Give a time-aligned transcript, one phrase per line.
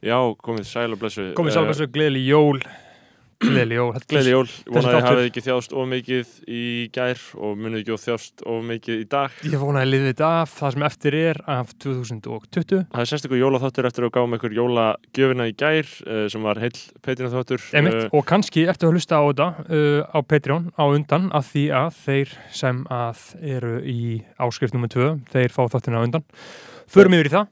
[0.00, 2.62] Já, komið sæl og blessu Komið sálega þessu gleðileg jól.
[3.40, 7.20] Gleðileg jól Þetta er- Gleðli jól, vonaði að hafið ekki þjást of mikið í gær
[7.40, 9.36] og munið ekki of þjást of mikið í dag.
[9.48, 13.40] Ég vonaði að liðið þetta af það sem eftir er af 2020 Það er sérstaklega
[13.44, 18.08] jólaþáttur eftir að gáum ykkur jólagjöfina í gær uh, sem var heill Petrina þáttur Einmitt,
[18.12, 21.96] og kannski eftir að hlusta á þetta uh, á Patreon á undan af því að
[22.04, 24.00] þeir sem að eru í
[24.36, 24.88] áskrift nr.
[24.92, 26.28] 2 þeir fá þáttina á undan.
[26.92, 27.48] Förum yfir í það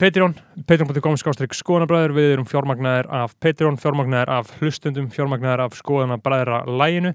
[0.00, 0.32] Patreon,
[0.64, 2.14] patreon.com skástrík skoðanabræður.
[2.16, 7.10] Við erum fjármagnaðir af Patreon fjármagnaðir af hlustundum, fjármagnaðir af skoðanabræðra læginu.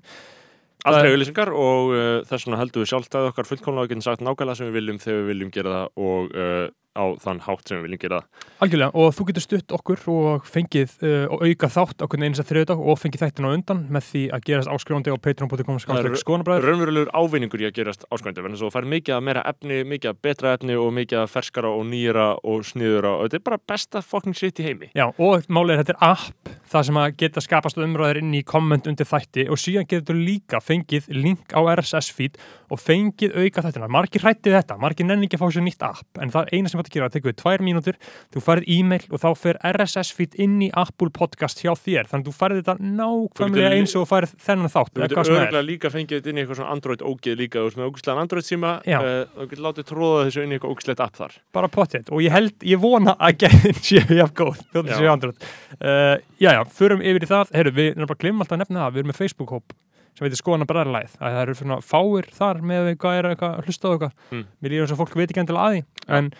[0.85, 4.59] Aldrei auðlýsingar og uh, þess vegna heldum við sjálfstæði okkar fullkomlega og getum sagt nákvæmlega
[4.59, 7.87] sem við viljum þegar við viljum gera það og uh, á þann hátt sem við
[7.89, 8.21] viljum gera
[8.63, 12.49] Algjörlega, og þú getur stutt okkur og fengið uh, og auka þátt okkur eins að
[12.51, 16.69] þriðdag og fengið þættin á undan með því að gerast áskrifandi á patreon.com skástrík skoðanabræður
[16.69, 20.55] Raunverulegur ávinningur í að gerast áskvændi þannig að þú fær mikið meira efni, mikið betra
[20.55, 24.61] efni og mikið ferskara og nýjara og sniðura og þetta er bara besta fucking shit
[24.61, 24.91] í heimi.
[24.95, 28.41] Já, og málið er þetta er app það sem að geta skapast umræður inn í
[28.47, 32.39] komment undir þætti og síðan getur líka fengið link á RSS feed
[32.73, 33.89] og fengið auka þættina.
[33.91, 34.23] Margir
[36.93, 37.97] en það tekur við tvær mínútur.
[38.33, 42.09] Þú farið e-mail og þá fer RSS feed inn í Apple podcast hjá þér.
[42.11, 45.65] Þannig að þú farið þetta nákvæmlega eins og þú farið þennan þátt Þú getur örgulega
[45.65, 48.73] líka fengið þetta inn í eitthvað svona Android ógeð líka og með ógustlegan Android síma
[48.85, 48.97] Já.
[49.01, 51.37] uh, þú getur látið tróða þessu inn í eitthvað ógustlegt app þar.
[51.55, 52.11] Bara pottet.
[52.13, 54.99] Og ég held, ég vona að gæðin séu jafn góð, þjóttir Já.
[55.01, 55.49] séu andröð
[55.81, 57.51] uh, já, já, förum yfir í það.
[57.55, 59.75] Heyrðu, við erum bara að glimma alltaf að nefna það, við erum með Facebook-hóp
[60.15, 63.43] sem heitir skoðan að bræðarlæð að það eru svona fáir þar með hvað er að
[63.65, 64.15] hlusta á eitthvað.
[64.31, 64.45] Mm.
[64.63, 65.83] mér líður eins og fólk veit ekki endilega að því
[66.15, 66.31] en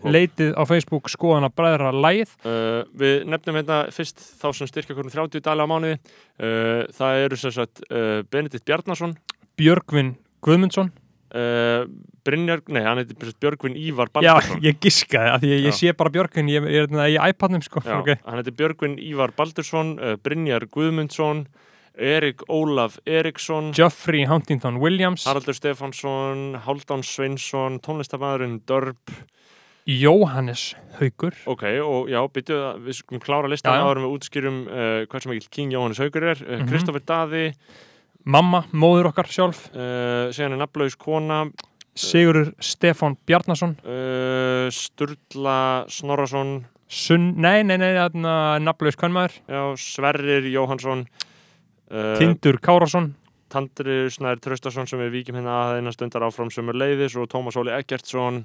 [0.00, 4.96] og, leitið á Facebook skoðan að bræðarlæð uh, Við nefnum hérna fyrst þá sem styrkja
[4.96, 6.00] um 30 dali á mánuði.
[6.38, 9.16] Uh, það eru sem sagt uh, Benedikt Bjarnason.
[9.58, 10.92] Björgvin Guðmundsson.
[11.34, 11.88] Uh,
[12.24, 14.60] Brynjar, nei hann heitir Björgvin Ívar já, Baldursson.
[14.62, 15.78] ég giskaði að því ég, ég Já.
[15.80, 19.34] sé bara Björgvin, ég, er þarna í iPadnum sko, Já, ok, hann heitir Björgvin Ívar
[19.34, 21.42] Baldursson uh, Brynjar Guðmundsson
[21.94, 25.24] Erik Ólaf Eriksson Geoffrey Huntington Williams.
[25.28, 28.98] Haraldur Stefánsson Haldán Sveinsson tónlistamæðurinn Dörb
[29.86, 35.04] Jóhannes Haugur Ok, og já, byrju að við skulum klára listan áður við útskýrum uh,
[35.10, 36.40] hvað sem ekki King Jóhannes Haugur er.
[36.42, 36.68] Uh, Mhm.
[36.72, 37.44] Kristoffer Daði.
[38.24, 39.66] Mamma, móður okkar sjálf.
[39.76, 41.42] Uh, síðan er nafnlaus kona.
[41.94, 43.76] Sigurður Stefán Bjarnason.
[44.74, 46.64] Sturla Snorrason.
[46.88, 47.92] Sunn, nei, nei, nei,
[48.62, 51.06] nafnlaus kvennmaður, já, Sverrir Jóhansson
[52.18, 53.12] Tindur Kárásson
[53.52, 57.58] Tandri Snær Traustason sem við víkjum hérna að einan stundar áfram sömur leiðis og Tómas
[57.60, 58.42] Óli Eggertsson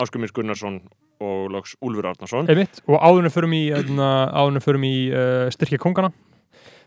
[0.00, 0.80] Áskumir Gunnarsson
[1.20, 6.10] og loks Úlfur Arnarsson einmitt, og áðurinn förum í áðurinn förum í uh, styrkja kongana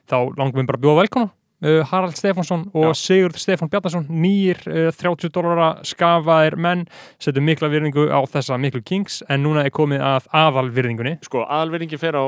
[0.10, 3.00] þá langum við bara að bjóða velkona uh, Harald Stefánsson og Já.
[3.00, 6.88] Sigurð Stefán Bjarnason nýjir uh, 30 dólara skafaðir menn
[7.22, 11.20] setjum mikla virðingu á þessa miklu kings en núna er komið að aðalvirðingunni.
[11.24, 12.26] Sko, aðalveringi fer á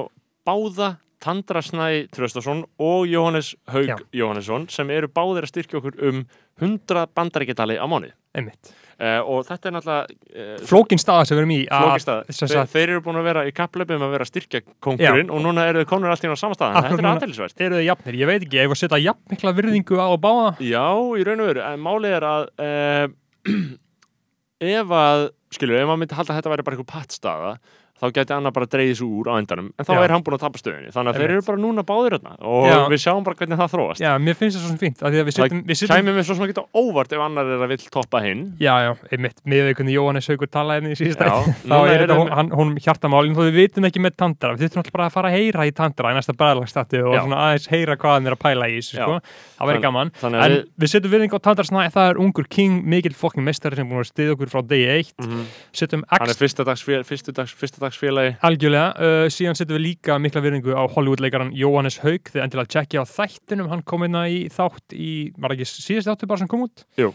[0.48, 3.98] báða Tandra Snæ Traustason og Jóhannes Haug Já.
[4.14, 6.26] Jóhannesson sem eru báðir að styrkja okkur um
[6.62, 8.14] 100 bandaríkjadali á mánuði.
[8.36, 8.70] Einmitt,
[9.00, 12.90] uh, og þetta er náttúrulega uh, flókin staða sem við erum í að- sem Þeir,
[12.94, 16.12] eru búin að vera í kapplöpum að vera styrkja kongurinn og núna eru þau konur
[16.12, 18.72] allt í á sama staðan þetta er aðtælisvert eru þið jafnir, ég veit ekki, ég
[18.72, 20.50] var að setja jafn mikla virðingu á að báða?
[20.68, 20.86] Já,
[21.16, 23.08] í raun og veru, en málið er að uh,
[24.76, 25.26] ef að,
[25.56, 27.56] skilur, ef maður myndi halda að þetta væri bara einhver pattstaða
[27.96, 30.00] þá geti annar bara dreigðis úr á endanum en þá Já.
[30.04, 32.68] er hann búin að tapa stöðunni þannig að þeir eru bara núna báðir þarna og
[32.68, 32.80] Já.
[32.92, 35.30] við sjáum bara hvernig það þróast Já, mér finnst það svo sem fínt að að
[35.30, 37.64] við Það sittum, við sittum kæmi mér svo sem að geta óvart ef annar er
[37.64, 41.00] að vill toppa hinn Já, já, einmitt, með því hvernig Jóhannes Haugur talaði henni í
[41.00, 44.04] síðasta Já, þá núna er er þetta hún, hann, hún hjartamálin þó við vitum ekki
[44.04, 47.02] með tandra við þurfum alltaf bara að fara að heyra í tandra í næsta bræðlagstættu
[47.06, 47.22] og Já.
[47.24, 49.06] svona aðeins heyra hvað hann er að pæla í þessu, Já.
[49.06, 49.20] sko.
[49.56, 52.10] það væri Þann- gaman þannig en að við, við setjum virðing á tandra snæ það
[52.12, 55.46] er ungur king, mikil fokking meistari sem búin að stiða okkur frá degi eitt -hmm.
[55.76, 58.90] setjum hann er X fyrsta dags, fél, fyrsta dags, fyrsta dags félagi algjörlega.
[58.98, 63.12] Uh, síðan setjum við líka mikla virðingu á Hollywood-leikaran Jóhannes Haug þegar endilega tjekkja á
[63.14, 66.86] þættinum hann kom inn í þátt í, var ekki síðast þáttu bara sem kom út?
[67.00, 67.14] Jú.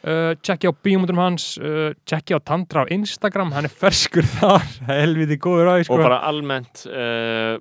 [0.00, 4.64] Uh, tjekkja á bíómundum hans uh, tjekkja á Tandra á Instagram hann er ferskur þar,
[4.88, 5.98] helviti góður á sko.
[5.98, 7.58] og bara almennt uh,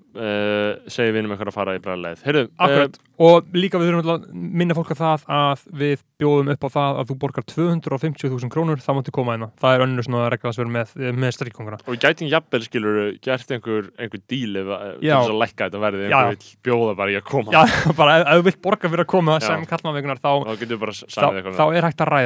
[0.87, 4.29] segir við um eitthvað að fara í bræðleið Heyrðu, Akkurat, og líka við þurfum að
[4.61, 8.79] minna fólk að það að við bjóðum upp á það að þú borgar 250.000 krónur
[8.83, 10.95] þá máttu koma hérna, það er önnur svona regla sem við erum með,
[11.25, 15.33] með strykkonguna og við gætum jafnvel skilur gert einhver, einhver díl ef, að- til þess
[15.35, 17.51] að lækka þetta verði einhver vill bjóða bara í að koma.
[17.51, 17.61] Já,
[17.99, 19.39] bara ef þú vilt borga fyrir að koma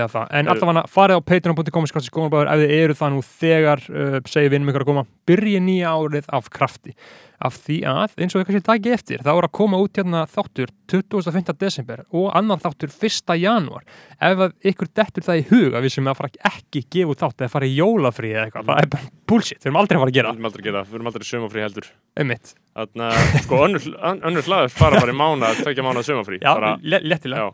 [0.08, 0.32] Bara eitthvað að segja það.
[0.40, 4.86] En allavega farið á patreon.com ef þið eru það nú þegar uh, segir vinnum ykkur
[4.86, 5.06] að koma.
[5.30, 6.96] Byrja nýja árið af krafti.
[7.44, 10.22] Af því að, eins og við kannski dagi eftir þá er að koma út hérna
[10.32, 11.56] þáttur 25.
[11.60, 13.34] desember og annan þáttur 1.
[13.42, 13.84] janúar.
[14.16, 17.24] Ef að ykkur dettur það í hug að við sem að fara ekki gefa út
[17.26, 20.04] þátt eða fara í jólafrí eða eitthvað, það er bara bullshit, við erum aldrei að
[20.06, 20.34] fara að gera.
[20.38, 21.90] Erum aldrei að gera, það, við erum aldrei sömafrí heldur.
[22.24, 26.78] Einmitt, Þannig að, sko, önnur, hlaður fara bara í mána, tvekja mána sömafrí já, bara,
[26.82, 27.52] le léttilega.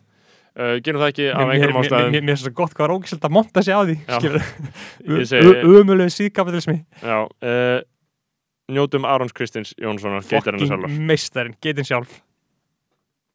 [0.59, 2.09] Uh, gerum það ekki af einhverjum ástæðum.
[2.11, 3.95] mér finnst það gott hvað er ógæslega að monta sig á því
[5.69, 7.79] umöluðu síðkapitalismi Já, uh,
[8.75, 10.89] njótum Arons Kristins Jónssonar, sjálfur.
[10.99, 12.19] meistarinn, getinn sjálf.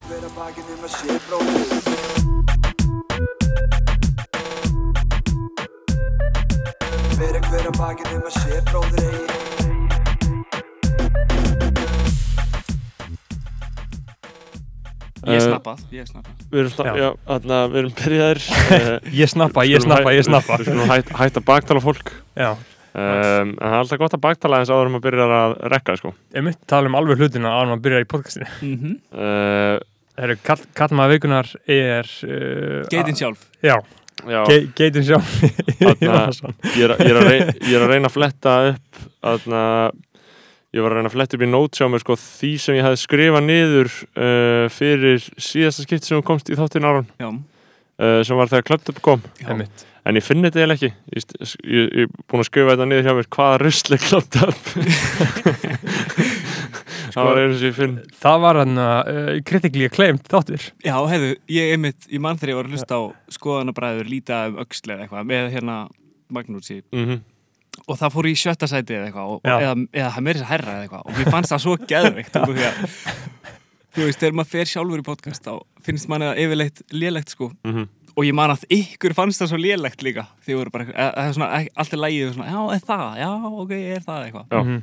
[0.05, 1.69] Hver að bakið um að sé bróðir
[7.17, 9.54] Hver að hver að bakið um að sé bróðir
[15.27, 16.45] Ég Eh, snappað, ég snappað.
[16.51, 17.03] Við erum, snart, Já.
[17.05, 18.43] já, þarna, við erum byrjaðir.
[19.23, 22.13] Ég snappa, ég snappa, ég snappa Við skulum hætt, hætt að baktala fólk.
[22.37, 22.61] Já, um,
[22.95, 26.15] En það er alltaf gott að baktala eins áður um að byrja að rekka sko.
[26.35, 28.49] einmitt, tala um alveg hlutina áður en maður byrjar í podcastinu.
[28.61, 28.95] Mm -hmm.
[29.19, 29.79] uh,
[30.15, 33.49] Heru, kall, kallmaður vikunar er uh, Geitin sjálf.
[33.63, 33.81] Já,
[34.25, 35.31] Já, ge, geitin sjálf.
[36.05, 36.55] Jónasson.
[36.79, 39.63] ég er, ég, er að reyna, ég að fletta upp þarna,
[40.75, 42.87] Ég var að reyna að fletta upp í nót sjá mér sko, því sem ég
[42.89, 46.89] hefði skrifað niður uh, fyrir síðasta skipti sem komst í þáttinn
[47.23, 49.49] Já, uh, sem var þegar Club kom já.
[49.53, 50.91] einmitt En ég finn þetta eiginlega ekki.
[51.65, 53.29] Ég, er búin að skrifa þetta niður hjá mér.
[53.33, 54.67] Hvaða rusli kloppt upp?
[57.15, 57.95] það var einu sem ég finn.
[58.21, 62.59] það var hann uh, kritikli acclaimed þáttur Já, hefðu, ég einmitt, ég mann þegar ég
[62.59, 63.03] var að hlusta á
[63.37, 65.79] skoðanabræður líta um öxl eða eitthvað með hérna
[66.35, 67.23] Magnúsi Mm
[67.85, 70.77] og það fór í sjötta sæti eða eitthvað og, eða, eða það meiri að herra
[70.77, 71.77] eða eitthvað og mér fannst það svo
[72.55, 72.81] því að
[73.95, 75.53] þú veist, þegar maður fer sjálfur í podcast þá
[75.87, 77.87] finnst manni það yfirleitt lélegt sko -hmm.
[78.15, 81.37] og ég man að ykkur fannst það svo lélegt líka því voru bara, eða, eða
[81.37, 84.63] svona, allt er lægið og svona, já, er það, já, ok, er það eitthvað Já.
[84.65, 84.83] Mhm.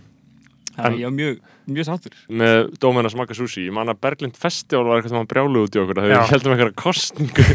[0.76, 1.38] Þannig að ég var mjög,
[1.76, 3.66] mjög sáttur Með dómenn að smaka sushi.
[3.68, 6.02] Ég man að Berglind Festival var eitthvað sem hann brjálu út í okkur.
[6.02, 7.46] Þegar við heldum eitthvað kostningu.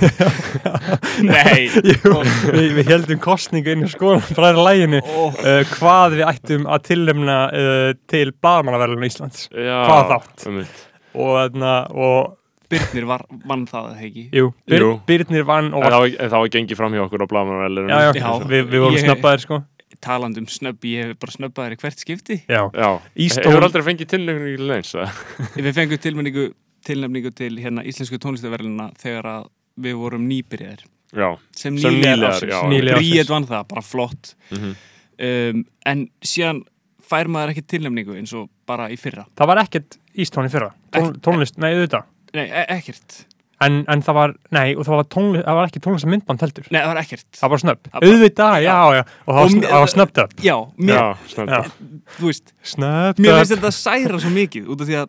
[1.27, 2.13] Nei, Jú,
[2.55, 5.29] við, við heldum kostningu inn í skoðan bræðra læginu Ó.
[5.33, 10.47] uh, hvað við ættum að tillemna uh, til blaðmannaverðlun Íslands Já, Hvað þátt?
[10.51, 10.83] einmitt.
[11.17, 12.35] og, þarna, og
[12.67, 14.91] Birnir var, vann það ekki jú, Byr, Jú.
[15.07, 17.93] Byrnir vann og En það var, en það var gengið fram hjá okkur á blamanarvelunum.
[17.95, 18.31] já, já, Já.
[18.51, 19.61] við, við vorum snabbaðir sko
[20.01, 22.39] talandi um snöbb, ég hef bara snöbbaðir í hvert skipti.
[22.49, 22.91] Já, Já.
[23.17, 24.93] Ístól- Hefur aldrei fengið tilnefningu til neins?
[24.95, 25.11] eða?
[25.57, 26.47] við fengum tilmenningu
[26.87, 29.49] tilnefningu til hérna íslensku tónlistaverðina þegar að
[29.87, 30.85] við vorum nýbyrjaðir.
[31.17, 31.29] Já.
[31.55, 33.29] sem Sem nýlegar ársins.
[33.31, 34.35] vann það, bara flott.
[34.51, 34.75] Mm
[35.19, 36.63] um, en síðan
[37.07, 39.27] fær maður ekki tilnefningu eins og bara í fyrra.
[39.39, 40.73] Það var ekkert Ístón í fyrra?
[40.93, 42.07] Tón, tónlist, nei auðvitað.
[42.35, 43.27] Nei, e ekkert,
[43.65, 46.67] en, en það var, nei, og það var, tónlist, það var ekki tónlist myndband heldur.
[46.75, 47.27] Nei það var ekkert.
[47.39, 49.03] Það var snöpp, auðvitað, já, já.
[49.25, 51.55] og það var, snöppt upp já, mér, Já, snart.
[51.55, 52.03] Já.
[52.19, 55.09] þú veist snöppt mér finnst þetta særa svo mikið út af því að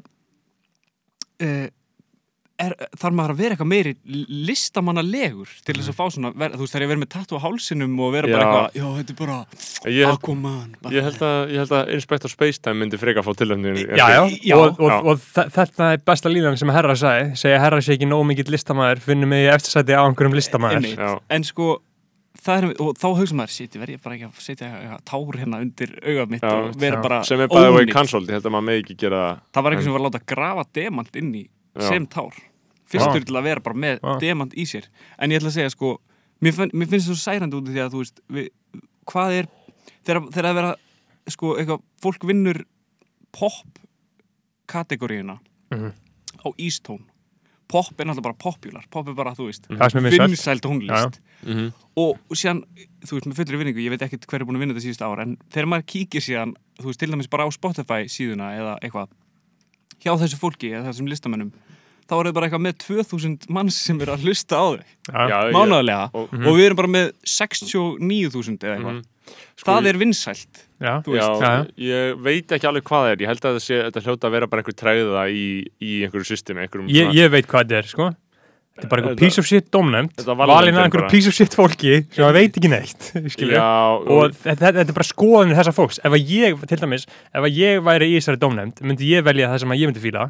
[1.47, 1.65] uh,
[2.59, 3.91] er, þarf maður að vera eitthvað meiri
[4.47, 7.41] listamannalegur til þess að fá svona ver, þú veist þegar ég verið með tattu á
[7.43, 8.47] hálsinum og vera bara Já.
[8.47, 9.37] eitthvað, já þetta er bara
[9.87, 10.93] Ég held, Aquaman bara.
[10.97, 13.83] ég held að, ég held að Inspector Spacetime myndi freka að fá tilnefningu.
[13.93, 14.21] Já, já,
[14.51, 14.55] Já.
[14.57, 18.09] og, og, og, þe- þetta er besta línan sem Herra sagði segja Herra sé ekki
[18.09, 21.69] nóg mikill listamæður finnum mig í eftirsæti á einhverjum listamæður en sko
[22.47, 25.61] það er, og þá hugsa maður, shit, verð ég bara ekki að setja tár hérna
[25.63, 27.03] undir augað mitt Já, og vera já.
[27.05, 27.93] bara Sem er bæðið vegi ónýtt.
[27.97, 28.29] cancelled.
[28.29, 29.39] Ég held að maður megi ekki gera það.
[29.57, 31.43] það var eitthvað sem var að láta grafa demant inn í
[31.77, 31.87] Já.
[31.89, 32.37] sem tár
[32.87, 34.87] fyrstur til að vera bara með demant í sér.
[35.19, 35.97] En ég ætla að segja sko
[36.41, 38.49] mér, finn, mér finnst það svo særandi út af því að þú veist við,
[39.11, 39.49] hvað er
[40.05, 40.73] þegar, þegar að vera
[41.27, 42.63] sko eitthvað fólk vinnur
[43.35, 43.79] pop
[44.67, 45.39] kategoríuna
[45.71, 45.91] Mhm.
[46.45, 47.03] á Ístón.
[47.67, 48.83] Pop er náttúrulega bara popular.
[48.89, 50.89] Pop er bara þú veist mér vinsæl tónlist.
[50.89, 51.11] Já,
[51.45, 51.53] já.
[51.53, 52.61] Mm og síðan,
[53.01, 55.01] þú veist, með fullri vinningu ég veit ekkert hver er búin að vinna þetta síðust
[55.01, 58.75] ára en þegar maður kíkir síðan, þú veist, til dæmis bara á Spotify síðuna eða
[58.85, 59.07] eitthvað
[60.05, 61.51] hjá þessu fólki eða þessum listamennum
[62.07, 65.27] þá er það bara eitthvað með 2000 manns sem er að hlusta á þau, Já,
[65.27, 66.09] Já, ég- mánaðarlega.
[66.13, 68.97] og- og við erum bara með 69.000 eða eitthvað.
[68.97, 69.05] Mhm.
[69.57, 70.59] Sko, það er vinsælt?
[70.79, 70.93] Já.
[71.03, 73.17] Já, ég veit ekki alveg hvað það er.
[73.17, 76.61] Ég held að sé, þetta hljóta að vera bara einhver træða í, í einhverju systemi.
[76.63, 78.07] Einhverjum ég, ég veit hvað þetta er sko.
[78.77, 79.71] Þetta er bara einhver piece of shit
[80.37, 83.07] var valin að einhverju piece of shit fólki sem að veit ekki neitt
[83.57, 85.97] Já, og þetta, þetta er bara skoðanir þessa fólks.
[86.05, 89.49] Ef að ég, til dæmis, ef að ég væri í þessari dómnefnd, myndi ég velja
[89.49, 90.27] það sem að ég myndi fíla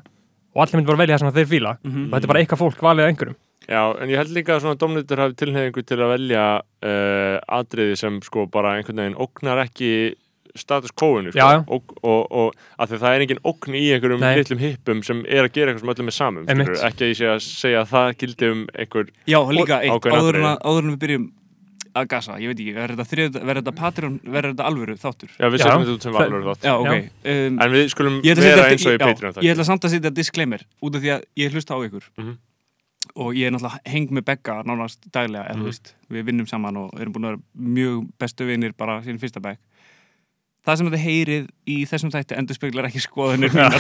[0.58, 2.06] og allir myndi bara velja það sem að þeir fíla Mhm.
[2.08, 3.38] og þetta er bara eitthvað fólk valið að einhverjum
[3.68, 6.44] Já, en ég held líka að svona domnættur hafi tilnefningu til að velja
[6.88, 9.90] uh, atriði sem sko bara einhvern veginn ógnar ekki
[10.58, 11.48] status quo-inu sko.
[11.76, 14.38] Og, og, og að því það er engin ógn í einhverjum Nei.
[14.40, 17.28] litlum hippum sem er að gera eitthvað sem öllum er samum ekki að ég sé
[17.30, 20.40] að segja að það gildi um einhver Já, líka eitt, áður
[20.88, 21.28] en við byrjum
[22.02, 25.30] að gasa, ég veit ekki, verður þetta, þriðjud- verður þetta Patreon, verður þetta alvöru þáttur?
[25.38, 27.10] já við setjum þetta út sem Það- valur þátt Já, ok.
[27.26, 30.62] Um, en við skulum vera eins og í Patreon Ég ætla samt að setja disclaimer
[30.82, 32.38] út af því að ég hlusta á ykkur Mhm.
[33.16, 36.94] og ég er náttúrulega heng með Begga nánast daglega, mm veist, við vinnum saman og
[37.00, 39.58] erum búin að vera mjög bestu vinnir bara síðan fyrsta Begg
[40.68, 43.78] Það sem þið heyrið í þessum þætti endur speklar ekki skoðunir mínar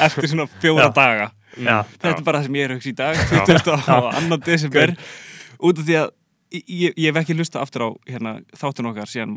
[0.00, 0.94] eftir svona fjóra Já.
[0.96, 1.26] daga
[1.60, 1.82] Já.
[2.00, 3.72] Þetta er bara það sem ég er að hugsa í dag 20.
[3.90, 4.94] og annan desember
[5.60, 6.10] út af því að
[6.52, 9.36] ég, ég hef ekki hlusta aftur á hérna, þáttun okkar síðan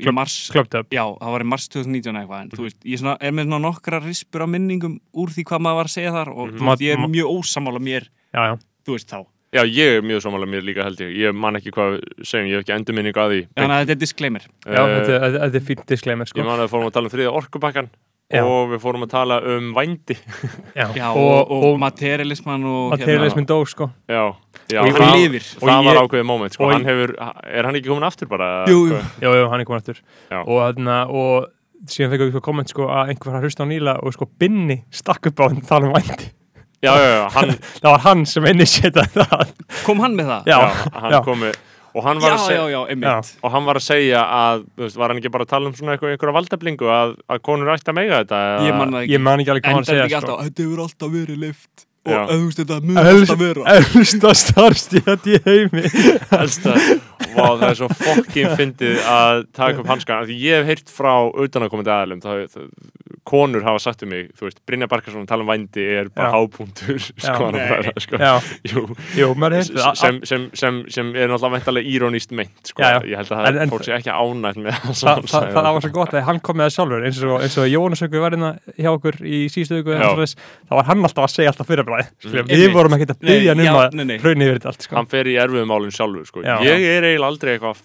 [0.00, 0.36] í mars.
[0.56, 3.48] Up Já, það var í mars 2019 eitthvað en þú veist, ég svona, er með
[3.48, 6.62] svona nokkra rispur á minningum úr því hvað maður var að segja þar og þú
[6.66, 8.54] Ma- veist, ég er mjög ósamála mér, Já, já,
[8.86, 9.18] þú veist þá.
[9.56, 11.12] Já ég er mjög samanlega mér líka held ég.
[11.16, 13.38] Ég man ekki hvað við segjum, ég hef ekki endurminning að því.
[13.56, 14.42] Þannig að þetta er disclaimer.
[14.66, 16.44] Já Eh, þetta, þetta, er fínt disclaimer ég sko.
[16.44, 17.88] man að við fórum að tala um þriða orkubakkan
[18.26, 18.42] Já.
[18.42, 20.16] og við fórum að tala um vændi
[20.74, 23.86] Já, Já, og, og, og materialisman og materialismin dó sko.
[24.10, 24.32] já,
[24.72, 26.64] já Og hann það, lifir og það var ákveðið moment sko.
[26.66, 27.12] og hann hefur,
[27.46, 28.98] er hann ekki komin aftur bara Jú, jú.
[29.52, 30.00] Hann er komin aftur
[30.40, 31.46] og, þarna, og
[31.86, 34.26] síðan fekkum við sko komment sko, að einhver var að hlusta á nýla og sko
[34.42, 36.26] Binni stakk upp á hann tala um vændi
[36.82, 37.54] já, já, já, hann,
[37.84, 39.54] það var hann sem initiataði það
[39.86, 40.50] Kom hann með það?
[40.50, 40.58] Já.
[40.58, 41.54] já, hann já.
[41.96, 44.84] Og hann já, var að já, já, einmitt og hann var að segja að, þú
[44.84, 47.92] veist, var hann ekki bara að tala um svona einhverja valdeflingu að, að konur ætti
[47.92, 50.36] að meiga þetta eða- Ég man ekki ég man ekki alveg hvað hann segja sko.
[50.44, 51.85] þetta hefur alltaf verið lift Já.
[52.14, 53.76] Og veist, þetta mun alltaf vera.
[53.76, 55.84] elsta starfstíðat í heimi.
[56.36, 56.58] Að,
[57.36, 61.12] vá, það er svo fokkin fyndið að taka upp hanskan því ég hef heyrt frá
[61.46, 62.68] utanakomandi aðalum það, það,
[63.26, 67.00] konur hafa sagt um mig þú veist, Brynja Barkarsson tala um vændi er bara hápunktur
[67.02, 67.48] sko,
[68.04, 68.20] sko.
[68.22, 68.34] já,
[68.70, 68.84] Jú,
[69.18, 69.28] jú,
[69.98, 72.84] sem, sem, sem, sem er náttúrulega væntalega írónist meint sko.
[72.86, 75.90] Ég held að það En- en- fólk sé ekki ánægt með það það, var svo
[75.96, 78.52] gott að hann kom með það sjálfur eins og, eins og Jónas Ökvi var hérna
[78.78, 82.50] hjá okkur í síðustu viku þá var hann alltaf að segja alltaf fyrirbræði mm.
[82.50, 84.96] við vorum ekkert að Nei, byggja um að hraunni yfir þetta allt sko.
[84.98, 86.44] hann fer í erfiðum málum sjálfur sko.
[86.46, 86.56] Já.
[86.66, 87.82] ég er eiginlega aldrei eitthvað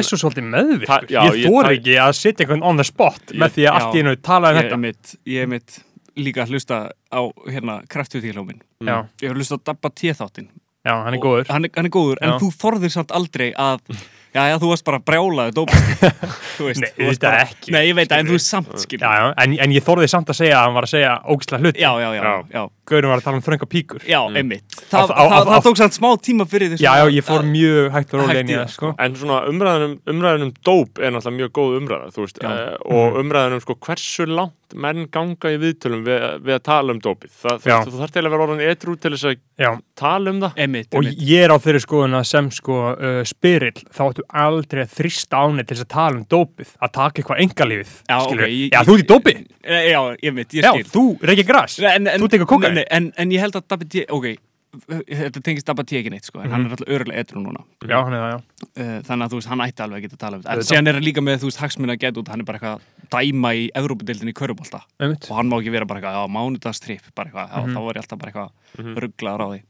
[0.00, 0.86] er svo svolítið meðvirkur.
[0.90, 3.54] Ta- já, ég ég- þór ta- ekki að setja einhvern on the spot Ég- með
[3.56, 4.78] því að allt í einu tala um Ég þetta.
[4.78, 5.78] mitt, ég er mitt
[6.16, 6.80] líka að hlusta
[7.14, 10.48] á hérna kraftviðtíklómin já, Ég hef hlusta á Dabba T-þáttin
[10.84, 11.46] já, hann er góður.
[11.48, 13.80] hann, er- hann er góður, en þú þorðir samt aldrei að
[14.32, 16.04] Já, já, þú varst bara brjálaði dópast
[16.56, 18.48] Þú veist, Nei, þú varst auðvitað bara- ekki, Nei, ég veit það, en þú veist
[18.52, 20.92] samt, skil já, já, en, en ég þorði samt að segja að hann var að
[20.94, 22.22] segja ógislega hlut já, já, já,
[22.56, 22.62] Já.
[22.88, 25.54] Gaurin var að tala um þrönga píkur já, einmitt Þa, Á- það, á- á- það
[25.54, 28.32] á- tók samt smá tíma fyrir þessu já, já, ég fór mjög hægt og rólega
[28.32, 28.94] Hægt inn í í það, það sko.
[28.98, 32.50] En svona umræðunum, umræðunum dóp er náttúrulega mjög góð umræða, þú veist, Já.
[32.50, 37.00] uh, og umræðunum sko hversu langt menn ganga í viðtölum við, við að tala um
[37.04, 37.28] dópið.
[37.42, 37.74] Það, þú, Já.
[37.76, 39.70] veist, þú þarf til að vera orðin edrú til þess að já,
[40.00, 40.54] tala um það.
[40.64, 44.24] Einmitt, og einmitt ég er á þeirri skoðun að sem sko uh, spyrill, þá ættu
[44.32, 48.16] aldrei að þrista áni til þess að tala um dópið að taka eitthvað engalífið Já,
[48.24, 48.48] skilurðu.
[48.48, 51.46] ok, ég- já, þú ert í dópi Eh, Já, einmitt, ég já, skil þú reykir
[51.46, 52.74] gras en, en, þú tekur kókaín.
[52.74, 54.32] nei, nei, en, en ég held að Dabba T, ok
[54.72, 57.60] Þetta tengist Dabba T ekki neitt, sko En hann er alltaf örulega edru núna.
[57.84, 58.68] Já, hann er það, já.
[58.72, 60.54] Uh, þannig að þú veist, hann ætti alveg að geta að tala um þetta.
[60.54, 62.56] En síðan er hann líka með, þú veist, hagsmunna að geta út hann er bara
[62.56, 66.32] eitthvað að dæma í Evrópadeildinni í Körubólta og hann má ekki vera bara eitthvað, já,
[66.38, 67.76] mánudastripp bara eitthvað, já, Mhm.
[67.76, 69.60] þá var ég alltaf bara eitthvað rugglaður á því.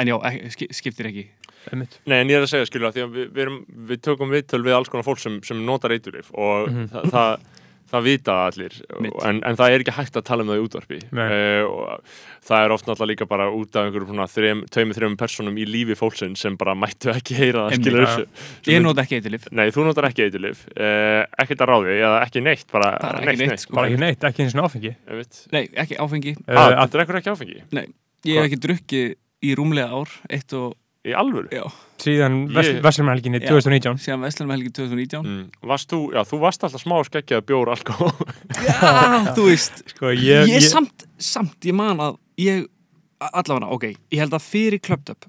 [0.00, 1.26] En já, ekki, ski- skiptir ekki.
[1.72, 1.98] Einmitt.
[2.08, 4.64] Nei, en ég er að segja, skilja, því að við, við, erum, við tökum viðtöl
[4.64, 6.88] við alls konar fólk sem, sem notar eiturlif og Mhm.
[7.12, 7.38] það,
[7.94, 11.00] það, vita allir, en, en það er ekki hægt að tala um það í útvarpi.
[11.16, 11.26] Nei.
[11.30, 15.58] Uh, það er oft náttúrulega líka bara út af einhverjum svona þreim, tveimur, þreimur personum
[15.60, 18.26] í lífi fólksinn sem bara mættu ekki heyra það, skilur þessu.
[18.72, 22.44] ég nota ekki eitthilif Nei, þú notar ekki eiturlif, uh, ekkert að ráði, eða ekki
[22.44, 23.76] neitt, bara, ekki neitt, neitt, sko.
[23.78, 24.94] bara ekki neitt, ekki eins og áfengi
[25.54, 27.60] nei, ekki áfengi, uh, að, þú drekkur ekki áfengi?
[28.28, 30.74] ég hef ekki drukkið í rúmlega ár, eitt og,
[31.04, 31.48] Í alvöru?
[31.52, 31.64] já,
[32.00, 33.50] síðan Ég- Vestlumhelginni Já.
[33.52, 35.50] 2019 síðan Vestlanum helgi 2019 Mm.
[35.68, 38.12] Varst þú, já, þú varst alltaf smá skeggjað bjór alkohol.
[38.56, 42.64] já, þú veist sko, ég, ég, samt, samt, ég man að ég,
[43.20, 45.28] allavega, ok, ég held að fyrir Clubbed Up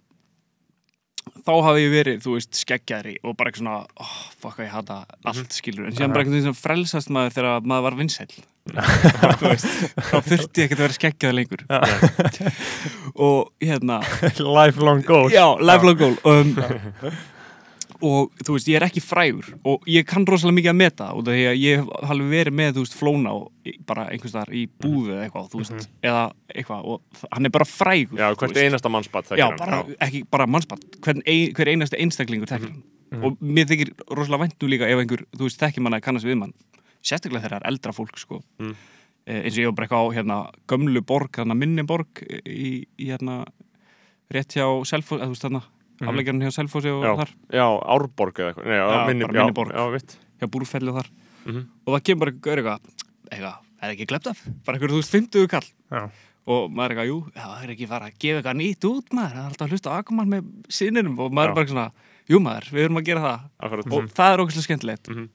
[1.45, 5.03] þá hafi ég verið, þú veist, skeggjaðri og bara eitthvað svona, oh, fuck, ég hata
[5.29, 7.97] allt skilur, en síðan bara eitthvað svona frelsast maður þegar maður var
[9.45, 9.67] veist,
[10.09, 11.65] þá þurfti ég ekkert að vera skeggjaði lengur.
[13.21, 13.99] Og hérna.
[14.57, 15.29] Lifelong goal.
[15.29, 16.17] Já, lifelong goal.
[16.25, 16.55] Um,
[18.03, 21.29] og þú veist, ég er ekki frægur og ég kann rosalega mikið að meta út
[21.29, 24.51] af því að ég hef alveg verið með, þú veist, flóna og bara einhvers þar
[24.55, 26.23] í búðu eða eitthvað, þú veist, eða
[26.53, 30.83] eitthvað og hann er bara frægur Já, hvert einasta mannsbatt já, bara, ekki bara mannspann
[30.99, 32.83] hver, ein, hver einasti einstaklingur þekkir hann.
[33.23, 36.39] Og mér þykir rosalega væntu líka ef einhver, þú veist, þekkir manna að kannast við
[36.41, 36.55] mann
[37.05, 38.41] sérstaklega þegar það er eldra fólk, sko.
[38.59, 38.73] Mm.
[39.29, 40.37] eh, eins og ég var bara eitthvað á hérna,
[40.67, 41.55] gömlu borg, hérna
[46.01, 46.09] Mhm.
[46.09, 47.11] afleggjarinn hjá Selfossi og Já.
[47.15, 48.65] þar Já, Árborg eða eitthvað.
[48.65, 49.71] Nei, já, minni, bara já, minni borg.
[49.71, 50.17] Já, mitt.
[50.41, 51.09] hjá búrfelli og þar
[51.45, 51.61] Mhm.
[51.87, 52.79] og það kemur bara eitthvað eitthvað,
[53.31, 56.09] eitthvað, er ekki glemt af bara eitthvað, þú veist, 50 kall Já.
[56.47, 59.31] og maður er eitthvað, jú, það er ekki fara að gefa eitthvað nýtt út maður,
[59.35, 61.91] það er alltaf að hlusta á Akuman með sinninum og maður er bara svona
[62.27, 63.91] jú maður, við erum að gera það Akkurat.
[63.93, 65.29] og það er ógæslega skemmtilegt Mhm.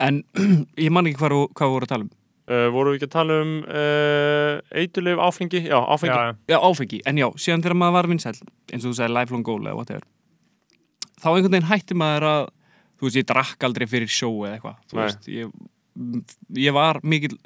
[0.00, 0.24] en
[0.76, 2.10] ég man ekki hvað, hvað við vorum að tala um
[2.44, 5.62] Uh, voru við ekki að tala um uh, eitulif áfengi?
[5.64, 6.12] Já, áfengi.
[6.12, 8.34] Já, já, áfengi, en já, síðan þegar maður var vinsæll
[8.68, 10.04] eins og þú sagði lifelong goal eða whatever
[11.22, 12.42] þá einhvern veginn hætti maður að
[13.00, 15.00] þú veist, ég drakk aldrei fyrir sjó eða eitthvað, þú Nei.
[15.06, 15.54] veist ég,
[16.66, 17.38] ég var mikil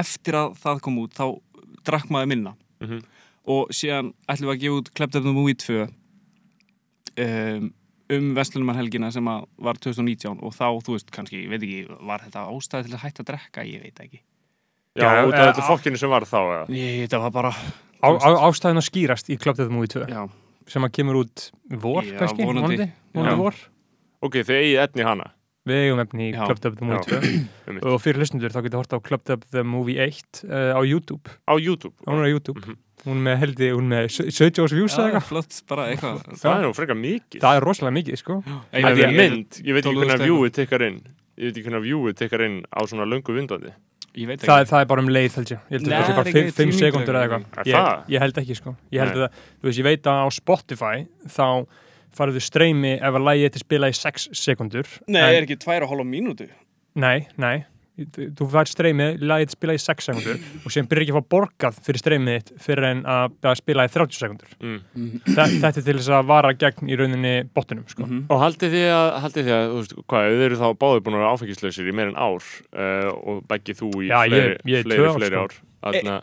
[0.00, 1.26] eftir að það kom út, þá
[1.90, 3.02] drakk maður minna Mhm.
[3.52, 5.88] og síðan ætlum við að gefa út Klept of the Movie 2
[7.18, 7.68] um,
[8.16, 12.24] um Vestlunumarhelgina sem að var 2019 og þá, þú veist, kannski, ég veit ekki var
[12.24, 14.22] þetta ástæði til að hætta að drekka, ég veit ekki
[15.04, 16.66] Já, út af eh, þetta fokkinu sem var þá, eða?
[16.74, 20.22] ég, þetta var bara á, á, ástæðin að skýrast í Club Death Movie 2 já,
[20.68, 22.90] sem að kemur út vor, Já, kannski, vonandi.
[23.14, 23.40] vonandi Já.
[23.42, 23.54] vor
[24.22, 25.26] Ok, þið eigið efni í hana.
[25.68, 27.18] Við eigum efni í Death Movie 2
[27.68, 27.84] einmitt.
[27.86, 31.28] og fyrir hlustundur þá getur hort á Club Death the Movie 1 uh, á YouTube,
[31.46, 31.94] Á YouTube.
[32.06, 32.76] hún er á YouTube Mhm.
[33.06, 36.24] hún er með heldi, hún með 17 ás views eða já eitthvað, flott, bara eitthvað
[36.40, 37.40] Það er nú frekar mikið.
[37.44, 40.26] það er rosalega mikið sko Það er mynd, ég veit ekki 12.000 hvernig eitthvað.
[40.26, 40.98] viewið tekkar inn.
[41.38, 43.70] Ég veit ekki hvernig viewið tekkar inn á svona löngu vindandi.
[44.16, 44.70] Ég veit það, ekki.
[44.70, 46.56] það er bara um leið held ég, ég held að það sé bara ekki 5
[46.58, 47.68] tíu sekundur eða eitthvað.
[47.68, 49.22] Ég, ég held ekki sko, ég held Nei.
[49.28, 50.96] að þú veist, ég veit að á Spotify
[51.28, 51.46] þá
[52.18, 55.84] farðu streymi ef að lægi til spila í 6 sekundur Nei, En- er ekki tvær
[55.86, 56.48] og hálfa mínútu?
[56.98, 57.64] Nei, nei
[57.98, 61.78] Þú fær streymið, lagið spila í 6 sekundur og síðan byrjar ekki að fá borgað
[61.82, 65.20] fyrir streymið þitt fyrir en að að spila í 30 sekundur Mm.
[65.34, 68.06] Þa, Þetta er til þess að vara gegn í rauninni bottunum sko.
[68.06, 68.24] Mhm.
[68.30, 71.14] Og haldið þið að, haldið þið að, þú veist, hvað, þið eru þá báðið búin
[71.18, 72.46] að vera áfengislausir í meir en ár
[72.78, 75.42] uh, og beggi þú í Já, ég- fleiri, ég er fleiri, tvö ár, fleiri sko.
[75.42, 75.58] ár.
[75.88, 76.16] Þarna,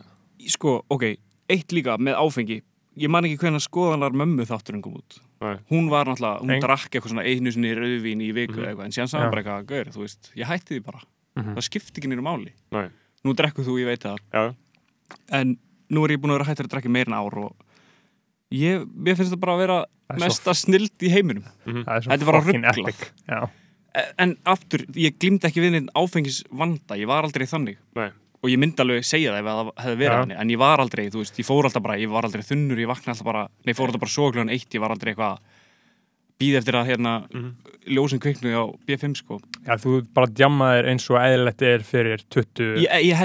[0.46, 1.04] Sko, ok,
[1.50, 2.62] eitt líka með áfengi
[2.96, 5.58] Ég man ekki hvernig skoðanar mömmu þátturinn kom út Nei.
[5.72, 8.64] Hún var náttúrulega, hún Eng- drakk eitthvað svona einu sinni rauðvín í viku Mhm.
[8.64, 9.08] eða eitthvað En Já.
[9.20, 11.02] hann bara eitthvað, gaur, þú veist, ég hætti því bara
[11.36, 11.56] Mhm.
[11.58, 12.54] Það skipti ekki nýru máli.
[12.72, 12.88] Nei.
[13.26, 14.18] Nú drekku þú, ég veit það.
[14.34, 14.56] Já,
[15.30, 15.58] En
[15.92, 17.56] nú er ég búin að vera hættur að drekka meir en ár og
[18.52, 21.44] ég, mér finnst það bara að vera er svo- mesta snild í heiminum.
[21.66, 22.42] Það er svo Þetta er bara
[23.30, 23.50] Já.
[23.96, 27.78] E- En aftur, ég glimti ekki við neinn áfengisvanda, ég var aldrei þannig.
[27.96, 28.12] Nei.
[28.46, 31.10] og ég myndi alveg segja það ef það hefði verið þannig en ég var aldrei,
[31.10, 33.74] þú veist, ég fór alltaf bara ég var aldrei þunnur, ég vakna alltaf bara nei,
[33.74, 35.40] fór alltaf bara kljóðan eitt, ég var aldrei eitthvað
[36.42, 37.52] býð eftir að hérna Mhm.
[37.96, 42.76] ljósin kviknu á B5 sko Já, þú bara djammaðir eins og eðlilegt er fyrir 20,
[42.82, 43.16] ég, ég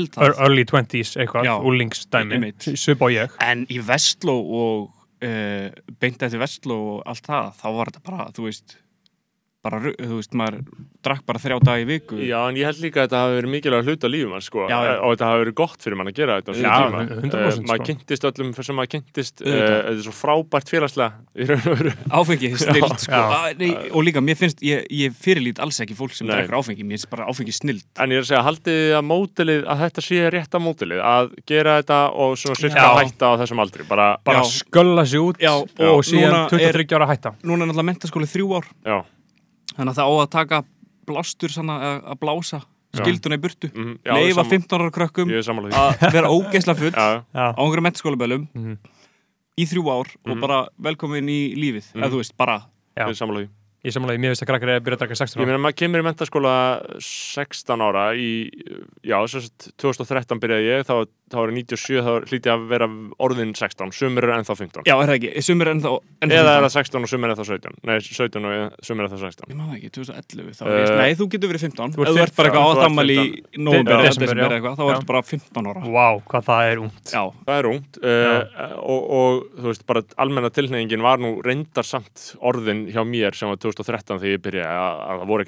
[0.44, 1.44] early 20s eitthvað,
[2.36, 2.68] Einmitt.
[2.78, 4.90] Sup á ég en í Vestló og
[5.22, 5.70] uh,
[6.00, 8.76] beint eftir Vestló og allt það, þá var þetta bara, þú veist
[9.62, 10.60] bara, þú veist, maður
[11.04, 13.50] drakk bara þrjá dag í viku Já, en ég held líka að þetta hafi verið
[13.54, 14.92] mikilvæg hluta lífum hans, sko, Já, já.
[15.04, 17.02] og þetta hafi verið gott fyrir mann að gera þetta á Já, þessum tíma.
[17.20, 21.12] 100% Eh, maður kynntist öllum fyrir sem maður kynntist, uh, þetta er svo frábært félagslega
[21.36, 21.92] í raun og veru.
[22.20, 23.20] áfengi, snild sko Já.
[23.36, 26.36] ah, nei, og líka, mér finnst, ég, ég fyrirlít alls ekki fólk sem Nei.
[26.40, 29.62] drekkur áfengi, mér finnst bara áfengi snild En ég er að segja, haldið að mótilið,
[29.68, 32.96] að þetta sé rétta mótilið, að gera þetta og svona sirka Já.
[33.04, 34.64] hætta á þessum aldri, bara, bara Já.
[34.64, 38.28] skölla sig út Já, og síðan núna er- 23 ára hætta núna er náttúrulega mentaskóli
[38.30, 38.98] þrjú ár já,
[39.80, 40.60] þannig að það á að taka
[41.10, 42.60] blástur sanna, að, að blása
[43.00, 45.76] skilduna í burtu mm, já leifa sammála- 15 ára krökkum Ég því.
[46.06, 48.76] að vera ógeðsla full Já, Já, á einhverjum mentaskólaböllum Mhm.
[49.60, 50.40] í þrjú ár og Mhm.
[50.42, 52.02] bara velkomin í lífið Mhm.
[52.02, 52.58] eða þú veist, bara
[52.98, 53.48] ég sammála því.
[53.84, 55.62] ég samlega, mér veist að krakkar er að byrja að draka 16 Ég ára meina,
[55.64, 56.54] maður kemur í mentaskóla
[57.00, 58.50] 16 ára í,
[59.06, 62.86] já, svo sagt, 2013 byrjaði ég, þá, þá er 97, þá hlýtti ég að vera
[63.22, 64.82] orðin 16, sumir er ennþá 15.
[64.88, 66.64] já, er það ekki, sumir er ennþá, ennþá Eða er 15.
[66.64, 67.74] það 16 og sumir er ennþá 17.
[67.90, 68.52] Nei, 17 og
[68.86, 69.50] sumir er ennþá 16.
[69.50, 72.10] ég maður ekki, 2011 þá Uh, er ég, nei, þú getur verið 15 þú ert
[72.10, 73.64] ef þú ert bara 15, eitthvað á þú ert þammali í 15.
[73.66, 74.44] nóvember Já, eða desember, já.
[74.50, 77.94] eitthvað, þá ertu bara 15 ára Vá, hvað það er ungt já, Það er ungt
[78.04, 78.42] uh,
[78.80, 83.48] og, og þú veist, bara almenna tilnefingin var nú reyndar samt orðin hjá mér sem
[83.50, 85.44] var 2013 þegar ég byrjaði að, að það voru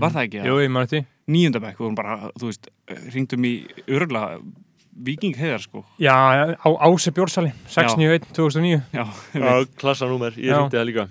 [0.00, 0.40] var það ekki?
[0.48, 0.88] Jú, ég maður
[1.76, 2.68] við vorum bara, þú veist
[3.12, 3.52] ringdum í
[3.88, 4.40] örgulega
[4.96, 6.14] Viking heiðar sko Já,
[6.56, 9.04] á Ási Bjórsali, 691, 2009 Já,
[9.36, 11.04] Já, klassanúmer, ég ringdi það líka.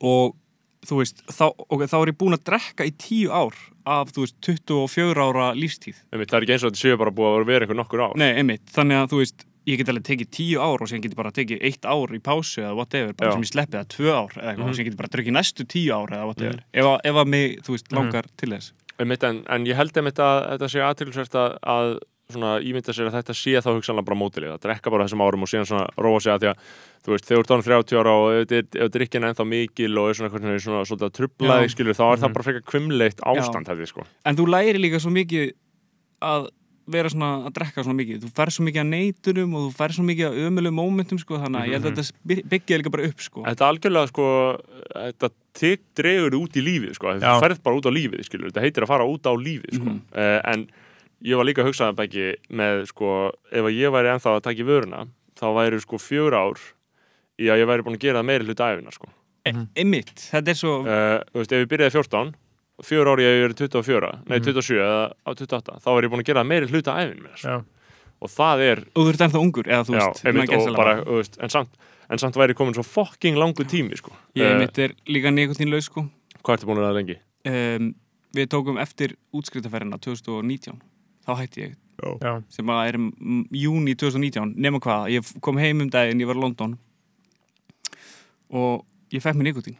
[0.00, 0.32] og
[0.86, 4.24] þú veist, þá, okay, þá er ég búin að drekka í tíu ár af, þú
[4.24, 7.46] veist, 24 ára lífstíð Einmitt, það er ekki eins og þetta séu bara búið að
[7.50, 8.16] vera einhver nokkur ár.
[8.18, 11.14] Nei, einmitt, þannig að þú veist ég get alveg tekið tíu ár og síðan get
[11.14, 13.34] ég bara tekið eitt ár í pásu eða whatever, bara Já.
[13.34, 14.68] sem ég sleppi eða tvö ár eða eitthvað, Mhm.
[14.70, 17.26] og síðan get ég bara drukkið næstu tíu ár eða whatever, ef, að, ef að
[17.34, 20.80] mig, þú veist, langar til þess Einmitt, en, en ég held einmitt að þetta sé
[20.86, 21.90] aðtilsvært að, að
[22.32, 25.44] svona ímynda sér að þetta sé þá hugsanlega bara mótilið, að drekka bara þessum árum
[25.46, 26.64] og síðan svona róa sig að því að,
[27.06, 29.98] þú veist, þegar þú ert ánum 30 ára og ef þetta er- er ennþá mikil
[30.02, 32.34] og er svona, svona, svona, svona trublaði, skilur, þá er það Mhm.
[32.34, 34.06] bara frekar kvimleitt ástand, hefði, sko.
[34.24, 35.52] En þú læri líka svo mikið
[36.22, 36.48] að
[36.88, 38.18] vera svona, að drekka svona mikið.
[38.22, 41.34] Þú fær svo mikið að neytunum og þú fær svo mikið að ömulegum mómentum sko
[41.38, 43.42] Þannig að ég held að þetta by- byggja líka bara upp sko.
[43.42, 44.26] Þetta algjörlega, sko,
[44.94, 45.30] þetta
[45.96, 48.86] dregur út í lífið, sko, þetta ferð bara út á lífið, skilur, þetta heitir að
[48.86, 50.00] fara út á lífið, sko, Mhm.
[50.14, 50.66] uh, en
[51.24, 53.12] ég var líka að hugsa það ekki með, sko,
[53.52, 55.06] ef að ég væri ennþá að taka í vöruna,
[55.38, 56.58] þá væri, sko, fjör ár
[57.40, 59.08] í að ég væri búin að gera það meiri hluta æfina, sko.
[59.46, 62.34] Einmitt, þetta er svo uh, þú veist, ef ég byrjaði 14
[62.82, 64.44] fjör ári ég er 24, nei Mhm.
[64.44, 67.48] 27 eða á 28, þá er ég búin að gera meiri hluta æfin mér, sko.
[67.48, 67.64] Já.
[68.20, 70.76] og það er Og þú ert ennþá ungur, eða þú já, veist og gæsalappa.
[70.76, 71.70] bara, þú veist, en samt
[72.10, 74.12] en samt væri komin svo fucking langu tími sko.
[74.36, 76.04] Ég Eh, einmitt er líka nekotínlaus sko
[76.42, 77.16] hvað ertu búin að vera lengi?
[77.46, 77.94] um,
[78.34, 80.80] Við tókum eftir útskriftaferðina 2019
[81.26, 81.74] Þá hætti ég.
[81.96, 83.06] Já, sem að er um,
[83.56, 86.76] júni 2019 nema hvað, ég kom heim um daginn ég var í London.
[88.52, 88.84] Og
[89.14, 89.78] ég fekk mér nikotín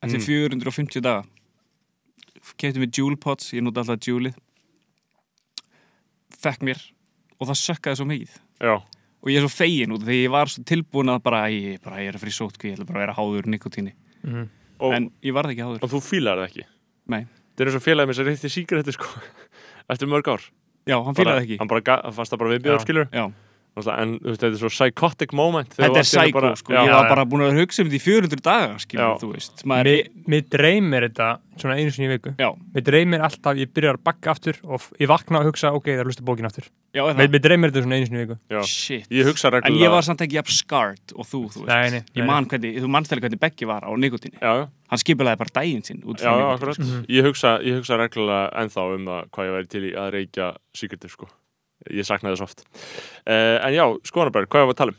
[0.00, 0.26] eftir Mm.
[0.56, 1.24] 450 daga.
[2.56, 4.32] Kefti mér Joule Pots ég nota alltaf Joule
[6.40, 6.82] fekk mér
[7.40, 8.36] og það sökkaði svo mikið.
[8.62, 8.76] Já,
[9.26, 12.00] og ég er svo fegin út af því ég var tilbúin að bara ég, bara,
[12.02, 14.44] ég er að fyrir sótkví, ég ætla bara að vera háður nikotíni mhm.
[14.78, 15.82] og, en ég varð ekki háður.
[15.82, 16.66] Og þú fílar það ekki?
[17.12, 17.22] Nei.
[17.56, 19.10] það er eins og félagið mér sem reytti síkretti sko,
[19.92, 20.46] eftir mörg ár
[20.86, 21.82] já, hann fílaði ekki hann bara
[22.16, 22.84] fannst það bara viðbjöður Já.
[22.86, 23.24] skilur já.
[23.76, 26.80] En þú veist, þetta er svo psychotic moment þetta er einu sækó bara- sko, já,
[26.86, 29.18] ég var bara búin að hugsa um þetta í 400 daga skilur, Já.
[29.20, 29.64] þú veist.
[29.68, 31.28] Maður, Mér, mér dreymir þetta
[31.60, 32.32] svona einu sinni í viku.
[32.72, 36.00] Mér dreymir alltaf, ég byrjar að bakka aftur og ég vakna og hugsa, ok, það
[36.00, 36.64] er lusta bókin aftur.
[36.96, 38.38] Er Mér, dreymir þetta svona einu sinni í viku.
[38.48, 38.62] Já.
[38.64, 39.06] shit.
[39.10, 41.68] Ég hugsa En ég var samt ekki scarred og þú, þú veist.
[41.68, 44.38] Nei, nei, nei, Ég man hvernig, þú manst þegar hvernig Beggi var á nikotíni.
[44.40, 46.78] já, Hann skipulaði bara daginn sinn út já, akkurat.
[46.78, 47.06] Mhm.
[47.08, 50.56] ég, hugsa, ég hugsa reglulega ennþá um það hvað ég væri til í að reykja
[50.72, 51.28] síkretti sko.
[51.94, 54.98] Ég saknaði þess oft uh, en já, Skoðanberg, hvað er að tala um?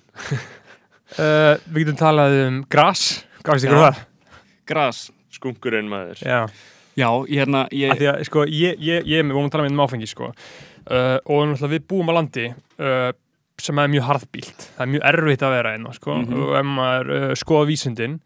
[1.18, 3.04] uh, Við getum talað um gras
[3.44, 3.86] Hvað veist ykkur Já.
[3.92, 4.02] það?
[4.68, 5.04] Gras.
[5.38, 6.40] skunkurinn maður Já,
[6.98, 9.70] Já, ég hérna, af ég, því að sko, ég, ég, ég við vorum að tala
[9.70, 10.32] um áfengi sko.
[10.34, 13.12] uh, og náttúrulega við búum á landi uh,
[13.62, 16.16] sem er mjög harðbílt það er mjög erfitt að vera einn sko.
[16.18, 16.42] Mhm.
[16.42, 18.20] og ef maður uh, skoða vísindin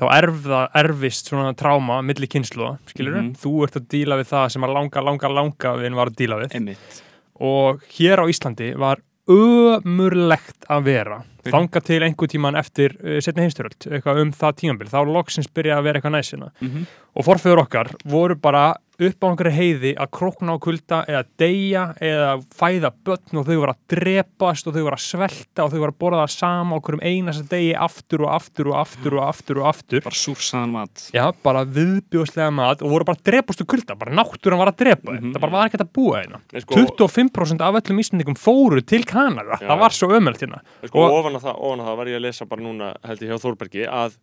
[0.00, 3.32] þá erfða, erfist svona tráma milli kynslu, skilur Mhm.
[3.40, 6.38] þú ert að díla við það sem að langa, langa, langa við var að díla
[6.44, 7.02] við emitt.
[7.40, 11.20] Og hér á Íslandi var ömurlegt að vera.
[11.40, 11.54] Fyrir.
[11.54, 15.78] þanga til einhver tíman eftir uh, setni heimstyröld, eitthvað um það tímabil þá loksins byrja
[15.78, 18.76] að vera eitthvað næsina Mm og forfeyður okkar voru bara
[19.08, 23.56] upp á einhverju heiði að krokna á kulda eða deyja eða fæða börn og þau
[23.62, 26.76] voru að drepast og þau voru að svelta og þau voru að borða það sama
[26.76, 30.74] á hverjum einasta degi aftur og aftur og aftur og aftur og aftur Bara súrsaðan
[30.74, 31.04] mat.
[31.14, 34.80] Já, bara viðbjóðslega mat og voru bara að drepast úr kulda, bara náttúran var að
[34.84, 35.32] drepa þeim Mhm.
[35.34, 39.04] það bara var ekki að búa þeirna Nei, sko, 25% af öllum Íslandingum fóru til
[39.04, 39.66] Kanada Já.
[39.68, 42.44] það var svo ömöld hérna sko og- ofan, að það, það var ég að lesa
[42.46, 44.16] bara núna held ég hjá Þórbergi að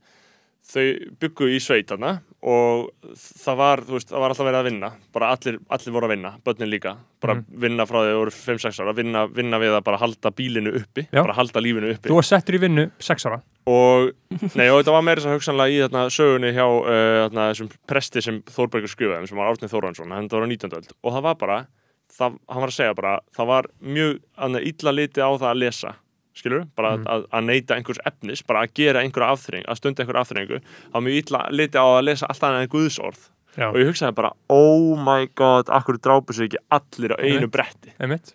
[0.68, 0.84] þau
[1.22, 5.56] byggu í sveitana og það var, veist, það var alltaf verið að vinna bara allir,
[5.74, 6.92] allir voru að vinna, börnin líka
[7.24, 7.46] bara Mhm.
[7.64, 11.08] vinna frá því að voru 5-6 ára vinna, vinna við að bara halda bílinu uppi
[11.12, 11.22] Já.
[11.24, 14.12] bara halda lífinu uppi þú var settur í vinnu 6 ára og,
[14.60, 17.72] nei, og þetta var meira þess að hugsanlega í þarna, sögunni hjá uh, þarna, þessum
[17.88, 20.78] presti sem Þórbergur skrifaði sem var Árni Þóransson, hann var á 19.
[20.78, 21.58] öld og það var bara,
[22.14, 24.20] það, hann var að segja bara það var mjög
[24.68, 25.96] illa liti á það að lesa
[26.38, 27.06] skilur, bara Mhm.
[27.08, 30.94] að, að neyta einhvers efnis, bara að gera einhverja afþreying að stunda einhverja afþreyingu, það
[30.94, 34.14] var mjög illa liti á að lesa allt annað en Guðsorð Já, og ég hugsaði
[34.16, 37.52] bara, oh my god akkur drápu sig ekki allir á einu Einmitt.
[37.52, 37.94] bretti?
[38.00, 38.34] Einmitt.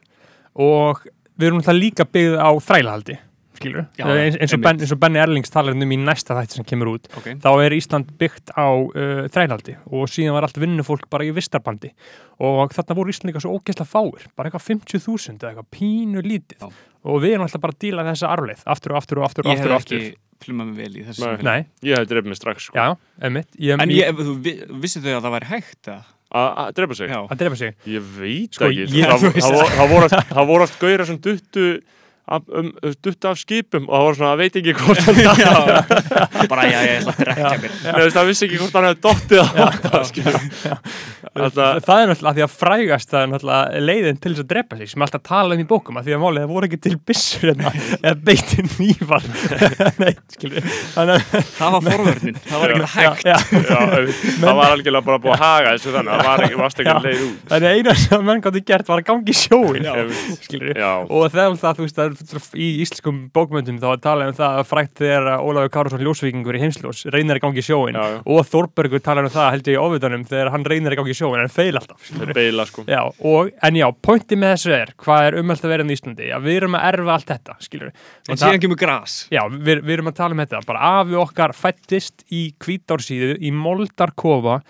[0.56, 0.98] Og
[1.38, 3.18] við erum það líka byggð á þrælahaldi
[3.62, 6.58] skilur, Já, eins, eins, og ben, eins og Benny Erlings talar um í næsta þætti
[6.60, 7.28] sem kemur út Ok.
[7.42, 11.92] þá er Ísland byggt á uh, þrælhaldi og síðan var allt vinnufólk bara í vistarbandi
[12.42, 16.58] og þarna voru Ísland líka svo ógeðslega fáir bara eitthvað 50.000 eða eitthvað pínu lítið
[16.66, 16.68] Já.
[17.06, 19.54] og við erum alltaf bara að díla þessa arfleith aftur og aftur og aftur og
[19.56, 20.02] aftur, og aftur.
[20.02, 21.28] ekki plumað mig vel í þessu.
[21.46, 21.60] Nei.
[21.86, 22.74] ég hef drefið mig strax sko.
[22.74, 26.02] já, einmitt ég, En ég, þú vi- vissu þau að það væri hægt að?
[26.32, 31.18] að drepa sig að drepa sig Ég veit Sko, ekki, það, voru- oft gauðra sem
[31.20, 31.66] duttu
[32.60, 32.68] um,
[33.04, 35.16] duttu af skipum og það voru svona, veit ekki hvort hann
[36.52, 37.72] bara, já, ég ætla að drekja mér.
[38.16, 39.44] Það vissi ekki hvort hann hefði dottið á
[41.32, 44.86] það, er náttúrulega því að frægast það er náttúrulega leiðin til þess að drepa sig
[44.90, 46.80] sem er alltaf að tala um í bókum að því að málið það voru ekki
[46.86, 47.68] til byssur hérna,
[48.04, 49.24] eða beitir nývar
[50.02, 50.62] Nei, skilur
[50.96, 51.20] þannig að
[51.62, 53.24] Það var forvörnin, það var ekki hægt.
[54.42, 56.96] það var algjörlega bara búið að haga þessu þannig að það var ekki, varst ekki
[57.06, 57.36] leið út.
[57.52, 58.60] Þannig að eina sem menn gáttu
[62.56, 66.62] í íslenskum bókmyndum þá tala um það að frækt þegar að Ólafur Kárusson ljósvíkingur í
[66.62, 68.18] heimsljós reynir að gangi sjóin Já, já.
[68.34, 71.42] og Þórbergur talar um það held ég í ofutanum þegar hann reynir að gangi sjóin
[71.42, 72.86] en feil alltaf beila sko.
[72.88, 76.30] Já, og, en já, pointi með þessu er hvað er umhald að vera í Íslandi?
[76.36, 77.58] Að við erum að erfa allt þetta,
[78.30, 79.18] En síðan kemur gras.
[79.32, 83.52] Já, við, við erum að tala um þetta bara afi okkar fættist í kvítársíðu í
[83.54, 84.60] moldarkofa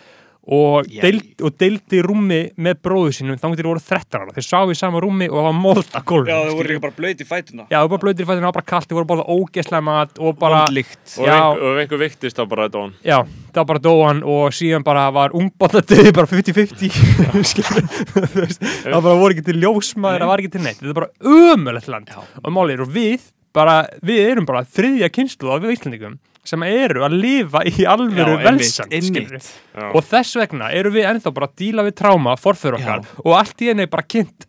[0.53, 4.35] og, deild, og deildi rúmi með bróðu sínum þannig til voru 13 ára.
[4.37, 7.23] Þeir sáu í sama rúmi og það var moldagólf Já, það voru líka bara blöyt
[7.23, 9.27] í fætuna Já, það var bara blöytir í það var bara kallt, það voru bara
[9.37, 13.19] ógeslega mat og bara, Vondlykt og ef einhver- og viktist þá bara on já,
[13.53, 18.99] það var bara dóan og síðan bara var ungbóttadöði bara 50-50 skilur, þú veist, það
[18.99, 22.13] bara voru ekki til ljósmaður, það var ekki til neitt, þetta er bara ömulegt land.
[22.13, 22.21] Já.
[22.43, 27.05] og málið er og við bara, við erum bara þriðja kynslu af Íslandingum sem eru
[27.07, 29.09] að lifa í alvöru Já, einmitt, velsan einmitt.
[29.13, 29.51] skilurðu.
[29.79, 29.89] Já.
[29.95, 33.63] og þess vegna eru við ennþá bara að díla við tráma forfyrir okkar og allt
[33.63, 34.49] í henni er bara kynnt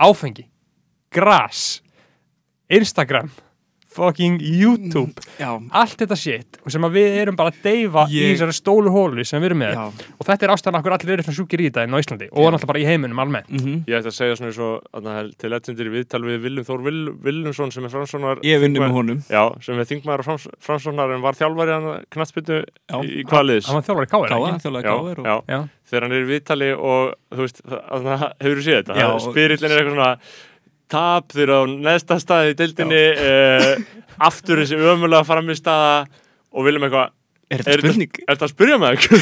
[0.00, 0.46] áfengi,
[1.12, 1.82] gras
[2.72, 3.28] Instagram
[3.96, 5.14] fucking YouTube.
[5.40, 8.56] Já, allt þetta shit og sem að við erum bara að deyfa í Ég- þessari
[8.56, 9.74] stólu hólu sem við erum með.
[9.76, 10.08] Já.
[10.20, 12.50] Og þetta er ástæðan okkur allir eru svona sjúkir í þetta inn á Íslandi og
[12.52, 13.48] náttúrulega bara í heiminum almennt.
[13.50, 13.84] Mhm.
[13.88, 17.00] Ég ætti að segja svona eins og til legendir í viðtal við Viljum Þór Vil,
[17.26, 19.22] Viljumsson sem er framsónar Ég vinni með honum.
[19.30, 22.98] Já, sem er þingmaður frams, framsónar en var þjálfari hann knattspytu Já.
[23.02, 23.66] í, í hvaða liðs?
[23.70, 24.88] Hann var þjálfari
[25.26, 25.44] og...
[25.46, 25.68] Já.
[25.86, 28.98] þegar hann er í viðtali og þú veist, hefur þú séð þetta?
[28.98, 29.08] Já.
[29.22, 30.10] spyrillin er eitthvað svona
[30.92, 33.70] tap þeir á neðsta staði í deildinni uh,
[34.28, 36.06] aftur þessi ömulega framistæða
[36.56, 37.12] og viljum eitthvað
[37.46, 38.10] Er þetta spurning?
[38.26, 39.20] Er þetta að eitthvað?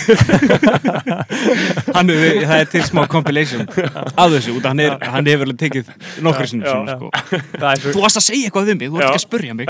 [1.96, 3.66] Hann, er- það er til smá compilation
[4.22, 5.90] af þessu, út af hann, er, hann hefur alveg tekið
[6.24, 7.10] nokkur sinnum sko.
[7.60, 9.56] það er svo Þú varst að segja eitthvað við mig, þú varst ekki að spurja
[9.58, 9.66] mig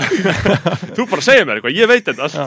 [0.94, 2.46] Þú bara segja mér eitthvað, ég veit þetta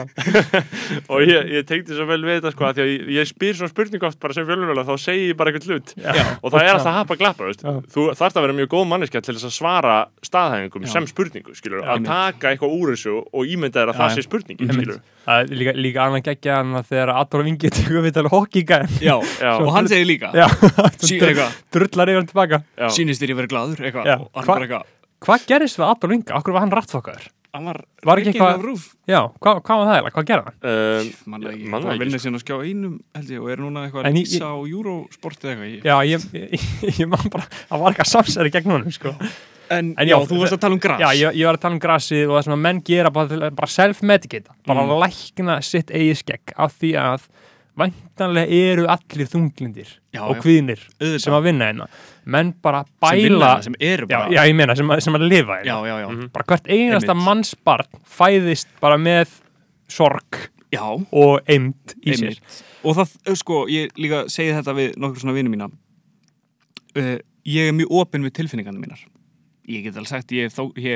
[1.12, 3.60] og ég, ég tengdi svo vel við þetta sko, af því að ég, ég spyr
[3.60, 6.24] svona spurningu oft bara sem fjölunvöla, þá segi ég bara eitthvað hlut Já.
[6.40, 7.66] og það er alltaf að hapa glappa veist.
[7.92, 11.84] Þú þarft að vera mjög góð manneskja til þess að svara staðhæfingum sem spurningu skilur,
[11.84, 14.88] að taka eitthvað úr þessu og ímynda þér að það sé spurningin Einmitt.
[14.88, 15.00] skilur.
[15.28, 19.16] Er líka, líka annan geggja en að þegar Adolf Ingi tekur við tala hokkíka Já,
[19.44, 19.50] Já.
[19.60, 20.46] og hann segir líka Já,
[21.04, 21.18] Sí,
[21.74, 22.88] drullar yfir hann tilbaka Já.
[22.96, 24.84] sýnist þér ég verið gladur hann Hva-
[25.26, 26.36] Hvað gerist við Adolf Inga?
[26.38, 27.24] Akkur var hann rattfokkaður?
[27.58, 30.14] Hann var, Var ekki eitthvað- rúf Já, hvað, hvað var það eiginlega?
[30.16, 30.56] Hvað gerði hann?
[30.70, 33.50] um, mann ekki, Man það hann ekki, vinnur síðan á skjá einum held ég, og
[33.52, 37.08] er núna eitthvað En að lýsa á Eurosport eða eitthvað ég- Já, ég, ég, ég
[37.12, 39.12] man bara, það var eitthvað samsæri gegn honum, sko.
[39.70, 41.60] en, En já, já, þú varst að tala um gras Já, ég, ég var að
[41.66, 44.94] tala um grasið og það sem að menn gera bara, bara self-medicata, bara Mm.
[45.02, 47.26] lækna sitt eigi skegg af því að
[47.78, 50.42] væntanlega eru allir þunglindir Já, og já.
[51.00, 51.20] Auðvitað.
[51.24, 51.86] sem að vinna hérna.
[52.26, 53.74] Menn bara sem vinna bæla, hérna, sem
[54.10, 55.88] já, bara já, ég meina, sem, að- sem að lifa já, hérna.
[55.88, 56.30] já, já, Mhm.
[56.32, 57.24] Bara hvert einasta Einmitt.
[57.24, 57.86] mannsbarn
[58.18, 59.28] fæðist bara með
[59.88, 62.34] sorg já og eimt í sér.
[62.34, 62.62] einmitt.
[62.84, 65.70] og það, uh, sko, ég líka segi þetta við nokkur svona vinnu mína
[66.96, 69.00] uh, ég er mjög opinn við tilfinningarna mínar
[69.68, 70.50] ég get alveg sagt, ég er,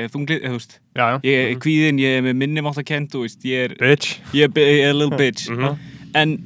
[0.09, 0.45] þunglið,
[0.97, 1.17] Já, já.
[1.23, 2.87] ég er kvíðin, ég er með minni mátt að
[3.21, 3.75] veist, ég er
[4.89, 5.77] a little bitch Mhm.
[6.15, 6.37] en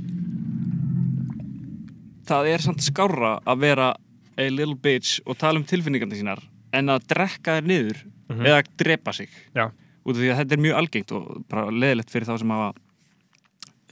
[2.28, 3.90] það er samt skárra að vera
[4.38, 8.44] a little bitch og tala um tilfinningarna sínar en að drekka þær niður Mhm.
[8.44, 9.70] eða drepa sig Já.
[10.06, 12.74] út af því að þetta er mjög algengt og bara leðilegt fyrir þá sem hafa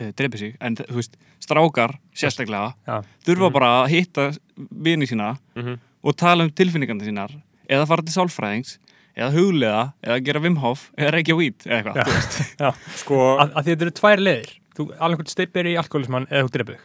[0.01, 2.97] uh, drepið sig en þú veist, strákar sérstaklega Já.
[3.25, 4.25] þurfa bara að hitta
[4.57, 5.79] vini sína Mhm.
[6.03, 7.31] og tala um tilfinningarna sínar
[7.69, 8.77] eða fara til sálfræðings
[9.15, 13.81] eða huglega, eða gera vimhof eða reykja hvít, eða eitthvað, sko, að, að því þetta
[13.87, 16.83] eru tvær leiðir þú alveg steipir í alkoholismann eða þú þig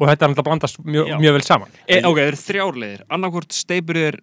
[0.00, 1.16] og þetta er alltaf blandast mjög, Já.
[1.20, 4.20] mjög vel saman e, ok, það eru þrjárleðir, annarkvort steipur þér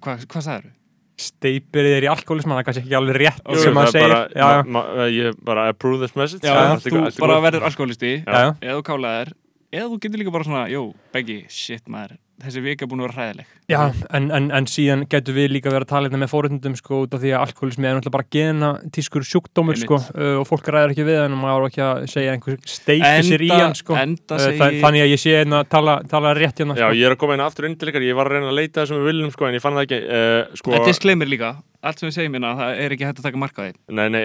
[0.00, 0.70] hvað, hvað sagður?
[1.20, 3.94] steipir þér í alkoholismann það er kannski ekki alveg rétt jú, sem það maður er
[3.96, 4.62] segir bara, já, já.
[4.64, 8.30] ma, ma, ég bara approve this message Já, Það er þú bara verður alkoholisti Já,
[8.32, 8.50] já.
[8.64, 9.32] eða þú kálaðir
[9.72, 10.82] eða þú getur líka bara svona, jó,
[11.14, 13.48] Beggi, shit maður þessi vika er búin að vera hræðileg.
[13.70, 13.80] Já,
[14.16, 17.12] en, en, en síðan getur við líka verið að tala hérna með fórhundum sko út
[17.16, 20.94] af því að alkoholismi er náttúrulega bara gena tískur sjúkdómur sko uh, og fólk ræður
[20.94, 23.98] ekki við hann og maður á ekki að segja einhver steipir sér í hann sko.
[24.00, 26.86] enda Uh, segi það, þannig að ég sé hérna að tala, tala rétt hérna Já,
[26.86, 26.96] sko.
[26.96, 28.76] ég er að koma inn aftur inn til ykkar, ég var að reyna að leita
[28.80, 31.50] þessum við viljum sko, en ég fann það ekki uh, sko, Þetta er skleimir líka,
[31.84, 34.06] allt sem við segjum hérna það er ekki hægt að taka marka á því Nei,
[34.08, 34.22] nei,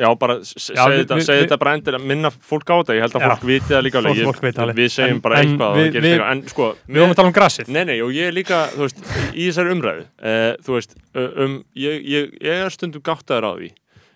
[0.00, 0.08] Já.
[0.18, 3.00] bara s- s- Já, segðu við- þetta, bara endur að minna fólk á þetta, ég
[3.04, 6.30] held að fólk viti það líka alveg, við segjum En- bara en eitthvað við- eitthvað,
[6.32, 7.68] en sko Við vorum að tala um grasið.
[7.68, 8.98] Nei, nei, og ég er líka, þú veist,
[9.34, 13.70] í þessari umræðu uh, þú veist, um ég, ég, ég er stundum gáttaður á því.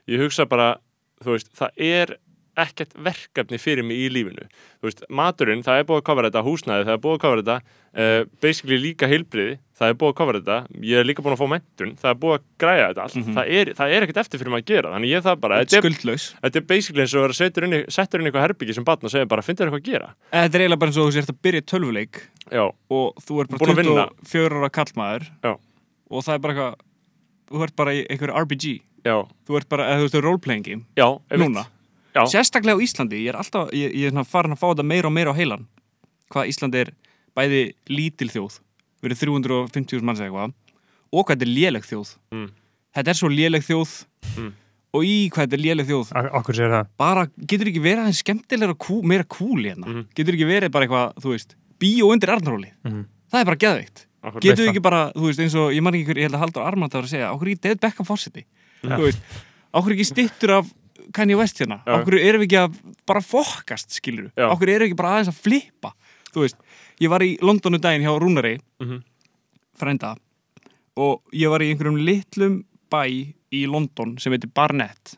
[0.09, 0.77] Ég hugsa bara,
[1.25, 2.17] þú veist, það er
[2.57, 4.45] ekkert verkefni fyrir mig í lífinu.
[4.81, 7.41] Þú veist, maturinn, það er búið að cover þetta húsnæði, það er búið að cover
[7.43, 7.57] þetta
[7.95, 11.43] uh, basically líka heilbriði, það er búið að cover þetta ég er líka búin að
[11.43, 13.35] fá mentun, það er búið að græja þetta allt, Mhm.
[13.39, 15.77] það, er, það er ekkert eftir fyrir maður að gera þannig ég það bara, þetta
[15.77, 16.27] er, Skuldlaus.
[16.45, 19.27] þetta er basically eins og að settur inn, inn eitthvað herbyggi sem batn og segja
[19.29, 20.09] bara, finnst þér eitthvað að gera?
[20.33, 22.23] Þetta er eiginlega bara eins og þú sért að byrja tölvuleik
[22.55, 24.09] já, og þú er bara vinna.
[24.23, 25.29] 24 ára kallmaður
[29.05, 29.19] Já.
[29.47, 31.67] þú ert bara eða þú veist, role-playing game já, núna,
[32.15, 35.09] já, sérstaklega á Íslandi ég er alltaf, ég, ég er farin að fá þetta meira
[35.11, 35.67] og meira á heilan.
[36.33, 36.93] Hvað Íslandi er
[37.37, 38.61] bæði lítil þjóð
[39.05, 40.53] verið 350.000 manns eða eitthvað
[41.15, 42.15] og hvað þetta er léleg þjóð.
[42.35, 42.49] Mm.
[42.95, 44.05] þetta er svo léleg þjóð
[44.39, 44.53] Mm.
[44.95, 46.09] og í hvað þetta er léleg þjóð.
[46.99, 49.87] Bara, getur ekki verið aðeins skemmtilegra kú, meira kúl hérna?
[49.87, 50.07] Mhm.
[50.15, 53.05] getur ekki verið bara eitthvað, þú veist bíó undir Arnaróli, Mhm.
[53.31, 54.07] það er bara geðveikt.
[54.41, 56.63] Getur ekki bara, þú veist, eins og ég man ekki hver, ég held að Haldur
[56.67, 58.07] Armand var að segja, okkur ekki David Beckham
[59.05, 59.21] veist,
[59.75, 60.73] okkur ekki stittur af
[61.13, 61.99] Kanye West hérna, Já.
[62.01, 64.49] okkur erum við ekki að bara fokast, skilur Já.
[64.51, 65.93] okkur erum við ekki bara aðeins að flippa
[66.33, 66.57] þú veist,
[67.01, 69.03] ég var í Londonu daginn hjá Rúnari Mhm.
[69.79, 70.17] frænda
[70.97, 75.17] og ég var í einhverjum litlum bæ í London sem heitir Barnett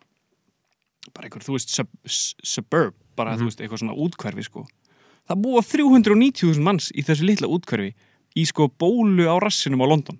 [1.14, 4.66] bara einhver, þú veist, sub, s- suburb bara, þú veist, eitthvað svona útkverfi sko.
[5.28, 7.94] það búa 390.000 manns í þessu litla útkverfi
[8.36, 10.18] í sko bólu á rassinum á London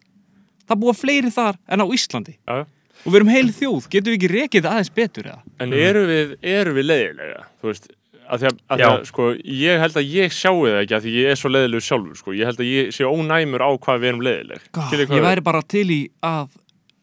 [0.67, 2.67] það búa fleiri þar en á Íslandi Já, já.
[3.05, 5.39] Og við erum heil þjóð, getum við ekki rekið það aðeins betur eða?
[5.63, 7.89] En eru við, eru við leiðilega, þú veist,
[8.27, 8.89] að því að, að, því Já.
[8.91, 9.29] að sko,
[9.61, 12.37] ég held að ég sjáu það ekki að því ég er svo leiðilegur sjálfur, sko,
[12.37, 14.69] ég held að ég sé ónæmur á hvað við erum leiðileg.
[15.07, 16.49] Ég væri bara til í að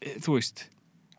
[0.04, 0.66] e, þú veist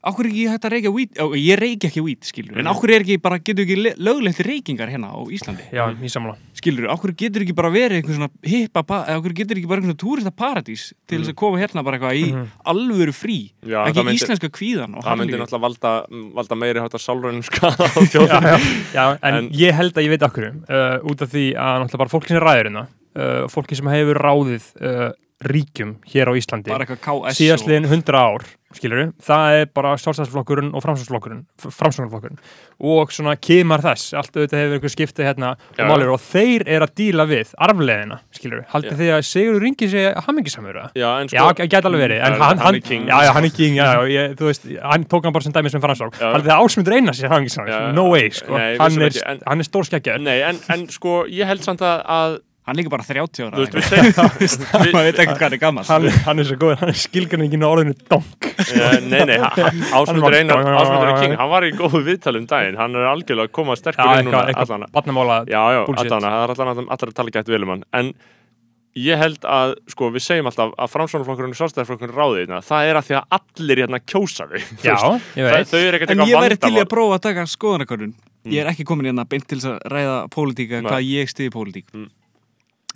[0.05, 2.71] Er ekki hægt að reykja hvít, ó, ég reyki ekki hvít, skilur, en Mhm.
[2.75, 6.35] akkur er ekki bara, getur ekki le- löglegt reykingar hérna á Íslandi, Já, í sammála
[6.53, 10.29] skilur, akkur getur ekki bara verið einhver svona hippa, akkur getur ekki bara einhver túrista
[10.29, 12.47] paradís til þess að koma hérna bara eitthvað í Mhm.
[12.65, 15.41] alvöru frí, Já, ekki það myndi- íslenska kvíðan og Það myndi harðlífið.
[15.41, 18.41] náttúrulega valda, valda meiri hátta sálrænum skada á þjóðum.
[18.45, 21.55] já, já, já, en, En- ég held að ég veit okkur uh, út af því
[21.57, 25.11] að náttúrulega bara fólki sem ræður hérna uh, fólki sem hefur ráðið uh,
[25.43, 26.71] ríkjum hér á Íslandi
[27.35, 28.45] síðastliðin 100 ár
[28.75, 32.37] skilur það er bara sjálfstæðsflokkurinn og framsóknarflokkurinn
[32.91, 35.83] og svona kemur þess allt auðvitað hefur einhver skiptið hérna Já.
[35.83, 38.99] og, málur, og þeir eru að díla við arfleðina skilur, haldið Já.
[39.01, 40.89] þið að Sigurður Ringi sé hammingisamur eða?
[40.95, 43.19] Já, en Já, sko, það gæti alveg verið, en Já, hann, hann hann, er já,
[43.27, 45.71] já, hann er king, já, já, ég, þú veist, hann tók hann bara sem dæmi
[45.75, 46.27] sem framsók, Já.
[46.33, 49.43] haldið þið að ásmundur eina sér hammingisamur, Já, no way, sko, nei, hann, er, en-
[49.47, 50.25] hann er stór skeggjaður.
[50.27, 53.65] nei, en, en sko, ég held samt að, að hann líka bara 30 ára þú
[53.65, 56.79] veist, við segjum, maður veit ekkert hvað hann er gammal Hann, hann er svo góður,
[56.81, 58.47] hann er skilgarningin á orðinu donk.
[59.05, 59.37] Nei, nei,
[59.93, 63.49] Ásmundur Einar, Ásmundur er king, hann var í góðu viðtal um daginn, hann er algjörlega
[63.51, 64.89] að koma Já, sterkur inn núna, eitthvað, eitthvað allana.
[64.97, 68.11] barnamála, Já, já, allana, það er allar að tala gætt vel um hann, en
[68.95, 72.99] ég held að, sko, við segjum alltaf að framsvonarflokkurinn og sjálfstæðarflokkurinn ráðið hérna, það er
[73.01, 75.67] að því að allir hérna kjósa þú já, ég Það- veit.
[75.73, 78.13] þau eru ekkert en ég væri til að prófa að taka skoðanakönnun.
[78.45, 80.87] Ég er ekki komin hérna beint til að ræða pólitíka, Nei.
[80.93, 81.87] hvað ég stiði pólitík.
[81.97, 82.07] Mm.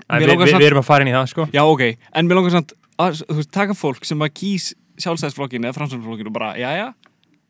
[0.10, 1.48] Við vi, vi erum að fara inn í það, sko.
[1.54, 1.84] Já, ok,
[2.18, 6.32] en mér langar samt að þú veist, taka fólk sem að kýs sjálfstæðsflokkin eða framsvöldflokkin
[6.32, 6.88] og bara, já, já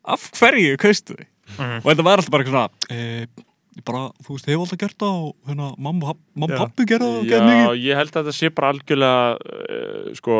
[0.08, 1.28] af hverju kaustu þið?
[1.56, 1.78] Mhm.
[1.82, 5.16] Og þetta var alltaf bara eitthvað svona e, bara, þú veist, hefur alltaf gert það
[5.24, 6.14] og hérna, mamma,
[6.52, 10.36] pappi gera það og Já, ég held að þetta sé bara algjörlega uh, sko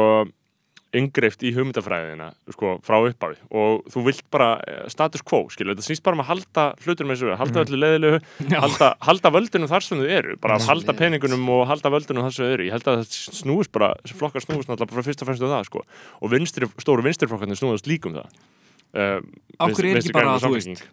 [0.97, 3.39] yngreift í hugmyndafræðina sko, frá upphafi.
[3.55, 7.23] Og þú vilt bara eh, status quo, skilur, þetta snýst bara um að halda eins
[7.23, 8.21] og við, halda öllu leðilegu
[8.65, 10.37] halda, halda völdunum þar sem þau eru.
[10.43, 10.67] Bara Já.
[10.73, 12.69] halda peningunum og halda völdunum þar sem þau eru.
[12.69, 15.55] Ég held að þetta snúist bara, þessi flokkar snúist náttúrulega bara fyrst og fremst um
[15.55, 15.85] það, sko.
[16.21, 18.41] Og vinstri, stóru vinstirflokkarnir snúist líkum það.
[18.91, 19.21] Uh,
[19.63, 20.89] Af hverju er ekki bara, þú veist, veist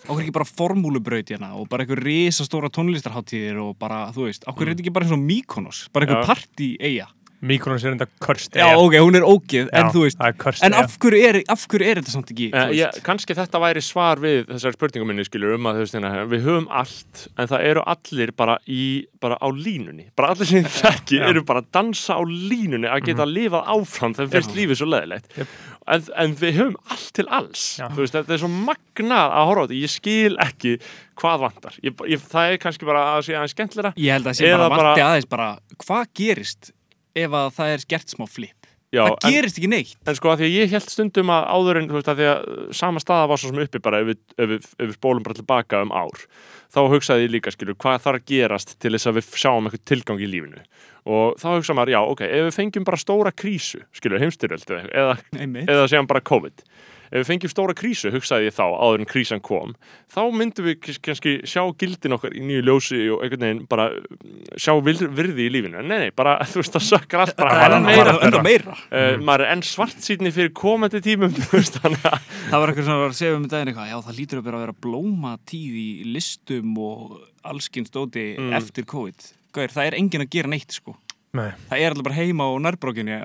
[0.00, 4.64] Okkur ekki bara formúlubraut hérna og bara einhver risastóra tónlistarháttíðir og bara, þú veist, okkur
[4.64, 7.10] er þetta ekki bara eins og Mykonos, bara einhver partí eiga
[7.40, 8.52] Mikronis er enda körst.
[8.58, 10.62] Já, ok, hún er ógeð, en þú veist körst.
[10.66, 13.02] En af hverju er, af hverju er þetta samt ekki, Uh, já, veist?
[13.06, 16.44] kannski þetta væri svar við þessari spurningum minni skilur um að þú veist, hérna, við
[16.44, 18.82] höfum allt en það eru allir bara, í,
[19.20, 20.08] bara á línunni.
[20.16, 21.28] Bara allir sem þekki Já.
[21.30, 25.38] eru bara að dansa á línunni að geta lifað áfram þegar fyrst lífið svo leðilegt
[25.40, 25.54] Jep.
[25.88, 27.64] en, en við höfum allt til alls
[27.96, 29.80] veist, þetta er svo magnað að horfa á þetta.
[29.80, 30.74] Ég skil ekki
[31.20, 31.74] hvað vantar.
[31.84, 34.52] Ég, ég, það er kannski bara að sé aðeins skemmtilega Ég held að það sé
[34.56, 35.48] bara- vanti aðeins bara
[35.80, 36.70] Hvað gerist
[37.26, 38.56] ef að það er gert smá flip?
[38.90, 39.98] Já, það en- gerist ekki neitt.
[40.10, 42.26] En sko að því að ég held stundum að áður en, þú veist, að því
[42.26, 44.96] að uh, sama staða var svo sem uppi bara ef við, ef við, ef við
[44.96, 46.24] spólum bara tilbaka um ár
[46.74, 50.22] þá hugsaði ég líka, skilur, hvað þarf gerast til þess að við sjáum eitthvað tilgang
[50.22, 50.64] í lífinu?
[51.10, 54.82] Og þá hugsa maður, já, ok, ef við fengjum bara stóra krísu, skilur, heimstyrjöld eða,
[54.90, 55.16] eða,
[55.64, 56.66] eða segjum bara COVID
[57.10, 59.74] ef við fengjum stóra krísu, hugsaði ég þá áður en krísan kom,
[60.14, 64.04] þá myndum við kannski sjá gildin okkar í nýju ljósi og einhvern veginn bara uh,
[64.56, 67.56] sjá vir- virði í lífinu, en nei, nei, bara þú veist, það sökkar allt bara
[67.64, 68.76] bara meira, meira meira.
[68.92, 71.34] Uh, maður er enn svart fyrir komandi tímum
[72.50, 74.64] Það var eitthvað sem var að segja um daginn eitthvað, já það lítur vera að
[74.66, 77.18] vera blóma tíð í listum og
[77.50, 78.52] allskinn stóti Mm.
[78.56, 79.26] eftir COVID.
[79.54, 80.92] Gauir, það er enginn að gera neitt sko.
[81.38, 81.50] Nei.
[81.70, 83.16] Það er alltaf bara heima á nærbrókinni,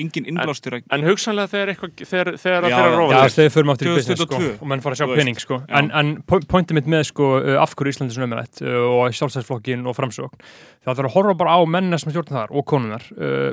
[0.00, 0.84] enginn innblástur að...
[0.96, 2.98] en hugsanlega þegar eitthvað þegar, þegar það fer að já.
[3.00, 4.54] rófa Já, þegar við förum áttur í business sko, 2022.
[4.64, 5.58] og menn fara að sjá pening sko.
[5.80, 8.78] En, en po- pointið mitt með sko, uh, af hverju Íslandi er svona umrætt uh,
[8.94, 10.40] og sjálfstæðsflokkin og framsókn
[10.86, 13.50] það þarf að horfa bara á mennina sem stjórna þar og konunar uh,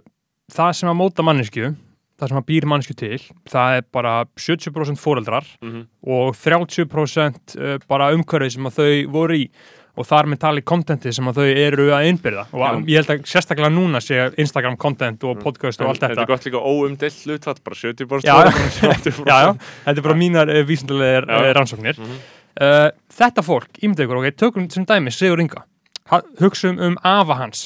[0.56, 1.74] það sem að móta mannesku
[2.18, 3.20] það sem að býr mannsku til
[3.52, 5.84] það er bara 70% fóreldrar Mhm.
[6.08, 9.50] og 30% uh, bara umhverfið sem að þau voru í
[9.98, 12.44] og þar með tali kontenti sem að þau eru að innbyrða.
[12.54, 12.70] Og Já.
[12.94, 16.14] ég held að sérstaklega núna sé Instagram content og podcast og allt þetta.
[16.14, 19.40] þetta er gott líka óumdelt hlutfall, bara 70% Já, fóreldrar, 30% já,
[19.88, 21.40] þetta er bara mínar uh, vísindulegar Já.
[21.42, 21.98] uh, rannsóknir.
[21.98, 22.20] Mhm.
[22.62, 25.66] uh, þetta fólk, ímyndið ykkur, ok, tökum sem dæmi Sigur Inga,
[26.14, 27.66] Ha- hugsum um afa hans,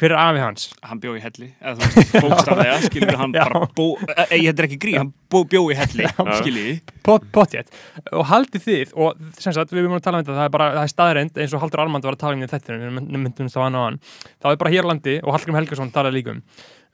[0.00, 0.64] hver er afi hans?
[0.88, 3.44] hann bjó í helli eða þú veist, bókstaflega, skilur hann Já.
[3.44, 6.08] bara bó, e, ég þetta er ekki grí, hann bó, bjó í helli
[6.40, 6.76] skilji,
[7.06, 7.72] Pot- Pottétt,
[8.12, 10.68] og haldið þið og sem sagt, við erum að tala um þetta, það er bara
[10.78, 13.58] það er staðreind eins og Haldur Armand var að tala um þetta við myndum þá
[13.66, 16.42] hann á hann það er bara hér á landi, og Hallgrim Helgason talaði líka um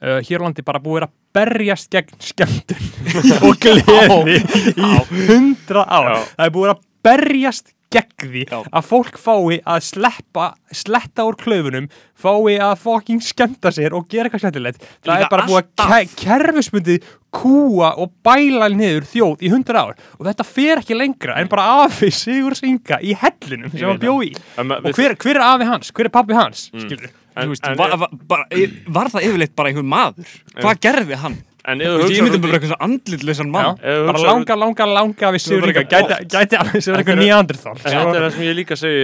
[0.02, 2.82] uh, hér á landi bara búið að berjast gegn skemmtun
[3.46, 4.38] og gleði
[4.74, 4.92] í
[5.28, 6.12] hundra ár.
[6.34, 8.58] Það er búið að berjast gegn því Já.
[8.68, 11.86] að fólk fái að sleppa sletta úr klöfunum
[12.18, 15.70] fái að fucking skemmta sér og gera eitthvað skemmtilegt það Líka er bara búið að
[15.86, 15.94] alltaf.
[15.94, 17.08] ke kerfismundið
[17.38, 21.66] kúa og bæla niður þjóð í hundra ár og þetta fer ekki lengra en bara
[21.84, 25.16] afi Sigur Singa í hellinum sem hann veit bjó í En ma- og við- hver,
[25.24, 26.84] hver er afi hans, hver er pabbi hans mm.
[26.86, 28.44] skilur En, en, var, var, bara,
[28.90, 31.36] var það yfirleitt bara einhver maður hvað gerði hann?
[31.72, 33.78] En ég myndi bara eitthvað andlitlausan mann.
[34.08, 38.24] Bara langa, langa, langa við Inga eitthvað gæti, alveg er eitthvað nýjandirþál En þetta er
[38.24, 39.02] það sem ég líka segi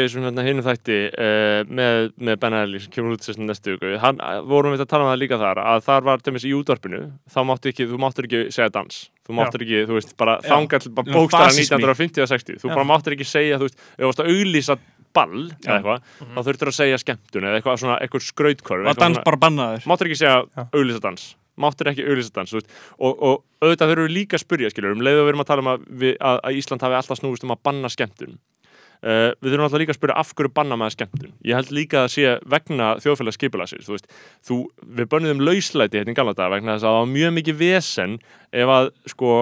[0.49, 2.09] hinu þætti uh, með,
[2.43, 3.93] Ben Ellie sem kemur út þessum næstu viku.
[4.03, 7.03] Hann, vorum við að tala um það líka þar að þar var til í útvarpinu
[7.35, 9.05] þá máttu ekki, þú máttur ekki segja dans.
[9.25, 11.79] Þú máttur ekki, þú veist, bara Um bókstara fasismi.
[11.81, 14.77] 1950 og 60 þú bara máttur ekki segja, þú veist, þú varst að auglýsa
[15.15, 20.21] ball eða eitthvað, þá þurftur að segja skemmtun eða eitthvað svona, eitthvað skrautkörf máttur ekki
[20.21, 21.29] segja auglýsa dans
[21.61, 22.65] máttur ekki auglýsa dans og,
[22.99, 25.65] og auðvitað þurfum við líka að spyrja skilur, um leið og við erum að tala
[25.65, 28.39] um að, við, að, að Ísland hafi alltaf snúist um að banna skemmtun.
[29.05, 31.35] Uh, við þurfum alltaf líka að spyrja af hverju banna maður skemmtun.
[31.45, 34.09] Ég held líka að sé vegna þjóðfélags skipulagsins þú veist,
[34.49, 34.57] þú,
[34.97, 38.17] við bönnuðum lauslæti hérna í gamla dag vegna þess að það var mjög mikið vesen
[38.65, 39.35] ef að sko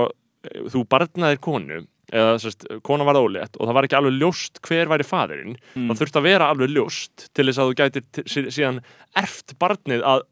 [0.73, 1.79] þú barnaðir konu
[2.13, 5.87] eða sérst, kona var ólétt og það var ekki alveg ljóst hver væri faðirinn Mm.
[5.89, 8.83] það þurfti að vera alveg ljóst til þess að þú gætir síðan
[9.17, 10.27] erft barnið að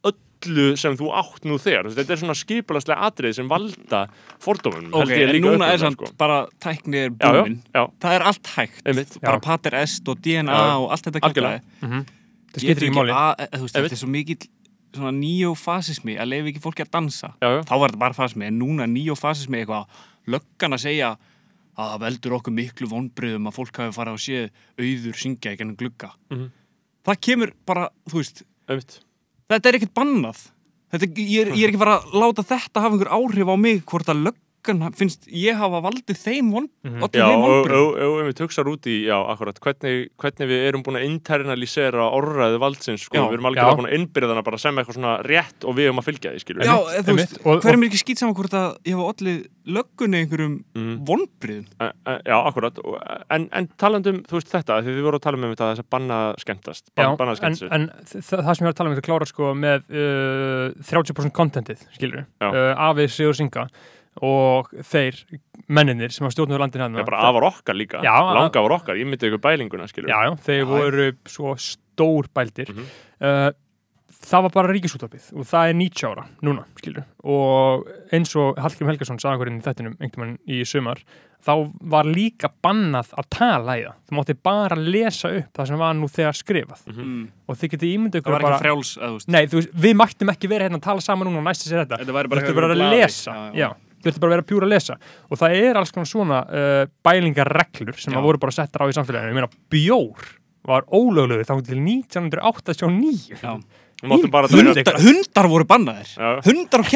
[0.47, 4.03] öllu sem þú átt nú þegar þetta er svona skipulagslega atrið sem valda
[4.41, 7.19] fordómum ok, en núna er samt bara tækni er sko.
[7.21, 7.59] já, já, búin
[8.01, 11.61] það er allt hægt einmitt bara pater est og DNA Já, og allt þetta algjörlega.
[11.81, 12.01] kjaftæði.
[12.01, 12.17] það
[12.51, 13.75] Ég skiptir ekki máli Einmitt.
[13.75, 14.49] þetta er svo mikill
[14.91, 17.61] svona neofasismi að leifa ekki fólki að dansa já, já.
[17.69, 19.87] þá var þetta bara fasismi, en núna er neofasismi eitthvað
[20.27, 21.11] löggan að segja
[21.79, 24.51] að það veldur okkur miklu vonbriðum að fólk hafi farið að séð
[24.83, 26.51] auður syngja í gennum glugga Mhm.
[27.07, 28.99] það kemur bara, þú veist einmitt
[29.51, 30.45] þetta er ekkert bannað.
[30.91, 33.83] Þetta, ég, er, ég er ekki bara að láta þetta hafa einhver áhrif á mig
[33.87, 34.25] hvort að
[34.61, 37.01] löggan finnst ég hafa valdið þeim von, Mhm.
[37.01, 40.69] öllum Já, þeim og vonbriðum ef við hugsaður út í, já, akkurat, hvernig, hvernig við
[40.69, 43.29] erum búin að internalisera orðræði valdsins, sko, Já.
[43.29, 45.99] við erum algjörlega búin að innbyrða hana bara sem eitthvað svona rétt og við erum
[46.01, 47.47] að fylgja því, Já, þú veist, einmitt.
[47.47, 51.07] Og- hver er ekki skýt saman hvort að ég hafa allir löggunni einhverjum Mhm.
[51.07, 53.01] vonbriðum En- en- Já, akkurat, og-
[53.31, 55.91] en, en talandum, þú veist þetta, því þið voru að tala um þetta þess að
[55.91, 59.09] banna skemmtast, banna en, skemmtast en þ- það sem ég var að tala um þetta
[59.09, 63.69] klára sko með uh, 30% contentið, skilur uh, Afið Sigur Singa
[64.19, 65.21] og þeir
[65.71, 67.01] menninir sem hafa stjórnum landin Það hérna.
[67.05, 70.19] er bara afar okkar líka, Já, langa afar okkar, ég myndi ykkur bælinguna, skilur Já,
[70.27, 72.71] já, þeir Já, voru svo stór bældir.
[72.75, 72.87] Mhm.
[73.23, 73.51] uh,
[74.21, 78.91] Það var bara ríkisútvarpið og það er 90 ára núna, skilur og eins og Hallgrim
[78.91, 81.01] Helgason sagði hverjum í þettinum einhvern veginn í sumar
[81.41, 83.97] þá var líka bannað að tala í það.
[84.11, 86.83] Þú mátti bara lesa upp það sem var nú þegar skrifað.
[86.93, 87.23] Mm.
[87.49, 89.61] og þið getið ímyndið það ykkur var bara ekki frjáls að, þú veist, Nei, þú
[89.63, 92.03] veist, við mættum ekki vera hérna að tala saman núna og næst að segja þetta.
[92.05, 92.29] Þetta væri
[94.01, 94.95] Þú bara ættu bara að vera pjúra að lesa.
[95.29, 98.97] Og það er alls konar svona uh, bælingarreglur sem að voru bara settar á í
[98.97, 99.35] samfélaginu.
[99.35, 100.31] Ég meina, bjór
[100.71, 103.53] var ólöglegur þá til 1989 Já.
[104.01, 106.09] Hundar, hundar voru bannaðir.
[106.17, 106.31] Já.
[106.47, 106.89] hundar og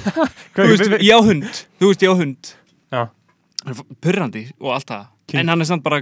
[0.96, 1.60] við- ég á hund.
[1.78, 2.54] Þú veist, ég á hund
[4.02, 5.06] purrandi og allt það.
[5.38, 6.00] En hann er samt bara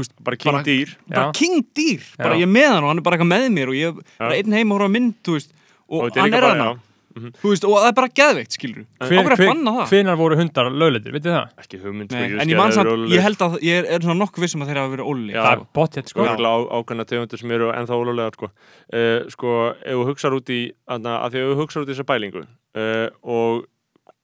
[0.00, 0.96] veist, bara king bara- dýr.
[1.08, 1.32] bara Já.
[1.36, 2.02] king dýr.
[2.18, 2.38] Bara Já.
[2.40, 4.52] ég er með hann og hann er bara eitthvað með mér og ég er einn
[4.56, 5.52] heim og horfa mynd veist,
[5.88, 6.80] og, þetta hann er hann
[7.16, 9.72] já, þú veist, og það er bara geðveikt skilur Hver, Á hverju að hver, banna
[9.76, 9.88] það?
[9.92, 11.54] hvenar voru hundar lögleitir, veitir það?
[11.64, 14.18] ekki hugmynd sko, Nei, ég en ég samt, ég held að ég er, er svona
[14.20, 15.42] nokkuð vissum að þeir hafa verið Já.
[15.46, 18.50] Það er bóttið, sko sko, á, ákveðna tegundur sem eru ennþá ólulega sko.
[18.92, 21.94] Uh, sko, ef þú hugsaður út í aðna, að því að þú hugsaður út í
[21.96, 23.64] þessa bælingu uh, og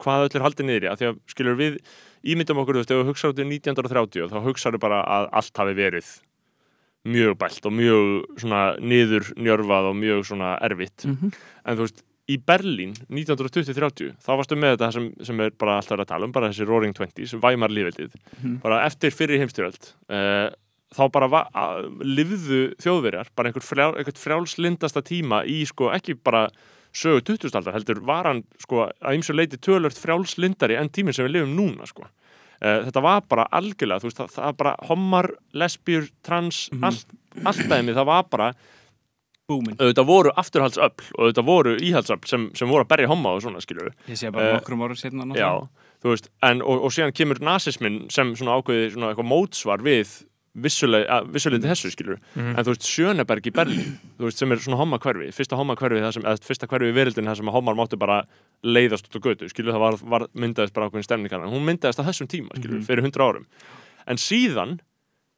[0.03, 1.79] hvað öll er haldið niður í að því að skilur við
[2.23, 5.59] ímyndum okkur, þú veist, ef þú hugsaður út í 1930 þá hugsaður bara að allt
[5.63, 6.09] hafi verið
[7.03, 11.33] mjög bælt og mjög svona niður njörfað og mjög svona erfitt Mhm.
[11.67, 15.99] en þú veist, í Berlín 1920-30, þá varstu með þetta sem, sem er bara alltaf
[15.99, 18.13] að tala um, bara þessi Roaring Twenties, Weimar lífveldið
[18.43, 18.61] Mhm.
[18.63, 20.51] bara eftir fyrir heimstyröld uh,
[20.95, 21.29] þá bara
[22.05, 26.47] lifðu þjóðverjar bara einhver frjál, frjálslindasta tíma í sko ekki bara
[26.93, 27.55] sögu 20.
[27.57, 31.57] aldar heldur var hann sko að ymsu leiti tölört frjálslindari enn tíminn sem við lifum
[31.59, 32.09] núna sko
[32.63, 35.27] Uh, þetta var bara algjörlega, þú veist, það, það var bara homar,
[35.59, 36.85] lesbjur, trans, Mhm.
[36.87, 37.07] allt,
[37.45, 38.53] allt dæmi, það var bara
[39.51, 39.77] Búmin.
[39.77, 43.61] auðvitað voru afturhaldsöfl og auðvitað voru íhaldsöfl sem, sem voru að berja homma og svona,
[43.65, 45.25] skilur Ég sé bara Eh, nokkrum árum setna
[46.13, 50.23] veist, en, og, og síðan kemur nasismin sem svona ákveði svona eitthvað mótsvar við
[50.55, 52.57] vissulega, vissulega þessu, skilur Mhm.
[52.59, 56.13] en þú veist, Sjöneberg í Berlín veist, sem er svona homma hverfi, fyrsta homma hverfi
[56.13, 58.27] sem, eða fyrsta hverfi í verildin það sem að hommar máttu bara
[58.63, 61.99] leiðast út á götu, skilur, það var, var myndaðist bara ákveðin stemning hann, hún myndaðist
[61.99, 62.87] á þessum tíma, skilur, Mhm.
[62.87, 63.47] fyrir hundra árum.
[64.07, 64.81] En síðan,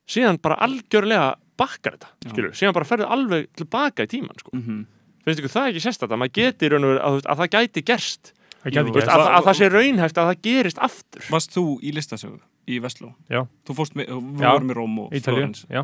[0.08, 2.30] síðan bara algjörlega bakkar þetta, Já.
[2.32, 4.86] skilur síðan bara ferðu alveg tilbaka í tíman, sko Mhm.
[5.24, 7.50] finnst ykkur það ekki sérstætt að maður geti í raun og veru, að, að það
[7.58, 8.32] gæti gerst
[8.64, 11.50] Það Jú, gæti veist, ekki að, að það sé raunhæft að það gerist aftur Varst
[11.52, 13.10] þú í listasögu í Vestló?
[13.28, 13.42] Já.
[13.66, 15.66] Þú fórst með, við vorum í Róm og Florens.
[15.68, 15.82] já.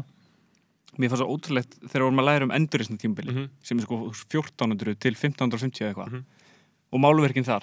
[0.98, 3.48] Mér fannst það ótrúlegt þegar vorum að læra um enduristna tímbili Mhm.
[3.62, 6.24] sem er sko 1400 til 1550 eða eitthvað Mhm.
[6.92, 7.62] og máluverkin þar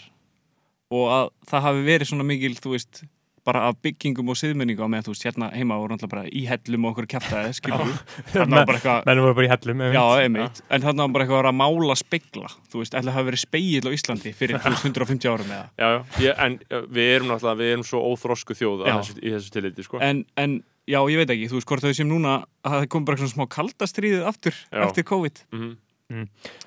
[0.92, 3.04] og að það hafi verið svona mikil, þú veist
[3.48, 6.44] bara af byggingum og siðmenningu á meðan þú veist hérna heima voru náttúrulega bara í
[6.50, 7.96] hellum og okkur kjaftaði skilur þú,
[8.36, 9.98] þarna var bara eitthvað Mennum voru bara í hellum einmitt.
[9.98, 13.28] Já, einmitt, en þarna var bara eitthvað að mála spegla, þú veist, ætla að hafa
[13.32, 16.00] verið speill á Íslandi fyrir þú veist, 150 árum eða já, já.
[16.28, 16.60] Ég, en
[16.98, 18.94] við erum náttúrulega við erum svo óþrosku þjóð Já.
[19.00, 20.02] þessu, í þessu tilliti sko.
[20.04, 22.36] en, en já, ég veit ekki, þú veist, hvort þau sem núna
[22.68, 24.84] að það kom bara svona smá kaldastriðið aftur Já.
[24.90, 25.76] eftir COVID mm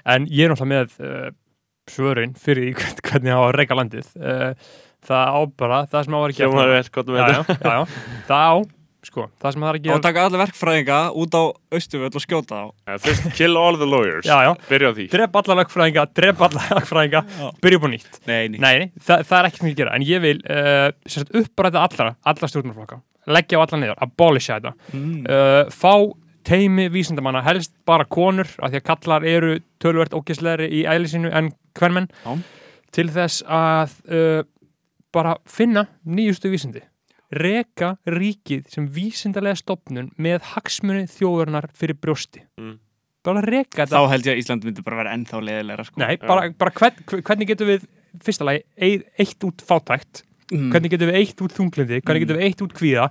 [0.05, 1.31] En ég er náttúrulega með uh,
[1.89, 4.11] svörin fyrir því hvern- hvernig á að reyka landið.
[4.21, 4.51] Uh,
[5.07, 7.83] það á bara, það sem á að með Já, já, já.
[8.29, 8.55] Það á,
[9.11, 10.01] sko, það sem það er að og gera.
[10.05, 11.43] taka alla verkfræðinga út á
[11.79, 14.53] Östuföll og skjóta á Ja, Fyrst kill all the lawyers Já, já.
[14.69, 17.23] Byrja á því Drep alla lögfræðinga, drep alla lögfræðinga,
[17.65, 18.21] byrja upp á nýtt.
[18.29, 19.95] Nei, nei, Nei, nei, það, það er ekkert mikið að gera.
[19.97, 20.89] En ég vil uh,
[21.41, 23.01] uppræta allra, alla stjórnarflokka.
[23.31, 24.75] Leggja á alla niður, abolisha þetta.
[24.93, 25.17] mm.
[25.29, 25.95] uh, fá
[26.51, 29.51] teimi vísindamanna, helst bara konur af því að kallar eru
[29.83, 32.33] tölvert ógislegri í æli sínu en hvernmenn Já.
[32.97, 34.41] til þess að uh,
[35.13, 36.83] bara finna nýjustu vísindi
[37.31, 42.79] reka ríkið sem vísindalega stopnun með hagsmuni þjóðurnar fyrir brjósti Mm.
[43.25, 46.01] bara reka þá þetta held ég að Ísland myndi bara vera ennþá leðilegra sko.
[46.01, 47.87] Nei, bara, bara hvern, hvernig getum við
[48.25, 50.71] fyrsta lagi, eitt út fátækt mm.
[50.73, 52.27] hvernig getum við eitt út þunglindi hvernig Mm.
[52.27, 53.11] getum við eitt út kvíða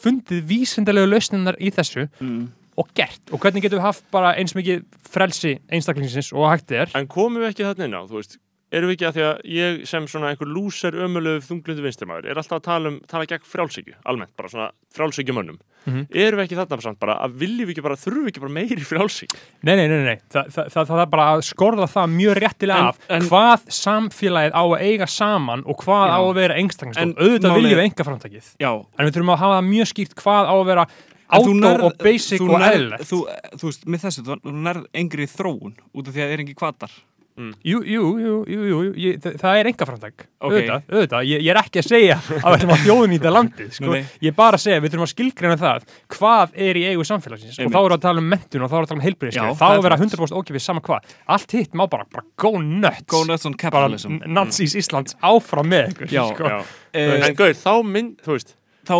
[0.00, 2.46] fundið vísindalegu lausninnar í þessu mm.
[2.80, 6.88] og gert og hvernig getum við haft bara eins mikið frelsi einstaklingsins og hægt er
[6.96, 8.38] En komum við ekki þarna inn á, þú veist
[8.70, 12.38] Erum við ekki að því að ég sem svona einhver lúser ömulegu þunglindu vinstimæður er
[12.38, 15.56] alltaf að tala um, tala gegn frjálsíkju, almennt, bara svona frjálsíkju mönnum.
[15.88, 16.04] Mhm.
[16.12, 18.54] Erum við ekki þarna samt bara að viljum við ekki bara, þurfum við ekki bara
[18.54, 19.40] meiri frjálsíkju?
[19.66, 20.16] nei, nei, nei, nei.
[20.30, 23.66] Þa, það, það, það er bara að skorða það mjög réttilega En- af en- hvað
[23.80, 26.14] samfélagið á að eiga saman og hvað Já.
[26.14, 29.40] á að vera einstaklingsdótt En auðvitað viljum við enga framtakið Já, en við þurfum að
[29.42, 30.86] hafa það mjög skýrt hvað á að vera
[31.30, 33.18] átó og basic og eðlilegt þú,
[33.62, 36.90] veist, með þessu, þú nærð engri þróun út af því að það er engi kvatar
[37.38, 40.52] jú, jú, jú, jú, jú, jú ég, það, er enga framtak Ok.
[40.52, 43.86] auðvitað, auðvitað, ég, ég er ekki að segja að við ætlum að þjóðnýta landið sko.
[43.86, 44.10] Nei, nei.
[44.20, 47.56] ég er bara að segja, við þurfum að skilgreina það hvað er í eigu samfélagsins
[47.56, 47.74] og Einmitt.
[47.74, 49.50] þá erum við að tala um mentun og þá erum við að tala um heilbyrðiskeið
[49.50, 50.14] þá það er er að vera flott.
[50.20, 53.62] 100% ókipið sama hvað allt hitt má bara, bara go nuts Go nuts on bara
[53.70, 56.24] capitalism n- nazís Íslands áfram með ykkur Já.
[56.34, 56.44] sko.
[56.44, 56.60] Já.
[56.92, 58.96] Eh, En gauð, þá mynd, þú veist, Þá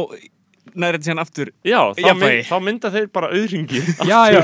[0.80, 2.36] nærið síðan aftur já, þá, Jafnvægi.
[2.36, 3.80] mynd, þá mynda þeir bara auðringi.
[4.10, 4.40] já, já.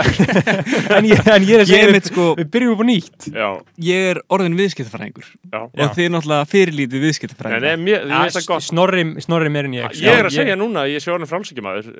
[0.96, 3.48] en, ég, en ég er að Ég segja sko, við byrjum upp á nýtt Já,
[3.88, 5.60] ég er orðin viðskiptafræðingur já.
[5.62, 10.20] og þið er náttúrulega fyrirlítið viðskiptafræðingur ég, mér, ég snorri, snorri meir en ég Ég
[10.22, 11.92] er að segja núna ég sé orðin frálsíkjumæður,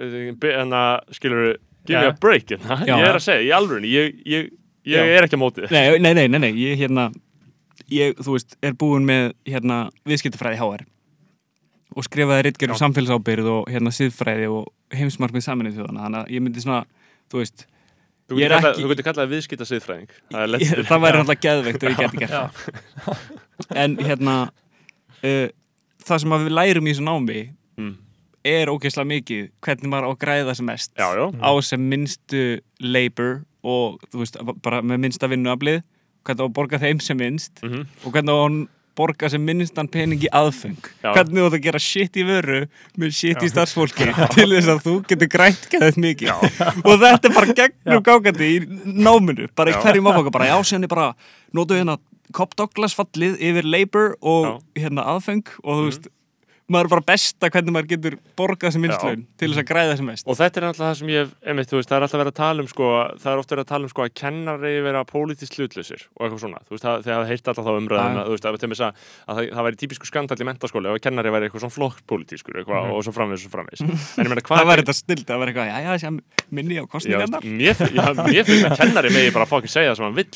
[0.57, 1.53] en að, skilur,
[1.87, 2.15] give me Já.
[2.15, 2.97] a break, en það, Já.
[2.97, 4.51] ég er að segja, í alvörunni, ég, ég,
[4.87, 5.17] ég Já.
[5.21, 5.71] er ekki á mótið.
[5.71, 7.09] Nei, nei, nei, nei, nei, ég hérna
[7.93, 10.87] ég, þú veist, er búin með hérna viðskiptafræði HR
[11.97, 12.83] og skrifaði ritgerð um Já.
[12.85, 16.85] samfélagsábyrð og hérna siðfræði og heimsmarkmið saminnið þjóðana þannig að ég myndi svona,
[17.33, 17.67] þú veist
[18.27, 20.09] Þú getur kallað, ekki- kallað viðskipta siðfræðing.
[20.35, 20.55] Það
[20.89, 22.41] það væri alltaf geðveikt ef ég geti gert Já.
[23.07, 24.35] það en hérna
[25.23, 25.47] uh,
[26.07, 27.39] það sem við lærum í þessu námi
[27.77, 27.91] Mm.
[28.47, 31.27] er ógeðslega mikið hvernig maður á að græða sem mest Já, já.
[31.45, 32.43] á sem minnstu
[32.81, 35.83] labor og þú veist, bara með minnsta vinnuaflið
[36.25, 39.89] hvernig á að borga þeim sem minnst Mm og hvernig á að borga sem minnstan
[39.93, 41.13] pening í aðfeng Já.
[41.13, 42.61] hvernig þú átt að gera shit í vöru
[42.97, 46.33] með shit í starfsfólki til þess að þú getur grænt gæðið mikið.
[46.83, 49.83] Og þetta er bara gegnum gágandi í náminu, bara í Já.
[49.85, 51.11] hverjum áfanga bara já, sér bara,
[51.55, 51.99] notu hérna
[52.35, 56.09] Cobb Douglas fallið yfir labor og hérna aðfeng og þú veist
[56.73, 60.09] maður er bara besta hvernig maður getur borgað sem minnslaun til þess að græða sem
[60.11, 60.27] mest.
[60.27, 62.65] Og þetta er alltaf það sem ég, einmitt, veist, það er alltaf verið að tala
[62.65, 62.89] um, sko,
[63.23, 66.43] það er ofta verið að tala um, sko, að kennari vera pólitískt hlutlausir og eitthvað
[66.43, 68.23] svona, þú veist, það, það heirt alltaf þá umræðum, Já.
[68.23, 71.49] að, að, að, að, að það, væri típisku skandall í mentaskóli ef að kennari væri
[71.49, 73.53] eitthvað svona flokk pólitískur, eitthvað, og svo framvegis, svo
[74.27, 76.11] ég meina, hvað það var þetta snild, það var eitthvað, já, já,
[76.51, 77.47] minni á kostningarnar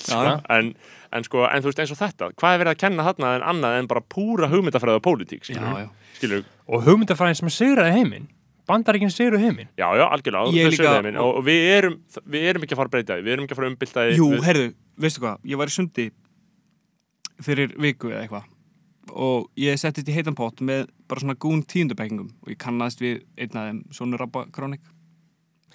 [0.07, 0.23] sko.
[0.51, 0.73] En,
[1.15, 3.47] en, sko, en þú veist eins og þetta hvað er verið að kenna þarna en
[3.55, 5.89] annað en bara púra hugmyndafræði og pólitík já, já.
[6.21, 8.29] Skilur, Og hugmyndafræðin sem sigraði heiminn.
[8.71, 9.69] Bandaríkinn sigraði heiminn.
[9.75, 11.97] já, já, algjörlega þau sögðu þeim, og, og við erum
[12.31, 14.05] við erum ekki að fara að breyta því, við erum ekki að fara að umbylta
[14.07, 14.19] því.
[14.21, 14.69] Jú, við, heyrðu,
[15.05, 16.07] veistu hvað, ég var í sundi
[17.43, 18.49] fyrir viku eða eitthvað.
[19.11, 23.25] Og ég settist í heitan pott með bara svona gún tíundabekkingum og ég kannast við
[23.41, 24.85] einn af þeim, Sónu Rabba Krónik.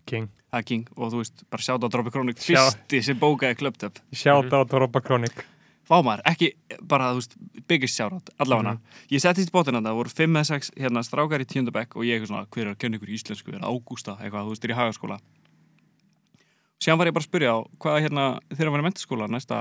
[0.06, 0.30] King.
[0.54, 0.86] það er King.
[0.96, 5.02] Og þú veist, bara sjátt á Droppi Krónik fyrsti sem bókaði klöptöp Sjáta á Doropa
[5.04, 5.34] Kronik.
[5.90, 6.48] Vámar, ekki
[6.82, 7.36] bara, þú veist,
[7.70, 8.80] biggest shoutout, allavega.
[9.14, 12.16] Ég settist í bóttina það voru 5 eða 6 hérna strákar í tíundabæk og ég
[12.18, 14.78] eitthvað svona, hver er að kenna ykkur íslensku, er Ágústa, eitthvað, þú veist, er í
[14.80, 15.20] hagaskóla.
[16.82, 19.60] Síðan var ég bara að spyrja á hvað hérna, þegar var í mentaskóla næsta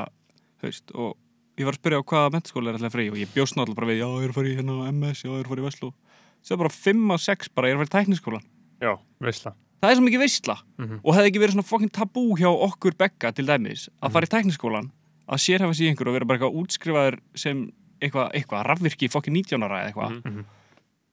[0.64, 1.14] haust og
[1.60, 3.90] ég var að spyrja á hvaða mentaskóla er alltaf frí og ég bjóst náttúrulega bara
[3.92, 5.66] við, já, ég er að fara í hérna MS, já, ég er að fara í
[5.68, 5.92] Veslu.
[6.44, 8.40] Svo bara 5 og 6 bara, ég er að í.
[9.84, 11.00] Það er svo mikið veistla Mhm.
[11.04, 14.32] og hefði ekki verið svona fokkin tabú hjá okkur begga til dæmis að fara í
[14.32, 14.90] tekniskólan
[15.28, 17.72] að sérhafa í einhver og vera bara eitthvað útskrifaður sem
[18.02, 20.44] eitthvað, eitthvað rafvirki fokkin 19 ára eða eitthvað Mhm.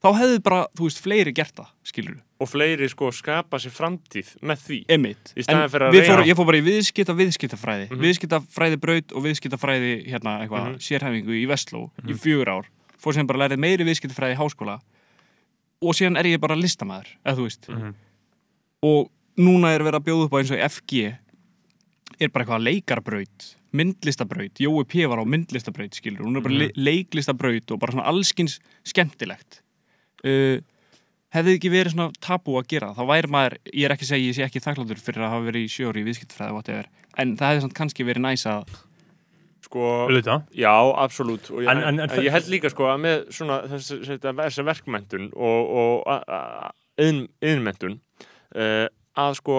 [0.02, 3.70] þá hefði bara, þú veist, fleiri gert það skilur du, og fleiri sko skapa sér
[3.72, 4.80] framtíð með því.
[4.90, 7.90] Emitt Í staðinn fyrir að við reyna- fór, ég fór bara í viðskipta viðskiptafræði.
[7.92, 8.02] Mhm.
[8.02, 10.80] viðskiptafræði braut og viðskiptafræði hérna eitthvað, Mhm.
[10.82, 12.66] sérhæfingu í Vestló í fjögur ár,
[12.98, 14.80] fór sem bara lærið meiri viðskiptafræði í háskóla.
[15.84, 17.70] Og síðan er ég bara listamaður, eða þú veist.
[17.70, 17.94] Mhm.
[18.84, 21.18] og núna er verið að bjóða upp á eins og FG
[22.20, 25.06] er bara eitthvað leikarbraut myndlistabraut, Jói P.
[25.08, 26.72] var á myndlistabraut skilur, hún er bara Mhm.
[26.72, 26.84] mm.
[26.84, 29.62] leiklistabraut og bara svona allskins skemmtilegt
[30.26, 30.60] uh,
[31.32, 34.28] hefði ekki verið svona tabú að gera, þá væri maður ég er ekki að segja,
[34.28, 37.48] ég sé ekki þakkláttur fyrir að hafa verið í sjóri í viðskiptfræði, whatever, en það
[37.54, 38.68] hefði samt kannski verið næs að,
[39.64, 40.44] sko, Auðvitað.
[40.52, 43.62] já, absolutt og ég, En- en, en- en- ég held líka sko að með svona
[43.72, 48.00] þessi, þessi, þessi verkmentun og, og yðnmentun
[48.56, 49.58] uh, að sko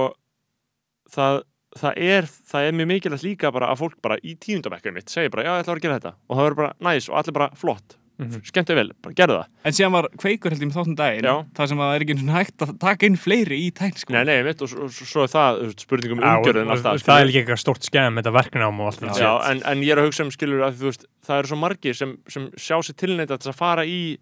[1.12, 1.42] það,
[1.78, 5.30] það er það er mjög mikilvægt líka bara að fólk bara í tíundabekkaði mitt segir
[5.32, 7.50] bara, já, ég ætla að gera þetta og það verður bara næs og allir bara
[7.56, 8.42] flott Mhm.
[8.44, 11.32] skemmtið vel, bara gerðu það en síðan var kveikur held ég með þáttum daginn, Já.
[11.56, 14.12] það sem að það er ekki eins og hægt að taka inn fleiri í tækniskóla
[14.12, 16.68] Nei, nei, mitt, og, svo- og svo er það þú veist, spurning um og- umgjörðin
[16.68, 17.18] og alltaf Það skilur.
[17.22, 19.32] er líka eitthvað stort skemm, þetta verknám og allt Já.
[19.50, 21.94] en, en ég er að hugsa um skilur að þú veist, það eru svo margir
[21.96, 24.18] sem, sem sjá sér tilneita til að fara í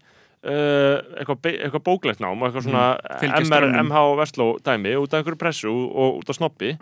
[0.47, 2.85] uh, eitthvað, eitthvað bóklegt nám og eitthvað svona
[3.19, 3.69] Fylgja MR.
[3.85, 6.73] MH og Vestló dæmi út af einhverju pressu og út af snoppi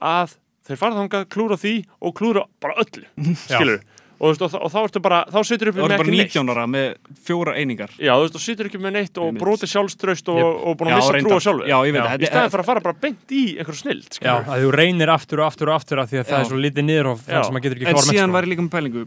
[0.00, 0.36] að
[0.68, 3.06] þeir fara þangað, klúra því og klúra bara öllu,
[3.46, 3.80] skilur
[4.20, 6.12] og, veist, og, þá- og þá ertu bara, þá situr upp það með bara ekki
[6.12, 6.88] neitt 19 ára með
[7.24, 9.40] fjóra einingar Já, þú veist, og situr ekki með neitt og Einmitt.
[9.40, 12.08] broti sjálfstraust og, og búin að missa trú á sjálfu já, ég veit Já.
[12.10, 14.50] það, í staðin fyrir að fara bara beint í einhverju snild Já, skilur.
[14.52, 16.40] að þú reynir aftur og aftur og aftur af því að það Já.
[16.44, 17.32] er svo litið niður og Já.
[17.32, 19.06] það sem maður getur ekki En síðan var ég líka með pælingu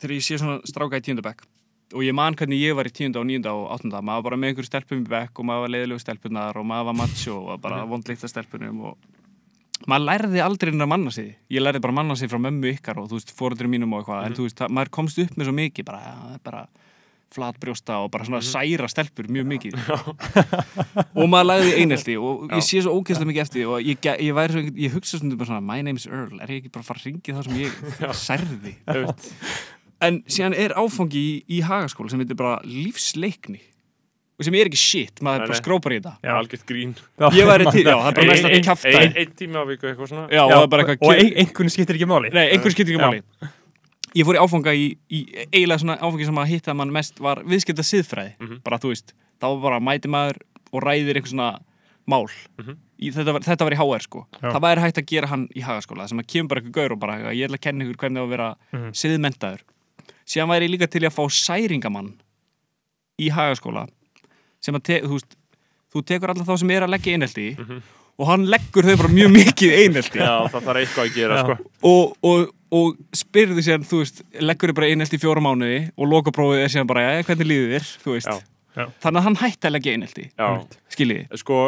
[0.00, 1.44] þegar ég sé svona stráka í tíundabæk
[1.94, 4.40] og ég man hvernig ég var í tíunda og níunda og áttunda maður var bara
[4.40, 7.60] með einhverju stelpum í bekk og maður var leiðilegu stelpunar og maður var macho og
[7.62, 7.92] bara Mhm.
[7.92, 8.96] vondlíkt að stelpunum og
[9.86, 12.72] maður lærði aldrei inn að manna sig ég lærði bara að manna sig frá mömmu
[12.78, 14.38] ykkar og þú veist, fóruður mínum og eitthvað en Mhm.
[14.40, 16.66] þú veist, maður komst upp með svo mikið bara, ja, bara
[17.36, 18.48] flatbrjósta og bara svona Mhm.
[18.54, 19.74] særa stelpur mjög mikið.
[21.18, 24.50] Og maður lagði einelti og ég sé svo ógeðslega mikið eftir því og ég, ég,
[24.52, 27.00] svo, ég hugsa svona svona my name is Earl, er ég ekki bara að fara
[27.00, 27.72] að ringi það sem ég
[28.26, 28.76] særði?
[30.00, 33.60] En síðan er áfangi í, í hagaskóla sem heitir bara lífsleikni
[34.44, 36.12] sem er ekki shit, maður bara skrópar í þetta.
[36.22, 36.32] Já.
[36.36, 36.94] algjört grín.
[37.32, 40.26] Ég það er ein- einn tími á viku eitthvað svona.
[40.30, 42.32] Já, og það er bara eitthvað og ein, einhvern skiptir ekki máli.
[42.34, 43.22] Nei, einhver skiptir ekki máli.
[44.16, 45.20] Ég fór í áfanga í, í
[45.52, 48.32] eiginlega svona áfangi sem að hitta mann mest var viðskipta siðfræði.
[48.40, 48.62] Mhm.
[48.64, 50.36] bara þú veist, þá var bara mæti maður
[50.72, 51.58] og ræðir eitthvað svona
[52.08, 52.26] mál.
[52.58, 52.76] Mhm.
[53.00, 54.26] í, þetta, var, þetta var í HR sko.
[54.40, 54.52] Já.
[54.52, 56.98] það væri hægt að gera hann í hagaskóla sem að kemur bara eitthvað gaur og
[57.00, 58.90] bara ég ætla að kenna ykkur hvernig á að vera Mhm.
[58.92, 59.60] siðmentaður
[60.26, 62.14] síðan væri ég líka til að fá særingamann
[63.20, 63.88] í hagaskóla
[64.60, 65.36] sem að, te, þú veist
[65.94, 67.82] þú tekur alla þá sem er að leggja einelti Mhm.
[68.18, 71.44] og hann leggur þau bara mjög mikið einelti Já, það þarf eitthvað að gera Já.
[71.44, 71.70] sko.
[71.82, 76.08] og, og, og spyrðu síðan, þú veist, leggur þið bara einelt í fjóra mánuði og
[76.10, 78.26] lokaprófið er síðan bara, já, hvernig líður þér, þú veist.
[78.26, 78.52] Já.
[78.76, 78.84] Já.
[79.00, 80.48] Þannig að hann hætti að leggja einelti, Já,
[80.92, 81.36] skiljið.
[81.40, 81.60] sko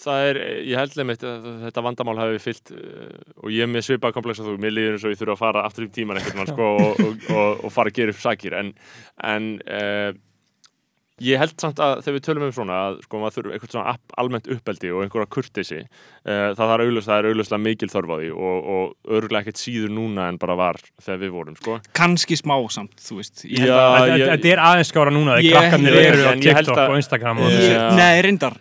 [0.00, 0.38] það er,
[0.70, 4.40] ég held nefnitt að þetta vandamál hafi fyllt uh, og ég er með svipað komplex
[4.40, 6.68] að þú, mér líður eins og ég þurfa að fara aftur í tíman veginn sko,
[6.80, 8.70] og, og, og, og fara að gera upp sakir en,
[9.32, 10.12] en uh,
[11.20, 13.92] Ég held samt að þegar við tölum um svona að sko maður þurfa eitthvað svona
[13.94, 18.16] app- almennt uppeldi og einhverja kurteisi uh, það auðvitað, það er auðvitað mikil þörf á
[18.22, 21.76] því og, og örgulega ekkert síður núna en bara var þegar við vorum sko.
[22.00, 23.44] kannski smá samt, þú veist.
[23.44, 28.22] Þetta- er aðeins skára núna þegar krakkarnir eru á TikTok og Instagram og ég, nei,
[28.24, 28.56] reyndar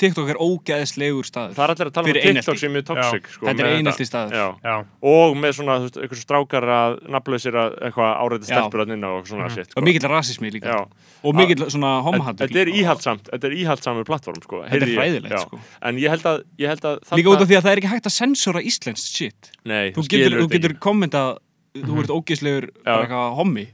[0.00, 2.60] TikTok er ógeðslegur staður Það er allir að tala um TikTok einelti.
[2.62, 4.32] sem er toxic sko, Þetta er einelti staður.
[4.40, 4.46] Já.
[4.64, 4.74] Já,
[5.12, 8.90] og með svona, þú veist, eitthvað strákar að nafnlausir að eitthvað áreiti stelpur að
[9.20, 9.54] og svona Mhm.
[9.54, 9.84] shit og sko.
[9.84, 10.80] mikill rasismi líka Já.
[11.24, 14.62] og mikill svona En homahattur Þetta er íhaldsamt, þetta er íhaldsamur plattform sko.
[14.64, 14.96] Þetta er
[15.30, 15.38] Já.
[15.44, 15.58] sko.
[15.82, 17.92] En ég held að, ég held að líka út af því að það er ekki
[17.94, 21.38] hægt að sensora íslenskt shit Nei, þú getur, þú getur kommentað
[21.74, 22.96] þú ert bara Já.
[23.06, 23.66] eitthvað hommi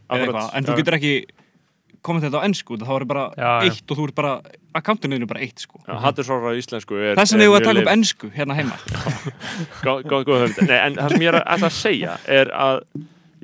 [0.54, 1.24] en þú getur ekki
[2.06, 3.70] kommentað þetta á ennsku þá er bara Já, já.
[3.70, 4.34] eitt og þú ert bara
[4.80, 7.60] akkantinu er bara eitt sko Já, Hattursóra á íslensku er þess vegna er hefur við
[7.60, 8.78] að taka upp ennsku hérna heima
[9.86, 10.64] Góð, góð, góð hugmynd.
[10.70, 12.80] Nei, en það sem ég er að, ætla að segja er að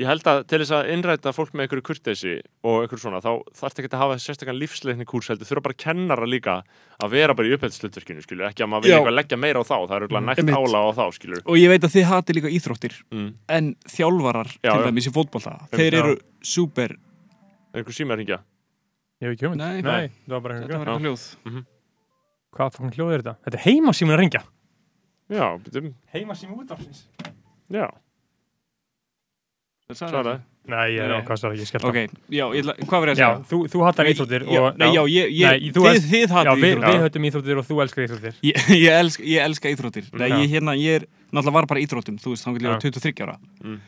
[0.00, 2.30] ég held að til þess að innræta fólk með einhverju kurteisi
[2.64, 6.28] og einhverju svona, þá þarf ekki að hafa sérstakann lífsleikni kúrs, heldur þurfa bara kennara
[6.32, 6.54] líka
[6.96, 9.00] að vera bara í upphældslutverkinu, skilur, ekki að maður vilja Já.
[9.02, 10.56] eitthvað leggja meira á þá, það er auðvitað nægt Einmitt.
[10.64, 11.42] ála á þá, skilur.
[11.44, 13.28] og ég veit að þið hati líka íþróttir Mm.
[13.52, 14.86] en þjálfarar Já, til já.
[14.88, 16.00] dæmis í fótbolta þeir Já.
[16.00, 16.96] eru super
[17.76, 18.40] Einhver síma ringja.
[19.22, 19.82] Ég hef ekki hugmynd Nei.
[19.86, 21.64] Nei, það var bara þetta var eitthvað hljóð
[22.52, 23.34] Hvað fokkin hljóð er þetta?
[23.46, 24.42] Þetta er heimasímin að ringja
[25.32, 27.06] Já, betum, Heimasími útafsins
[27.72, 27.86] já,
[29.88, 30.40] Það sagði það.
[30.72, 31.20] Nei, ég er Nei.
[31.20, 31.96] ákvæmst að ég skellt ok,
[32.30, 33.46] já, ég, ætla- hvað var ég að Já, segja?
[33.50, 36.22] þú, þú hattar íþróttir já, og, nei, já, ég, ég, Nei, þú þið, ert- þið
[36.22, 39.72] já, við, íþróttir við höfum íþróttir og þú elskar íþróttir ég, ég, elska, ég elska
[39.74, 40.36] íþróttir Nei, Já.
[40.38, 42.76] ég, hérna, ég er náttúrulega var bara íþróttum þú veist, þá getur ég Já.
[42.76, 43.80] var 23 ára Mm.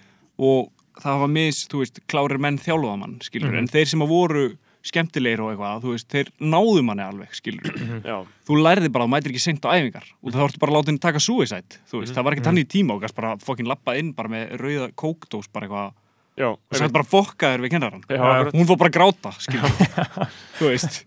[0.51, 3.59] og það var mis, þú veist, klárir menn þjálfaðamann, skilur, Mhm.
[3.63, 4.45] en þeir sem að voru
[4.85, 7.79] skemmtilegir og eitthvað, þú veist, þeir náðu manni alveg, skilur,
[8.11, 8.17] Já,
[8.49, 10.09] þú lærði bara, þú mætir ekki seint á æfingar.
[10.21, 12.97] Og það vortu bara látið taka suicide, þú veist, það var ekki tannig í tíma
[12.99, 15.95] og gast bara fokkin lappa inn bara með rauða kókdós, bara eitthvað,
[16.39, 19.35] já, og sætt bara fokkaður við kennaran já, hún fór bara að gráta,
[20.59, 21.03] þú veist,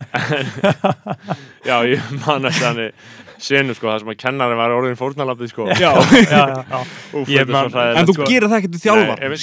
[1.68, 3.08] já, ég man eftir þannig
[3.38, 5.66] senu, sko, það sem að kennari var orðin fórnalabið, sko.
[5.78, 5.92] já.
[6.18, 6.80] Já, já, já
[7.14, 8.26] Úf, er man- svo hræðilegt, en þú sko.
[8.32, 8.80] gerir það ekki til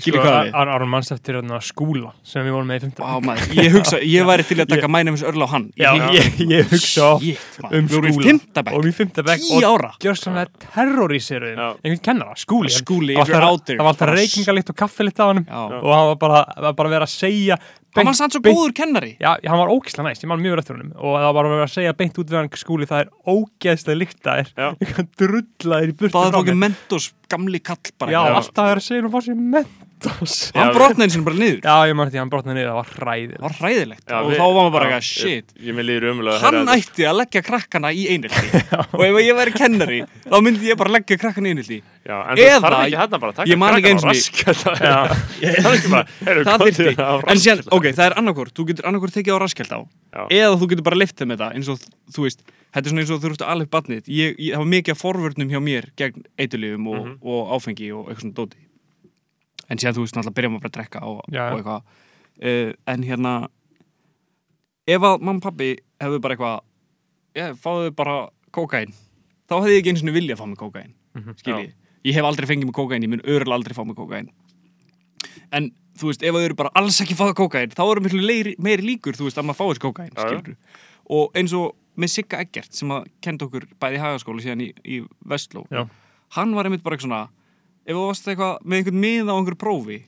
[0.00, 3.04] skilur sko, hvað við Árum mannst eftir þarna skúla sem við vorum með í 15
[3.06, 5.68] Vá, maður, ég hugsa, ég væri til að taka is Earl á hann.
[5.78, 8.26] Já, ég, ég hugsa Shit, um við vorum í skúla.
[8.74, 9.92] og í fymta bekk Tíu ára.
[10.02, 11.68] gjör svona terrorísiruðum Já.
[11.84, 12.74] einhvern kennara, skúli.
[13.14, 13.46] Það var
[13.94, 15.44] alltaf- reykingalikt og kaffilikt á hann.
[15.82, 17.58] Og hann var bara, var bara verið að segja
[17.94, 20.58] Hann var sann svo beint- góður kennari Já, hann var ógeðslega næst, ég man mjög
[20.64, 23.04] eftir honum og það var bara verið að segja beint út við hann skúli það
[23.04, 24.68] er ógeðslega líkt að Já.
[24.98, 26.60] er drullaðir í burtu Það var ekki mér.
[26.66, 28.34] mentos, gamli kall bara Já, Já.
[28.40, 29.83] alltaf er að segja hann fór sér mentos
[30.54, 31.60] Hann brotnaði sinni bara niður.
[31.64, 34.04] Já, ég man eftir, hann brotnaði niður, það var hræðil Það var hræðilegt.
[34.10, 35.52] Já, Og við- þá var maður bara já, eitthvað, shit.
[35.54, 35.84] Ég, ég með
[36.44, 38.62] Hann ætti að leggja krakkana í einhelti
[38.98, 42.36] Og ef ég væri kennari Þá myndi ég bara leggja krakkana í einhelti Já, en
[42.36, 43.92] þú Eða- þarf ekki hérna bara að taka ég man ekki
[44.64, 46.08] Það.
[46.24, 46.94] Er Það komdu þyrfti.
[47.00, 49.80] á En síðan, ok, það er annarkvort Þú getur annarkvort tekið á raskelt á.
[50.28, 51.80] Eða þú getur bara lift þeim þetta Eins og,
[52.14, 52.44] þú veist
[52.74, 54.08] Þetta er svona eins og þú ert alveg barnið.
[54.10, 57.12] Ég, ég, Það var mikið af forvörnum hjá mér Gegn eiturlifum og, Mhm.
[57.22, 58.63] og áfengi og eitthvað svona dóti
[59.70, 61.44] En síðan þú veist, náttúrulega byrja maður bara að drekka og, Já.
[61.50, 61.82] og eitthvað
[62.44, 63.34] uh, En hérna
[64.84, 65.70] Ef að mamma og pappi
[66.02, 66.58] hefðu bara eitthvað
[67.40, 68.16] Ég fáðu bara
[68.54, 68.92] kókain
[69.48, 71.36] Þá hefði ég ekki einu sinni vilja að fá mig kókain Mhm.
[71.38, 71.68] Skilji
[72.04, 74.28] Ég hef aldrei fengið mig kókain, ég mun örgulega aldrei fá mig kókain
[75.54, 78.56] En þú veist, ef þau eru bara alls ekki fáðu kókain Þá eru miklu leiri,
[78.58, 79.78] meiri líkur, þú veist, að maður
[80.10, 80.26] Já, já.
[80.26, 80.56] Skilju
[81.14, 84.68] Og eins og með Sigga Eggert sem að kenda okkur bæði í hagaskóla síðan í,
[84.84, 85.00] í
[85.30, 85.84] Vestló Já.
[86.34, 87.28] Hann var einmitt bara eitthvað svona
[87.84, 89.98] Ef þú varst eitthvað með einhvern miða á einhverju prófi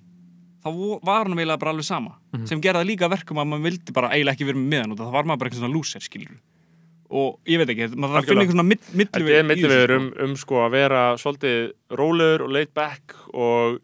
[0.67, 0.71] þá
[1.07, 2.15] var hann eiginlega bara alveg sama.
[2.35, 2.47] Mhm.
[2.49, 4.99] sem gerði það líka verkum að maður vildi bara eiginlega ekki vera með miðan og
[4.99, 6.39] það var maður bara eitthvað svona lúser skilur
[7.09, 9.93] og ég veit ekki, maður þarf að finna einhvern svona mitt- Þetta er í millivegur
[9.93, 13.79] þessu, um, um sko að vera svolítið rólegur og laid back og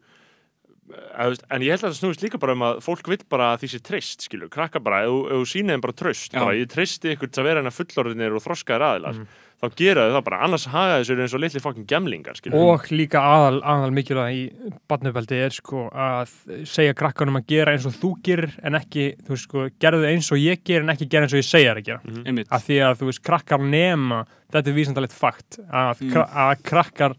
[1.17, 3.63] veist, en ég held að það snúist líka bara um að fólk vill bara að
[3.63, 7.15] því sé treyst, skilur, krakka bara ef þú- sýnið þeim bara tröst, bara ég treysti
[7.15, 9.15] ykkur til að vera hennar fullorðinir og þroskaðir aðilar.
[9.15, 9.27] Mhm.
[9.63, 12.87] Þá gera þau það bara, annars haga þessu eins og litli fokkin gemlingar, skilur og
[12.91, 16.33] líka aðal, aðal mikilvæg í barnubeldi er sko að
[16.69, 20.31] segja krakkanum að gera eins og þú gerir en ekki, þú veist sko, gerðu eins
[20.35, 22.17] og ég ger en ekki gera eins og ég segja þér að gera.
[22.27, 22.51] Einmitt.
[22.51, 24.21] Af því að þú veist, krakkar nema
[24.53, 26.19] þetta er vísendalegt fakt að, Mm.
[26.27, 27.15] að krakkar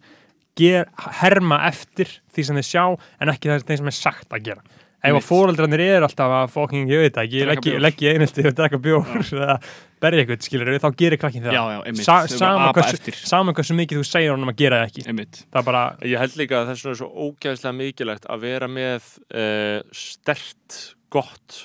[0.55, 0.87] ger,
[1.23, 2.85] herma eftir því sem þeir sjá
[3.21, 4.63] en ekki það þeim sem er sagt að gera.
[5.05, 5.27] Ef að Einmitt.
[5.29, 7.83] fóreldrarnir eru alltaf að fóking, ég veit það ekki, Drekka leggja bjór.
[7.85, 9.57] legg einhelti og drekka bjór eða
[10.05, 11.57] berja eitthvað, skilur þá gerir krakkin það.
[11.57, 13.21] Já, já, einmitt, Sa Þau bara sama, apa hversu, eftir.
[13.33, 15.07] sama hversu mikið þú segir honum að gera það ekki.
[15.11, 15.85] Einmitt, það er bara,
[16.15, 20.81] Ég held líka að vegna er svo ógæðslega mikilvægt að vera með uh, stert,
[21.15, 21.61] gott,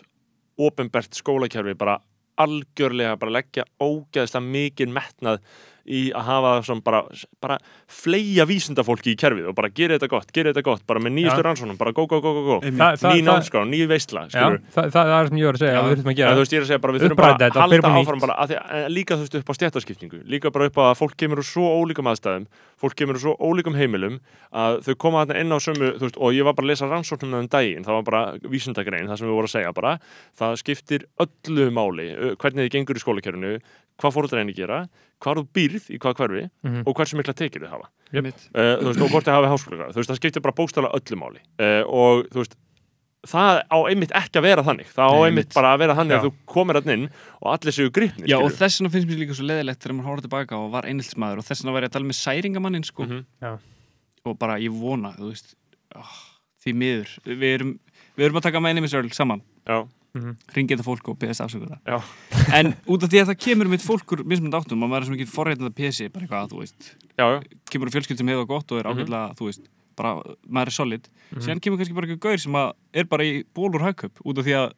[0.60, 2.00] ofinbert skólakerfi, bara
[2.40, 5.42] algjörlega bara leggja ógæðslega mikið metnað
[5.90, 7.02] í að hafa svona bara,
[7.42, 7.58] bara
[7.90, 11.42] fleia vísindafólki í kerfið og bara gera þetta gott, gera þetta gott, bara með nýjustu
[11.42, 11.46] Já.
[11.50, 12.58] rannsónum, bara go, go, go, go, go.
[12.62, 15.64] Það- ný námskrá, ný veistla, Já, skilur það, það, það er sem ég var að
[15.64, 15.80] segja, Já.
[15.82, 17.20] að við þurfum að Já, gera þú veist, ég er að segja bara, við þurfum
[17.24, 18.06] bara þetta, að halda á nýtt.
[18.06, 20.84] áfram bara, að því, að, líka þú veist, upp á stjættaskiptingu, líka bara upp á
[20.92, 22.46] að fólk kemur úr svo ólíkum aðstæðum,
[22.80, 24.20] fólk kemur úr svo ólíkum heimilum
[24.54, 26.88] að þau koma þarna inn á sömu, þú veist, og ég var bara að lesa
[26.90, 29.98] rannsóknum um daginn, það var bara vísindagrein, það sem við vorum að segja bara,
[30.40, 32.08] það skiptir öllu máli,
[32.40, 33.60] hvernig þið gengur í skólakerfinu,
[34.00, 34.80] hvað fóruðræðinni gera,
[35.20, 36.84] hvað þú býrð í hvað hverfi Mhm.
[36.88, 37.88] og hversu mikla tekjur þið hafa.
[38.14, 38.42] Einmitt.
[38.56, 41.18] uh, þú veist, og hvort þið hafi háskóla þú veist, það skiptir bara bókstæðlega öllu
[41.20, 42.56] máli uh, og þú veist
[43.28, 45.54] það á einmitt ekki að vera þannig það á einmitt einmitt.
[45.54, 46.20] bara að vera þannig Já.
[46.20, 47.10] að þú komir hann inn
[47.44, 48.60] og allir séu gripnir Já, og skilurðu.
[48.64, 51.46] þess vegna finnst mér líka svo leðilegt þegar maður horfður tilbaka og var einhildsmaður og
[51.50, 53.26] þess vegna var ég að tala með særingamannin sko Mhm.
[53.44, 53.52] Já.
[54.26, 55.56] og bara ég vona, þú veist
[55.96, 56.16] oh,
[56.64, 57.80] því miður, við erum
[58.18, 59.84] við erum að taka með einimisörl saman já,
[60.14, 61.98] ringið þetta fólk og beðast afsökuða já,
[62.58, 65.10] en út af því að það kemur mitt fólk úr mismund áttum og maður er
[65.10, 66.88] sem ekki forreitnað að pesi bara eitthvað, þú veist,
[67.20, 67.40] já, já.
[67.70, 68.98] kemur fjölskyld sem hefur það gott og er Mhm.
[69.04, 70.14] ágætlega, þú veist bara,
[70.50, 73.70] maður er solid, síðan kemur kannski bara eitthvað gaur sem að er bara í ból
[73.70, 74.74] úr hagköp út af því að,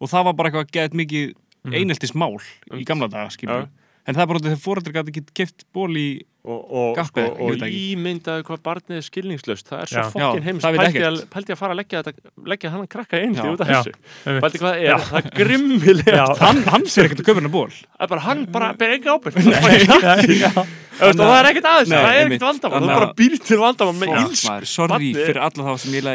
[0.00, 1.34] og það var bara eitthvað gett mikið
[1.74, 2.38] eineltis mál
[2.72, 3.68] í gamla daga, skilur Mhm.
[3.68, 3.79] Já.
[4.06, 6.08] En það er bara út af því að foreldrar gæti ekki keft ból í
[6.40, 10.76] og, og, Gaspið, sko, og ímyndaði hvað barnið er skilningslöst það er svo fokkin það
[10.76, 13.42] veit pælti að, pælti að fara að leggja, þetta, leggja hann að krakka Já.
[13.50, 13.92] út af þessu.
[14.40, 14.94] pælti hvað það Já.
[14.94, 16.24] er, það er grimmilega Já.
[16.40, 19.16] hann, hann sér ekkert að köpa hennar ból það er bara hann bara ber enga
[19.18, 19.36] ábyrg
[21.00, 22.72] og það er ekkert aðeins, það er ekkert vandamál.
[22.72, 24.48] Þú Þannig bara býr til vandamál með ílsk
[24.90, 26.08] Barnið- fyrir alla þá sem ég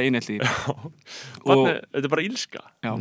[1.45, 2.91] og Barnið- þetta er bara ílska já,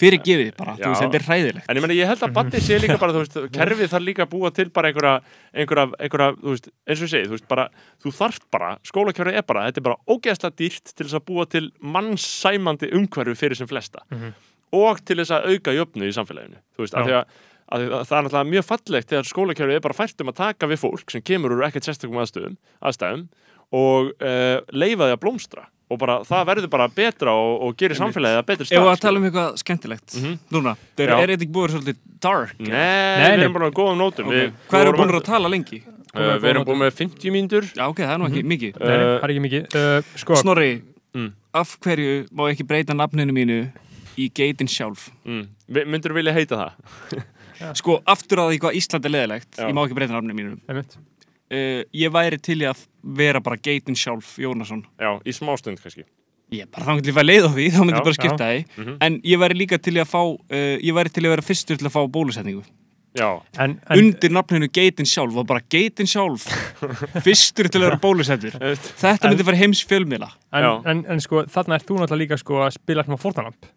[0.00, 0.88] fyrir gefið bara, þú Já.
[0.90, 1.68] veist, þetta er hræðilegt.
[1.70, 4.24] En ég meina, ég held að Batti sé líka bara, þú veist, kerfið þarf líka
[4.24, 5.14] að búa til bara einhverja,
[5.54, 7.66] einhverja, einhverja, þú veist, eins og ég segi, þú veist, bara,
[8.02, 11.46] þú þarft bara, skólakerfið er bara, þetta er bara ógeðslega dýrt til þess að búa
[11.54, 11.64] til
[11.94, 14.02] mannsæmandi umhverfi fyrir sem flesta.
[14.74, 17.38] Og til þess að auka jöfnu í samfélaginu, þú veist, af því að,
[17.70, 21.14] það er náttúrulega mjög fallegt þegar skólakerfið er bara fært um að taka við fólk
[21.14, 23.22] sem kemur úr ekkert sérstökum aðstöðum, aðstæðum
[23.74, 25.64] og uh, leifa því að blómstra
[25.94, 28.92] og bara það verður bara betra og, og gerir samfélagið að betri Ef stað við
[28.92, 30.36] að tala um eitthvað skemmtilegt Mhm.
[30.54, 31.16] Núna, er, Já.
[31.22, 32.54] er þetta ekki búið svolítið dark?
[32.58, 34.46] Nei, Nei, við erum bara á góðum nótum Okay.
[34.48, 35.80] við, Hvað eru búin að tala lengi?
[36.14, 38.86] Uh, við erum búin með 50 mínútur Já, ok, það er nú ekki mikið Nei,
[38.86, 40.72] nei, Uh, það er ekki mikið uh, Sko, Snorri,
[41.14, 41.28] Mm.
[41.54, 43.58] af hverju má ekki breyta nafninu mínu
[44.18, 45.10] í geitin sjálf?
[45.24, 45.44] mm.
[45.70, 47.22] Myndur þú vilja heita það?
[47.78, 49.68] Sko, aftur á því hvað Ísland er leðilegt Já.
[49.68, 50.56] Ég má ekki breyta nafninu mínu
[51.54, 52.84] uh, Ég væri til í að
[53.16, 54.84] vera bara geitin sjálf Jónasson.
[55.00, 56.04] Já, í smástund kannski.
[56.54, 58.48] Ég bara þá myndi ég fæ leið á því, þá myndi Já, ég bara skipta
[58.52, 58.62] því.
[58.78, 58.96] Mhm.
[59.06, 61.46] En ég væri líka til í að fá uh, Ég væri til í að vera
[61.50, 62.64] fyrstur til að fá bólusetningu.
[63.14, 63.28] Já,
[63.62, 66.48] En, en Undir nafninu geitin sjálf og bara geitin sjálf
[67.24, 68.56] Fyrstur til að vera bólusettur.
[68.58, 72.64] Þetta myndi fara heims fjölmiðla en, en, en sko, þarna ert þú náttúrulega líka sko
[72.66, 73.68] að spila svona fórtanamp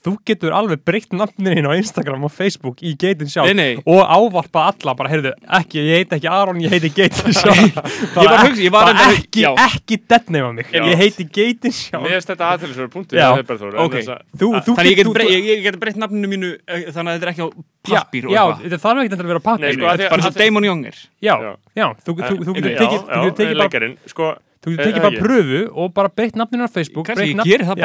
[0.00, 3.82] Þú getur alveg breytt nafninu á Instagram og Facebook í geitin sjálf Nei, nei.
[3.84, 7.60] og ávarpa alla, bara heyrðu, ekki, ég heiti ekki Aron, ég heiti geitin sjálf
[8.16, 9.50] Ég var að hugsa- ég var bara reyndar- ekki, já.
[9.66, 10.80] ekki deadnama mig, Já.
[10.88, 13.26] ég heiti geitin sjálf mér finnst þetta aðtælisverður punktur Já.
[13.28, 13.98] hjá þér, Bergþór, en Ok.
[13.98, 16.50] þess að- Þú, þú Þannig ég get, þú- brey, þú- ég, get breytt nafninu mínu
[16.64, 19.72] eh, Þannig að þetta er ekki á og já, þetta þarf ekki að vera pappir
[19.76, 21.34] sko, Bara svo Damon Young er Já,
[21.76, 21.86] Já.
[22.00, 25.22] þú, getur tekið, bara, leikarinn, sko, þú getur eh, tekið bara ekki.
[25.24, 27.06] pröfu og bara breytt nafninu á Facebook.
[27.08, 27.80] Kannski breytt ég geri það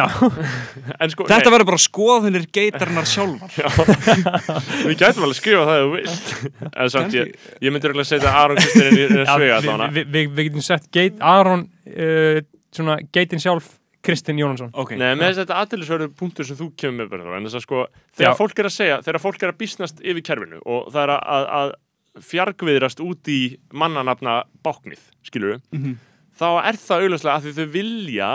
[1.06, 3.56] en sko, Þetta verður bara skoðunir geitarinnar sjálfar.
[3.56, 6.68] Nei, við gætum alveg að skrifa það ef þú vilt.
[6.76, 7.32] En samt ég,
[7.64, 10.68] ég myndi örugglega setja Aron Kristinn inn í svega við, allavega við, við, við getum
[10.68, 11.66] sett geit, Aron
[11.96, 12.44] uh,
[12.76, 13.72] svona geitin sjálf
[14.06, 17.38] Kristinn Jónsson Ok, Nei, með þess að þetta aðtælisverður punktur sem þú kemur með Bergþór,
[17.40, 17.80] en þess að sko,
[18.20, 18.38] þegar Já.
[18.38, 21.24] fólk er að segja þegar fólk er að bísnast yfir kerfinu og það er að,
[21.40, 23.40] að, að fjargviðrast út í
[23.74, 25.96] mannanafna báknið, skilur Mhm.
[26.40, 28.30] Þá er það auðvitað að því þau vilja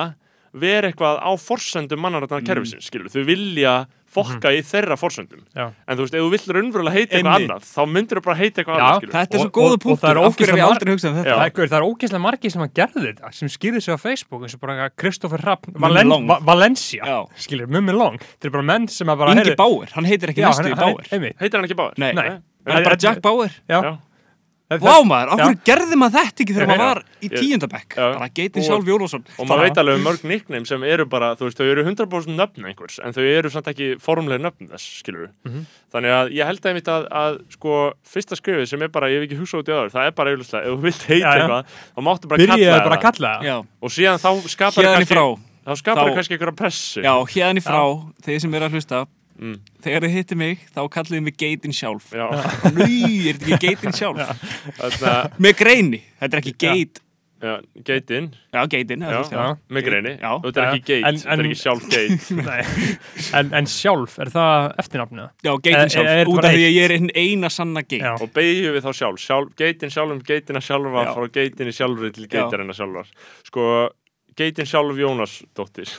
[0.61, 5.44] vera eitthvað á forsendum mannanafna kerfisins, skilur þau vilja fokka í þeirra forsendum.
[5.55, 5.68] Já.
[5.86, 8.59] en þú veist, ef þú vill raunverulega heita eitthvað annað þá myndir þú bara heita
[8.59, 10.01] eitthvað Já, annað, skilur Þetta er svo góða og- og punktur.
[10.03, 11.20] það er ógeðslega aldrei hugsað um Já.
[11.22, 13.94] þetta Það er, gaur, það er ógeðslega margir sem að gerðu þetta sem skýrði sig
[13.94, 17.18] á Facebook eins og bara Kristoffer Rapp Valencia Já.
[17.38, 18.18] skilur, Mummi Long.
[18.18, 20.76] Þetta er bara menn sem að bara Ingi Bauer, hann heitir ekki Já, næstu í
[20.76, 21.07] Bauer.
[21.07, 21.98] heitir hann ekki báður?
[22.03, 22.28] Nei, Nei.
[22.66, 23.51] hann er bara Jack Bauer.
[23.70, 23.98] Já.
[24.71, 27.95] Það- Vá maður, hverju gerði maður þetta ekki þegar maður var í tíundabekk.
[27.99, 31.49] Bara geitin sjálf Jólasson og maður veit alveg um mörg nickname sem eru bara, þú
[31.49, 35.31] veist, þau eru 100% nöfn einhvers, en þau eru samt ekki formlega nöfn þess, skilur
[35.45, 35.66] Mhm.
[35.93, 39.27] þannig að ég held einmitt að, að sko, fyrsta skrifið sem er bara, ég hef
[39.29, 41.64] ekki hugsað út í aður það er bara auðvitað, ef þú vilt heita eitthvað
[41.99, 43.03] þá máttu bara byrjaði kalla það.
[43.03, 43.43] kalla það.
[43.51, 45.27] Já, og síðan þá skapar í kannski, frá.
[45.66, 47.03] þá skapar Þá- kannski einhverja pressu.
[47.03, 47.83] Já, hérðan í frá,
[48.23, 49.07] þeir sem eru að hlusta
[49.41, 49.55] Mm.
[49.80, 52.26] Þegar þið hittir mig, þá kalliði mig geitin sjálf Já.
[52.76, 54.34] Nú, er þetta ekki geitin sjálf?
[54.76, 57.01] Þarna, Með greini, þetta er ekki geit
[57.41, 57.55] Já,
[57.88, 61.86] geitin, Já, geitin, með greini þetta er ekki geit, en- þetta er en- ekki sjálf
[61.88, 62.59] geit Nei.
[63.41, 65.30] en, en sjálf, er það eftirnafnið?
[65.49, 68.05] Já, geitin sjálf, er- er út af því að ég er hinn eina sanna geit.
[68.05, 68.12] Já.
[68.20, 71.14] og beigju við þá sjálf, sjálf geitin sjálfum geitina sjálfa Já.
[71.16, 72.32] frá geitinni sjálfri til Já.
[72.36, 73.09] geitarina sjálfar
[73.49, 73.64] sko,
[74.41, 75.91] geitin sjálf Jónas dóttir,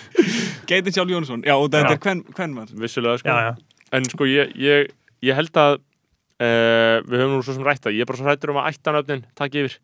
[0.70, 1.96] Geitin sjálf Jónsson, já, og þetta Já.
[1.96, 2.70] er hvern, hvern mann.
[2.82, 3.52] vissulega sko Já, já.
[3.98, 4.90] en sko ég, ég,
[5.22, 8.52] ég held að uh, við höfum nú svo sem rætta ég er bara svo hrættur
[8.54, 9.78] um að ættanöfnin takk yfir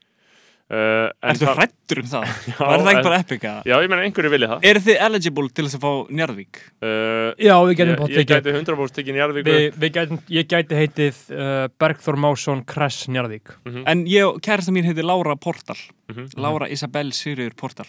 [0.73, 2.25] uh, en Ertu það- hrættur um það?
[2.51, 3.59] Já, Var það ekki en- bara epic að?
[3.69, 6.61] Já, ég meina einhverju vilja það Eru þið eligible til þess að fá Njarðvík?
[6.83, 10.49] uh, Já, við Ég, getum bótt ég gæti 100% tekið Njarðvíku Við, við gætum, ég
[10.55, 13.53] gæti heitið uh, Bergþór Másson Kress Njarðvík.
[13.87, 15.77] En ég, kærasta mín heiti Lára Portal.
[16.13, 16.31] Mhm.
[16.41, 17.87] Laura Isabel Sigriður Portal.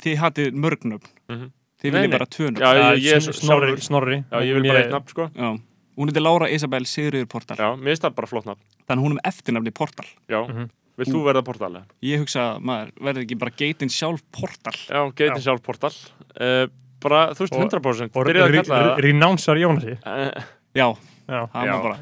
[0.00, 1.10] Þið hatið mörgnöfn.
[1.30, 1.52] Mhm.
[1.84, 2.62] Þið viljið bara tvönöfn.
[2.64, 4.16] Já, ég, ég er Snorri, Snorri.
[4.32, 5.50] Já, ég vil bara eitt nafn sko Já.
[5.94, 7.56] Hún heiti Lára Isabel Sigriður Portal.
[7.60, 10.06] Já, mér finnst það bara flott nafn Þannig hún er með eftirnafni Portal.
[10.32, 10.70] Já, Mhm.
[11.00, 11.72] Vilt þú verða portal?
[12.06, 14.76] Ég hugsa, maður, verði ekki bara geitin sjálf Portal?
[14.86, 16.66] Já, geitin sjálf portal uh,
[17.04, 19.96] Bara, þú veist, Og- 100% Og Byrjaði að kalla það Rinánsar Jónasi.
[20.00, 20.86] Eh, Já,
[21.28, 21.98] Já, það var bara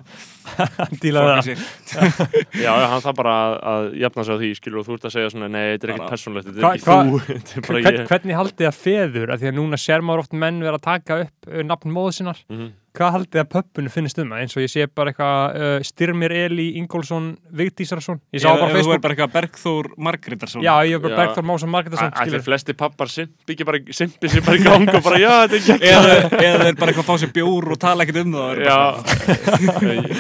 [1.02, 1.62] dílaði fucking
[1.92, 2.34] það.
[2.56, 5.08] Já, já, hann það bara að, að jafna sig á því, skilur, og þú ert
[5.08, 7.56] að segja svona, nei, þetta er ekkert persónlegt, þetta Hva- er ekki hva- þú, þetta
[7.56, 8.06] er bara Hvern, ég.
[8.12, 11.20] hvernig haldið að feður, að því að núna sér maður oft menn vera að taka
[11.26, 12.70] upp uh, nafn móðu sinnar, Mhm.
[12.92, 14.40] hvað haldið að pöppunu finnst um það?
[14.42, 18.68] Eins og ég sé bara eitthvað uh, Styrmir Eli Ingólfsson Vigdísarason, ég sá Eða bara
[18.68, 19.00] er Facebook.
[19.06, 20.60] bara eitthvað Bergþór Margretarsson.
[20.66, 21.16] Já, ég er bara.
[21.22, 22.44] Bergþór Másson Margretarsson, Ætli skilur.
[22.50, 26.02] flesti pappar simpi ekki bara, simpi sér bara í gang og bara, já, þetta er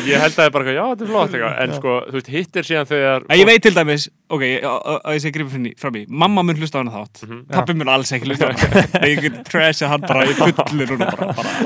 [0.12, 0.18] eitthvað og það.
[0.18, 2.16] og ég held að það er bara, já, þetta er flott eitthvað, en sko, þú
[2.18, 5.32] veist, hitt er síðan þegar En ég veit til dæmis, ok, að að ég sé
[5.34, 7.40] grifið fram í, mamma mun hlusta á hana þátt, Mhm.
[7.52, 11.08] pappi mun alls ekki hlusta á hana, ég get trasha hann bara í fullu núna,
[11.16, 11.56] bara, bara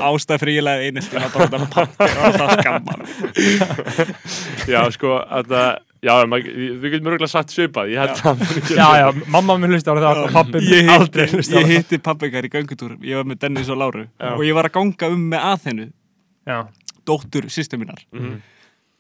[0.86, 0.94] ég
[1.34, 3.00] bara þetta pappi og alltaf skamman.
[4.72, 5.68] Já, sko, að það,
[6.06, 6.14] já,
[6.82, 10.22] við getum mörgulega sagt svipað, ég held að Já, já, mamma minn hlusta á það
[10.24, 11.74] og pappi Ég minn aldrei hitti, hlusta á ég það.
[11.76, 14.04] hitti pappi ykkar í göngutúr, ég var með Dennis og Láru.
[14.20, 14.32] Já.
[14.34, 15.86] og ég var að ganga um með Aþenu,
[16.46, 16.58] Já,
[17.06, 18.02] dóttur sýstur minnar.
[18.12, 18.40] Mhm.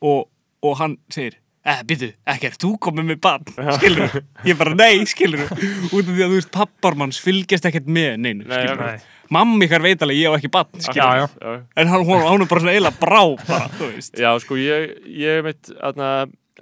[0.06, 0.28] og,
[0.62, 3.46] og hann segir Eh, byrju, ekkert, þú komið með bann,
[3.80, 4.12] skilur
[4.46, 8.44] Ég bara, nei, skilur Út af því að þú veist, papparmanns fylgjast ekkert með neinu,
[8.46, 9.00] Nei, skilur nei.
[9.34, 11.54] Mamma ykkar veit alveg, ég á ekki bann, skilur já.
[11.74, 14.20] En hann, hún, er bara svona eiginlega brá, bara, þú veist.
[14.22, 16.10] Já, sko, ég, ég veit, aðna,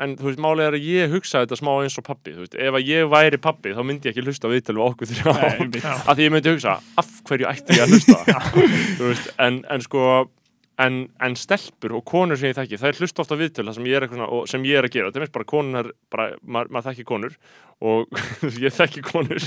[0.01, 2.57] en þú veist, málið er að ég hugsa þetta smá eins og pappi, þú veist,
[2.65, 5.35] ef að ég væri pappi, þá myndi ég ekki hlusta við okkur þrjá,
[6.01, 8.41] af því ég myndi hugsa, af hverju ætti ég að hlusta,
[9.03, 10.09] þú veist, en, en sko,
[10.83, 13.87] en, en stelpur og konur sem ég þekki, það er hlusta ofta viðtölu það sem
[13.89, 16.89] ég er, eitthvað, sem ég er að gera, það er bara konunar, bara, maður, maður
[16.89, 17.37] þekki konur
[17.85, 18.19] og
[18.65, 19.47] ég þekki konur,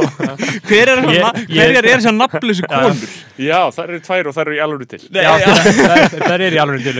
[0.68, 1.02] Hver er
[1.86, 3.14] er þessar nafnlösu konur?
[3.38, 6.86] já, það eru tvær og það eru í alveg til, það, það er í alveg
[6.88, 6.96] til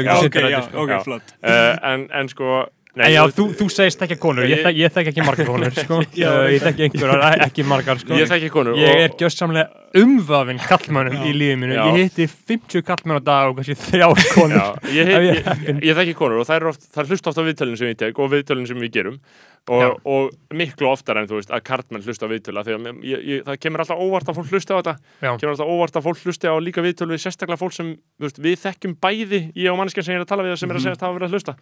[1.16, 2.62] uh, en, en sko,
[2.96, 5.98] En já, þú, þú segist ekki konur, ég, Ég- ég þekki ekki margar konur, sko.
[6.16, 8.14] Já, uh, ég þekki einhverjar, ekki margar, sko.
[8.16, 11.76] ég þekki konur Ég er gjössamlega umvafinn kallmönnum í lífið mínu.
[11.76, 14.56] Ég hitti 50 kallmenn á dag og kannski þrjár konur.
[14.56, 15.42] Já, ég, ég,
[15.84, 18.00] ég, þekki konur og það er, oft, það er hlusta ofta á viðtölinn sem ég
[18.00, 19.20] tek og viðtölinn sem við gerum.
[19.68, 23.00] Og, og miklu oftar en þú veist að kartmenn hlusta á viðtöla því að mér-
[23.08, 24.94] ég, ég, það kemur alltaf óvart að fólk hlusta á þetta.
[25.26, 25.30] Já.
[25.40, 28.38] kemur alltaf óvart að fólk hlusta á líka viðtölu við sérstaklega fólk sem þú veist,
[28.46, 30.86] við þekkjum bæði ég og mannskjæn sem ég er að tala við sem er að
[30.86, 31.56] segja að hafa verið að hlusta.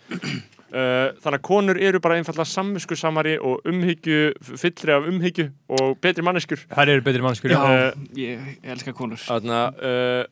[0.74, 4.20] Uh, þannig að konur eru bara einfallega samvisku samari og umhyggju
[4.52, 5.48] fyllri af umhyggju
[5.80, 6.64] og betri manneskjur.
[6.74, 7.54] Það eru betri mannskur.
[7.56, 9.16] Já, Eh, ég, ég elska konur.
[9.24, 10.24] Þarna, uh,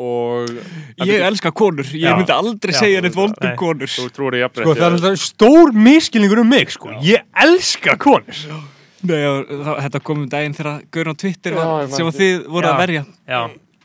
[0.00, 0.50] og
[1.04, 2.16] Ég elska konur, ég Já.
[2.16, 2.80] myndi aldrei Já.
[2.82, 3.56] segja neitt vond um Nei.
[3.60, 6.92] konur þú trúir í Sko, það er alltaf stór miskilningur um mig, sko.
[7.04, 8.44] Ég elska konur.
[9.00, 12.34] Nei, já, það, þetta kom um daginn þegar Gaur á Twitter Já, var, sem þið
[12.52, 12.72] voru Já.
[12.72, 13.40] að verja Já,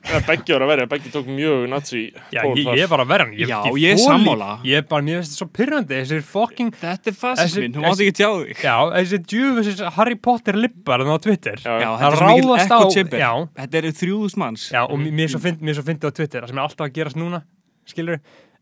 [0.05, 2.01] Beggi var að verja, Beggi tók mjög nazi
[2.31, 3.33] já ég, ég er bara að vera hann.
[3.39, 4.49] Já, ég er þoli- sammála.
[4.63, 7.81] Ég er bara, mér finnst þetta svo pyrrandi, þessir fucking, Þetta er Þessi- fasismin, þú
[7.81, 11.55] mátt þessi- ekki tjá þig já, þessi djúfisins Harry Potter lippar þannig á Twitter.
[11.57, 13.31] Já, Já, þetta er Það svo mikil chamber já.
[13.57, 16.47] Þetta eru þrjúðus manns Já, og mér er svo er svo fyndið á Twitter, það
[16.53, 17.43] sem er alltaf að gerast núna,
[17.85, 18.19] skilur,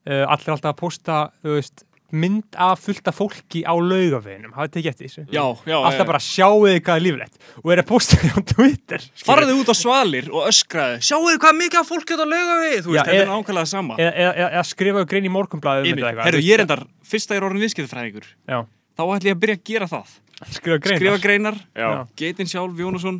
[0.08, 1.84] uh, allir alltaf að posta, þú veist,
[2.14, 5.24] mynd af fullta fólki á laugaveginum, hafið tekið eftir þessu?
[5.34, 7.40] Já, já, Alltaf bara sjáuði hvað er líflegt.
[7.64, 9.08] Og er að posta því á Twitter.
[9.26, 12.94] Farðu út á svalir og öskraði Sjáuðu hvað mikið af fólk geta lauga við Þú
[12.94, 13.98] veist, þetta er e- nákvæmlega sama.
[13.98, 16.26] Eða eða- eða skrifaðu grein í morgunblæðu um þetta eitthvað.
[16.30, 18.28] Herru, ég er endar, fyrst að ég er orðin viðskiptafræðingur.
[18.48, 18.60] Já,
[18.94, 20.10] Þá ætlum ég að byrja að gera það
[20.54, 20.98] skrifa grein.
[21.00, 21.88] Skrifa greinar, Já.
[22.20, 23.20] geitin sjálf, Jónasson.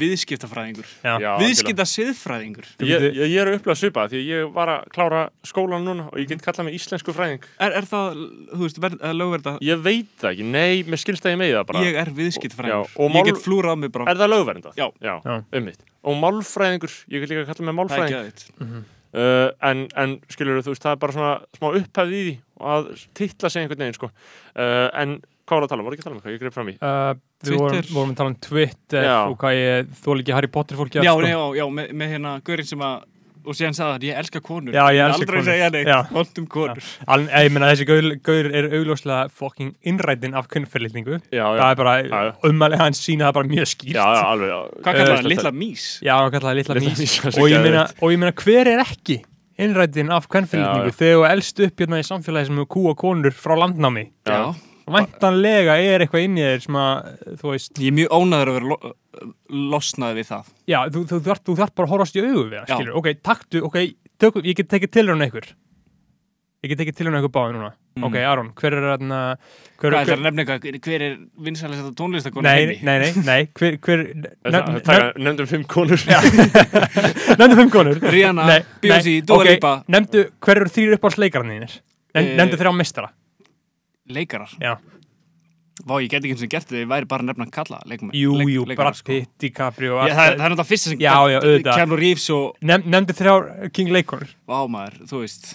[0.00, 1.12] Viðskiptafræðingur Já.
[1.22, 5.20] Já, Viðskipta siðfræðingur Ég, ég, ég er að upplega svipa því ég var að klára
[5.46, 8.22] skólan núna og ég get kallað mig íslensku fræðing Er, er það,
[8.54, 11.66] þú veist, verð, lögverða Ég veit það ekki, nei, mér skilst að ég megi það
[11.70, 14.80] bara Ég er viðskiptafræðingur og Ég mál- get flúra á mig bara Er það lögverndað?
[14.80, 14.88] Já.
[15.04, 15.36] Já, Já.
[15.60, 19.84] ummitt Og málfræðingur, ég get líka að kalla mig Það málfræðing ekki aðeitt uh, en,
[19.96, 22.34] en skilur þú veist, það er bara svona smá upphæfð í því
[22.64, 22.88] og að
[23.18, 24.08] titla sig einhvern veginn sko.
[24.54, 25.86] uh, en hvað var að tala um?
[25.88, 26.34] Voru ekki að tala um eitthvað?
[26.34, 27.14] Ég greið fram í Uh,
[27.44, 27.94] við vorum, Twitter.
[27.94, 29.16] vorum að tala um Twitter Já.
[29.28, 31.20] og hvað ég þól ekki Harry Potter fólki Já, sko.
[31.24, 33.02] nei, já, já, með, með hérna Görinn sem að
[33.44, 35.44] og síðan sagði hann, ég elska konur Já, ég elska Aldrei konur.
[35.50, 35.98] segja neitt, Já.
[36.16, 36.78] vondum konur
[37.12, 41.66] Al, ég meina þessi gaur, gaur er augljóslega fucking innrætin af kunnferðlitningu Já, það já,
[41.68, 42.32] er bara, Já, já.
[42.48, 44.58] ummæli hans sína það bara mjög skýrt já, já, alveg já.
[44.80, 45.84] Hvað kallar Eh, hann, litla mís?
[46.00, 48.00] Já, hann kallaði litla Litla mís mís, það og, svo ég meina, geðveikt.
[48.00, 49.18] og ég meina hver ekki
[49.60, 50.96] innrætin af kvennfylgningu Já, já.
[51.04, 54.40] þegar þú elst upp hérna í samfélagi sem er kú og konur frá landnámi Já.
[54.90, 57.10] Væntanlega er eitthvað inn í þér sem að
[57.40, 58.94] þú veist, Ég er mjög ónæður að vera lo
[59.74, 60.48] losnaði við það.
[60.68, 63.08] Já, þú, þú, þarf, þú þarf bara að horfast í augu við það, skilur, ok,
[63.24, 63.78] taktu ok,
[64.20, 65.48] tökum, ég get tekið til hérna ykkur.
[66.64, 67.70] Ég get tekið til hérna ykkur báði núna.
[67.94, 68.08] Mm.
[68.08, 69.18] ok, Aron, hver er hérna
[69.78, 71.12] hver, er eitthvað, hver er
[71.46, 74.02] vinsælega þetta tónlistakonu nei, nei, nei, nei, hver, hver
[75.22, 76.02] Nefndum fimm konur.
[77.38, 78.02] Nefndu fimm konur.
[78.02, 78.48] Rihanna,
[78.82, 78.98] Dua
[79.38, 79.76] ok, Lipa.
[79.94, 81.68] Nefndu hver eru þrýr upp á sleikarnir
[82.14, 83.14] Eh, Nefndu þrjá mistara
[84.08, 84.50] Leikarar.
[84.60, 84.76] Já.
[85.84, 88.12] Vá, ég get ekki eins og gert þið, ég væri bara að nefna kalla leikmenn
[88.14, 90.98] Jú, leik- jú, leikarar, Brad Pitt, DiCaprio Já, það, er- það er náttúrulega fyrsta sem
[91.02, 91.74] Já, já, auðvitað.
[91.80, 95.50] Keanu Reeves og, Nefn, Nefndu þrjár King Leikonur vá maður, þú veist.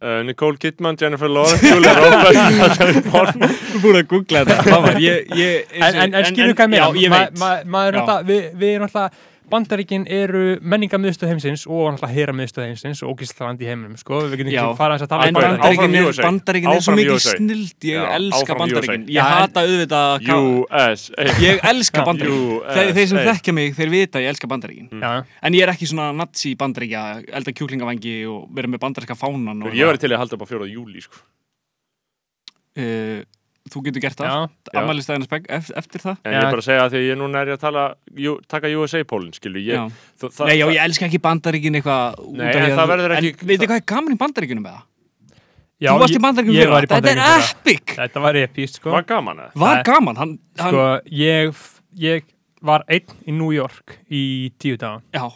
[0.00, 3.48] Uh, Nicole Kidman, Jennifer Lawrence, Julia Roberts Natalie Portman.
[3.72, 6.88] Þú búin að googla þetta, vá maður ég, ég, En, en, en skilur hvað Já,
[6.88, 7.38] mér ég veit.
[7.40, 8.02] ma, ma, Já.
[8.06, 13.60] ma, við, við erum alltaf Bandaríkin eru menningamöðstöð heimsins og alltaf heyramöðstöð heimsins og ógísland
[13.62, 14.24] í heiminum sko.
[14.26, 17.76] við getum ekki fara að tala um Áfram bandaríkin er, er svo mikið snild.
[17.86, 19.04] Ég Já, elska bandaríkin.
[19.14, 22.58] Ég hata auðvitað USA Ég elska bandaríkin.
[22.72, 24.90] Þeir, þeir sem þekkja mig, þeir vita að ég elska bandaríkin.
[24.98, 25.12] Já,
[25.46, 27.06] En ég er ekki svona nazi bandaríkja
[27.38, 30.48] Elda kjúklingavangi og vera með bandaríska fánan og Ég var til að halda upp á
[30.50, 30.70] 4.
[30.74, 31.22] júli sko.
[33.66, 34.48] Þú getur gert það.
[34.78, 36.18] Amælistæðina speg eftir það.
[36.24, 37.84] En ég er bara að segja að því að ég núna er ég að tala
[38.24, 42.46] jú, taka USA-pólinn, skilu ég, þú, það, Nei, já, ég elska ekki bandaríkin eitthvað Nei,
[42.52, 44.84] en það verður ekki- En veitir hvað er gaman í bandaríkinum með það?
[45.82, 47.96] já Þú varst í bandaríkinum fyrir var í Þetta er epic.
[47.98, 48.90] Þetta var epíst sko.
[48.94, 51.64] var gaman að Var gaman hann, hann, sko, ég,
[52.06, 52.22] ég
[52.62, 55.02] var einn í New York í tíu daga.
[55.12, 55.26] Já,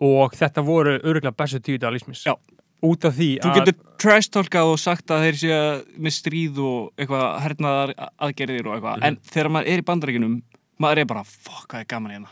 [0.00, 2.34] og þetta voru öruglega bestu tíu daga lífsmis Já.
[2.86, 5.60] Út af því þú getur trash-tolkað og sagt að þeir séu
[6.00, 9.02] með stríð og eitthvað hernaðar aðgerðir og eitthvað.
[9.10, 10.36] En þegar maður er í bandaríkinum
[10.80, 12.30] maður er bara, fuck, hvað er gaman hérna?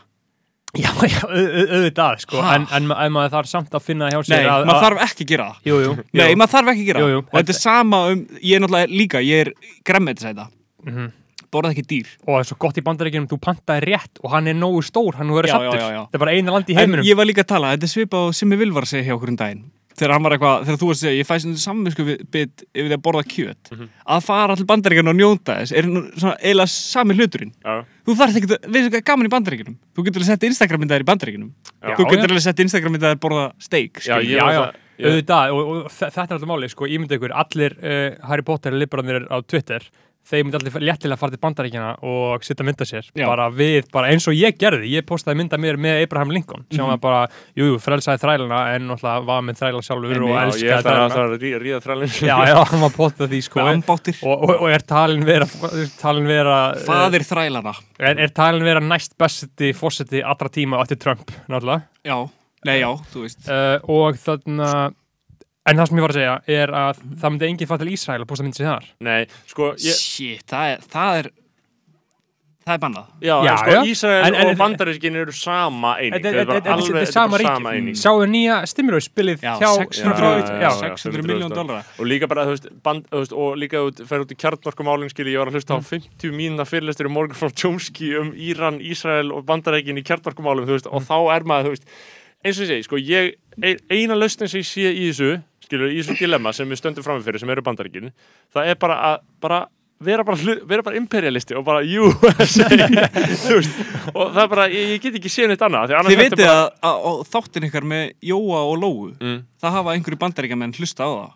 [0.77, 2.41] Já, já, au- au- auðvitað sko.
[2.45, 5.05] En, en, en maður þarf samt að finna hjá sér Nei, að, maður að, þarf
[5.07, 5.61] ekki að gera það.
[5.69, 6.35] Jú, jú, Nei, jú.
[6.37, 7.15] maður þarf ekki að gera það.
[7.23, 9.53] Og þetta er sama um, ég er náttúrulega líka, ég er
[9.89, 10.49] græmmetisæta
[10.85, 11.07] Mhm.
[11.49, 12.09] Borðað ekki dýr.
[12.21, 15.15] Og það er svo gott í bandaríkjunum, þú pantaði rétt og hann er nógu stór,
[15.17, 17.05] hann er Já, sattur þetta er bara eina land í En heiminum.
[17.09, 19.15] ég var líka að tala, þetta er svipað og Simmi Vil var að segja hjá
[19.17, 19.63] okkur um daginn
[19.99, 22.89] þegar hann var eitthvað, þegar þú varst að segja, ég fæst undir samvinsku bit yfir
[22.89, 23.71] því að borða kjöt.
[24.15, 27.53] Að fara til bandaríkjana og njóta þess er nú svona eiginlega sami hluturinn.
[27.65, 27.77] Já,
[28.07, 29.77] þú þarf ekki, að- veistu hvað er gaman í bandaríkjunum.
[29.95, 31.51] Þú getur að setja Instagram myndaðir í bandaríkjunum.
[31.83, 31.95] Já.
[31.99, 34.63] þú getur að setja Instagram myndaðir borða steik já, já, já,
[34.99, 38.43] auðvitað og, og þe- þetta er alltaf máli, sko, ég myndi ykkur allir uh, Harry
[38.43, 39.85] Potter liberanir á Twitter
[40.29, 43.25] þeir myndi allir léttilega fara til bandaríkjana og setja mynda sér, Já.
[43.25, 46.83] bara við bara eins og ég gerði, ég postaði mynda mér með Abraham Lincoln, sem
[46.85, 46.89] Mhm.
[46.93, 47.21] var bara
[47.57, 50.79] jú, jú, frelsaði þrælana en náttúrulega var með þræla sjálfur og Já, ég elskaði ætla
[50.79, 51.15] að þrælana.
[51.15, 53.59] það að ríða, ríða þrælinn já, já, hann var postað því, sko.
[54.23, 55.45] Og, og, og er talin vera
[56.01, 57.73] talin vera uh, faðir þrælana.
[57.99, 61.83] er, er talin vera næst besti fósetti allra tíma á eftir Trump, náttúrulega.
[62.05, 62.17] Já,
[62.67, 63.45] nei já, þú veist.
[63.49, 64.69] Uh, og þarna
[65.69, 68.21] en það sem ég var að segja er að það myndi enginn fara til Ísrael
[68.23, 68.89] að posta myndi sig þar.
[69.05, 71.29] Nei, sko, ég, shit, það er það er,
[72.69, 73.05] það er bannað.
[73.25, 73.79] Já, Já, sko, já.
[73.89, 76.21] Ísrael En- en- og bandarískin eru sama eining.
[76.21, 77.67] Þetta er- bara alveg- þetta sama ríki.
[77.73, 77.95] eining.
[77.97, 81.65] Sjáu nýja Stimulus spilið Já, hjá 600 frá, já, já, já, 600 500 miljón dólar.
[81.65, 84.37] dólara og líka bara, þú veist, band, þú veist og líka þú fer út í
[84.37, 88.33] kjartnorkumálin skilji, ég var að hlusta á 50 mínuna fyrirlestur í morgun frá Chomsky um
[88.33, 91.85] Íran, Ísrael og bandarækin í kjartnorkumálum, þú veist, og þá er maður, þú veist
[92.45, 95.91] eins og ég segi, sko, ég ein- eina lausnin sem ég sé í þessu, skilur,
[95.93, 98.09] í þessu dilemma sem við stöndum framifyrir, sem eru bandarækin
[98.53, 99.59] það er bara að, bara
[99.99, 102.67] vera bara, bara imperialisti og bara USA
[103.51, 103.79] veist,
[104.13, 107.01] og það er bara, ég, ég get ekki séð neitt annað Þið vitið bara, að,
[107.11, 111.33] að, þáttin ykkar með Jóa og Lóu mm, það hafa einhverju bandaríkjamenn hlusta á það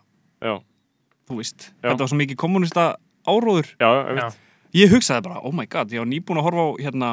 [0.48, 0.56] já,
[1.30, 1.90] þú veist, Já.
[1.90, 2.88] þetta var svo mikið kommunista
[3.28, 4.40] áróður já, einmitt.
[4.80, 7.12] ég hugsaði bara, oh my god, ég var nýbúin að horfa á hérna,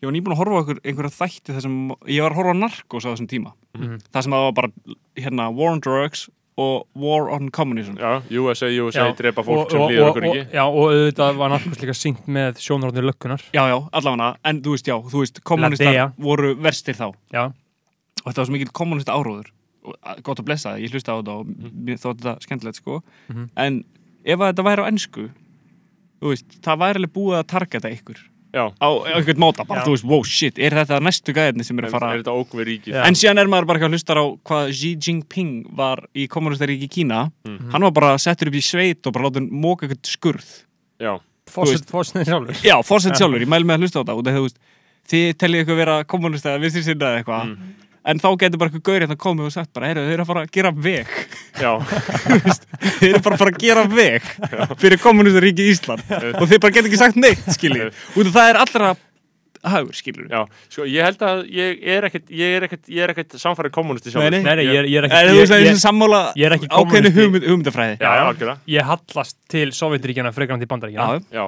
[0.00, 1.78] ég var nýbúin að horfa á einhver, einhverja þætti þar sem,
[2.08, 3.98] ég var að horfa á Narcos á þessum tíma, Mhm.
[4.12, 4.70] það sem það var bara
[5.16, 6.28] hérna, War on Drugs
[6.60, 7.94] og War on Communism.
[7.96, 9.16] Já, USA, USA, Já.
[9.16, 11.78] drepa og, fólk sem og, líður og, okkur og, ekki já, og auðvitað var narkos
[11.80, 16.12] líka syngt með sjónarhóttinu lökkunar já, já, allavega, en þú veist, já, þú veist kommunistar
[16.18, 17.06] voru verstir þá.
[17.08, 17.52] Og já,
[18.24, 19.46] þetta var svo mikið kommunista áróður.
[19.84, 23.02] Og gott að blessa það, ég hlusta á þetta og mér þótti þetta skemmtilegt, sko.
[23.30, 23.48] Mhm.
[23.56, 23.84] en
[24.26, 25.30] ef að þetta væri á ennsku
[26.20, 28.18] þú veist, það væri alveg búið að targeta ykkur
[28.54, 29.86] já, á einhvern móta, bara Já.
[29.86, 32.12] þú veist, wow, shit, er þetta næstu gæðinni sem er að fara?
[32.14, 33.02] er þetta ríkið Já.
[33.06, 36.88] En síðan er maður bara ekki að hlustar á hvað Xi Jinping var í kommunistaríki
[36.90, 37.30] Kína.
[37.46, 37.70] Mhm.
[37.72, 40.50] Hann var bara settur upp í sveit og bara látið móka eitthvað skurð.
[41.00, 42.56] Já, fórsetin sjálfur.
[42.62, 44.18] Já, fórsett sjálfur, ég mæli með að hlusta á þetta.
[44.18, 44.58] Út af því, þú veist,
[45.10, 47.46] þið teljið eitthvað vera kommunista eða vinstri sinna eða eitthvað.
[47.50, 47.78] Mm.
[48.10, 50.52] en þá getur bara eitthvað gaur hérna komið og sagt bara, eru að fara að
[50.54, 51.10] gera veg
[51.60, 51.72] já,
[53.00, 54.26] þið eru bara að fara að gera veg
[54.80, 56.02] fyrir kommunista ríki Ísland.
[56.40, 58.90] Og þið bara getur ekki sagt neitt, skiljið út af það er allra
[59.70, 60.32] hagur, skiljið
[60.72, 64.12] Sko, ég held að ég er ekkert Ég er ekkert, ég er ekkert samfærið kommunisti
[64.12, 64.32] sjálfur.
[64.32, 66.86] Nei, Nei, nei, ég er, er að ég, þessi ég, sammála ég er ekki ákveðinu
[66.86, 67.18] kommunisti.
[67.20, 67.98] hugmynd, hugmyndafræði.
[68.00, 68.64] Já, já, algjörlega.
[68.72, 71.44] Ég hallast til Sovjetríkjana frekarandi bandaríkjana Já,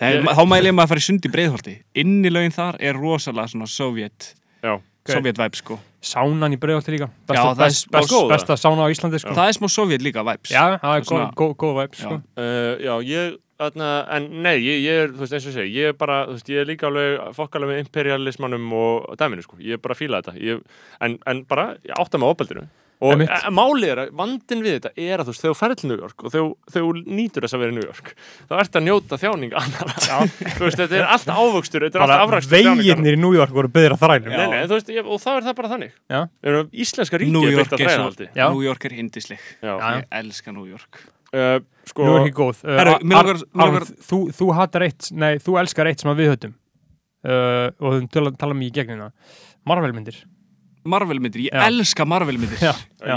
[0.00, 1.76] þá mæli ég maður að fara í sund í breiðholti.
[2.00, 4.32] Innilögin þar er rosalega svona sovjet
[4.64, 4.78] já.
[5.10, 8.56] Sovjet vibe sko Sánan í bregðalti líka Já, Besta, það er best, best, góð, besta
[8.56, 9.34] sána á Íslandi sko.
[9.36, 12.16] það er smá sovjet líka vibes Já, það er góð, góð, góð vibe sko.
[12.16, 12.40] Já.
[12.40, 15.74] Uh, já, ég, þarna, en nei, ég, ég er, þú veist, eins og ég segi,
[15.76, 19.58] ég er bara, þú veist, ég er líka alveg fokkalega með imperialismannum og dæminu, sko,
[19.60, 20.62] ég er bara að fíla þetta, ég,
[21.04, 22.64] en, en bara, ég átta mig á opaldinu.
[23.00, 23.22] Og
[23.56, 26.00] málið er að vandin við þetta er að þú veist, þegar þú ferð til New
[26.02, 28.10] York og þegar þú nýtur þess að vera í New York,
[28.50, 29.94] þá ert að njóta þjáning annara.
[30.58, 33.72] þú veist, þetta er allt ávöxtur, þetta er allt afrækstur veginnir í New York voru
[33.72, 34.34] byggðir að þrælum.
[34.36, 35.94] Nei, nei, þú veist, ég, og þá er það bara þannig.
[36.12, 36.20] Já.
[36.84, 37.86] Íslenska ríkið New er York byggt að
[38.26, 38.44] er, Já.
[38.50, 41.00] New York er hindisleg ég elska New York.
[41.30, 42.64] Uh, sko, Nú er ekki góð.
[42.66, 46.02] Uh, Herru, Ar- mig langar- mig Ar- þú, þú hattar eitt, nei, þú elskar eitt
[46.02, 46.54] sem að við höfum
[47.24, 49.10] uh, og þú tala, mikið í gegnina
[49.68, 49.94] Marvel
[50.84, 51.66] myndir Marvel myndir, ég Já.
[51.68, 52.74] elska Marvel myndir Já,
[53.04, 53.16] já.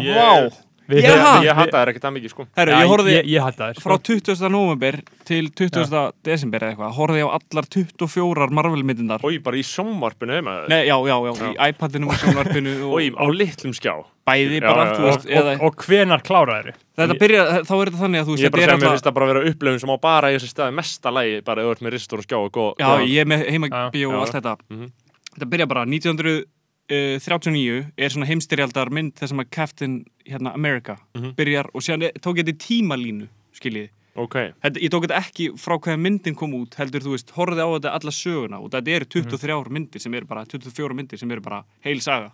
[0.84, 1.00] Ég-
[1.48, 2.44] Ég hata þær ekkert það mikið, sko.
[2.58, 4.04] herru, Já, ég hatta þér frá sko.
[4.04, 4.50] 20.
[4.52, 6.12] november til 20.
[6.28, 10.68] desember eða eitthvað, horfði ég á allar 24 Marvel myndindar Og bara í sjónvarpinu heima.
[10.68, 13.96] Nei, já, já, já, í iPadinu og sjónvarpinu Og og í, á litlum skjá.
[14.28, 15.08] bæði Já, bara, já, þú já.
[15.08, 18.44] veist, eða og, og hvenar kláraði þetta byrja, þá er þetta þannig að þú veist,
[18.44, 19.90] Ég bara að þetta segja er mér alltaf finnst það bara að vera upplöfun sem
[19.90, 22.38] á bara í þessi staði mesta lægi bara ef þú ert með ristur og skjá
[22.44, 23.52] og góð Já, ég er með Já.
[23.56, 24.20] heimabíó og Já.
[24.28, 24.92] allt þetta Mhm.
[25.34, 25.86] Þetta byrja bara
[26.90, 31.36] 1939 er svona heimstyrjaldar mynd sem að Captain hérna, America Mhm.
[31.36, 33.90] byrjar og er- tók ég þetta í tímalínu skiljiði.
[34.16, 37.62] Ok, Þetta, ég tók þetta ekki frá hvaða myndin kom út heldur, þú veist, horfði
[37.66, 41.32] á þetta alla söguna og þetta eru 23 myndir sem eru bara 24 myndir sem
[41.32, 42.32] eru bara heil saga.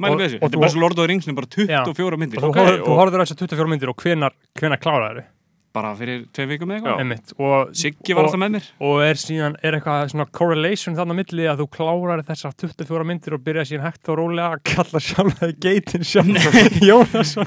[0.00, 2.38] Og- með þessu, þetta er bara svo Lord of the Rings er bara 24 myndir.
[2.38, 5.24] Og þú, Ok, horfður, þú horfður á þessar 24 myndir og hvenar, hvenar kláraði
[5.72, 7.00] bara fyrir tvei vikum eða eitthvað.
[7.04, 8.64] Einmitt og, Siggi var og- alltaf með mér.
[8.88, 13.04] og er síðan, er eitthvað svona correlation þarna á milli að þú klárar þessar 24
[13.06, 16.58] myndir og byrja síðan hægt og rólega að kalla sjálf það geitin sjálf
[16.90, 17.46] Jónasson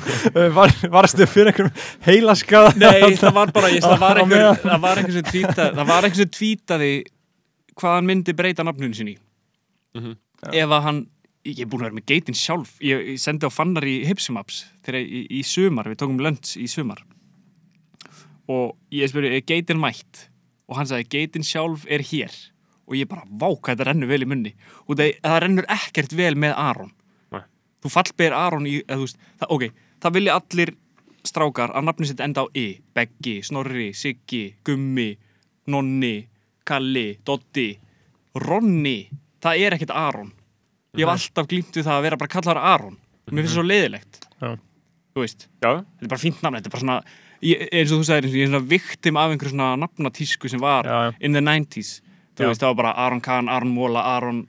[0.56, 1.76] var, varstu fyrir einhverjum
[2.08, 2.72] heilaskaða?
[2.80, 5.76] Nei, það var bara, ég, það var Á einhver, meðan- það var einhver sem tvítaði,
[5.82, 6.92] það var einhver sem tvítaði
[7.74, 9.18] hvað hann myndi breyta nafnun sinni
[10.00, 10.16] Mhm.
[10.54, 11.08] ef að hann,
[11.46, 14.64] ég er búin að vera með geitin sjálf, ég, ég sendi á fannar í Hipsimaps
[14.86, 17.04] þegar í, í sumar, við tókum lönns í sumar
[18.52, 20.28] og ég spurði, er geitin mætt?
[20.70, 22.34] Og hann sagði, geitin sjálf er hér.
[22.90, 24.54] Og ég bara, vá, hvað þetta rennur vel í munni.
[24.88, 26.94] Og það, það rennur ekkert vel með Aron.
[27.34, 27.44] Nei.
[27.84, 30.74] þú fallber Aron í, eða, veist, það, ok, það vilja allir
[31.24, 32.66] strákar að nafni sitt enda á I
[32.96, 35.14] Beggi, Snorri, Siggi, Gummi
[35.72, 36.28] Nonni,
[36.68, 37.70] Kalli Dotti,
[38.36, 38.98] Ronni.
[39.44, 40.32] Það er ekkert Aron.
[40.98, 42.98] Ég hef alltaf glýmt við það að vera bara kallar Aron.
[43.32, 44.20] Mér finnst það svo leiðilegt.
[44.44, 44.50] Já.
[45.14, 46.96] þú veist, já, þetta er bara fínt nafn þetta er bara svona,
[47.44, 50.88] ég, eins og þú sagðir ég er svona viktim af einhverju svona nafnatísku sem var
[50.88, 51.14] Já, já.
[51.20, 52.02] in the 90s
[52.36, 52.48] þú Já.
[52.50, 54.44] veist, það var bara Aron Kahn, Aron Móla, Aron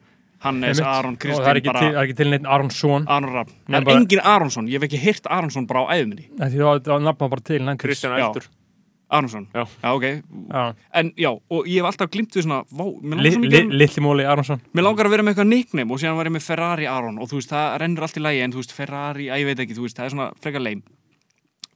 [0.45, 0.81] Hannes.
[0.81, 3.33] Aron og það er Kristinn ekki, bara til, það er ekki til neitt Aronsson Aron
[3.33, 6.59] Rapp, það er bara- engin Aronsson ég hef ekki heyrt Aronsson bara á æðuminni því
[6.61, 7.81] það var nafna bara til 90s.
[7.85, 8.27] Kristján Já.
[8.29, 8.49] Eldur
[9.15, 9.65] Aronsson, Já.
[9.95, 10.05] ok
[10.53, 10.75] Já.
[11.01, 13.63] en já, og ég hef alltaf glimt við svona vá, mér Li, langar, li, li,
[13.71, 16.35] li, litli móli Aronsson mér langar að vera með eitthvað nickname og síðan var ég
[16.37, 19.27] með Ferrari Aron og þú veist, það rennur allt í lægi en þú veist, Ferrari,
[19.31, 20.83] að ég veit ekki, þú veist, það er svona frekar leim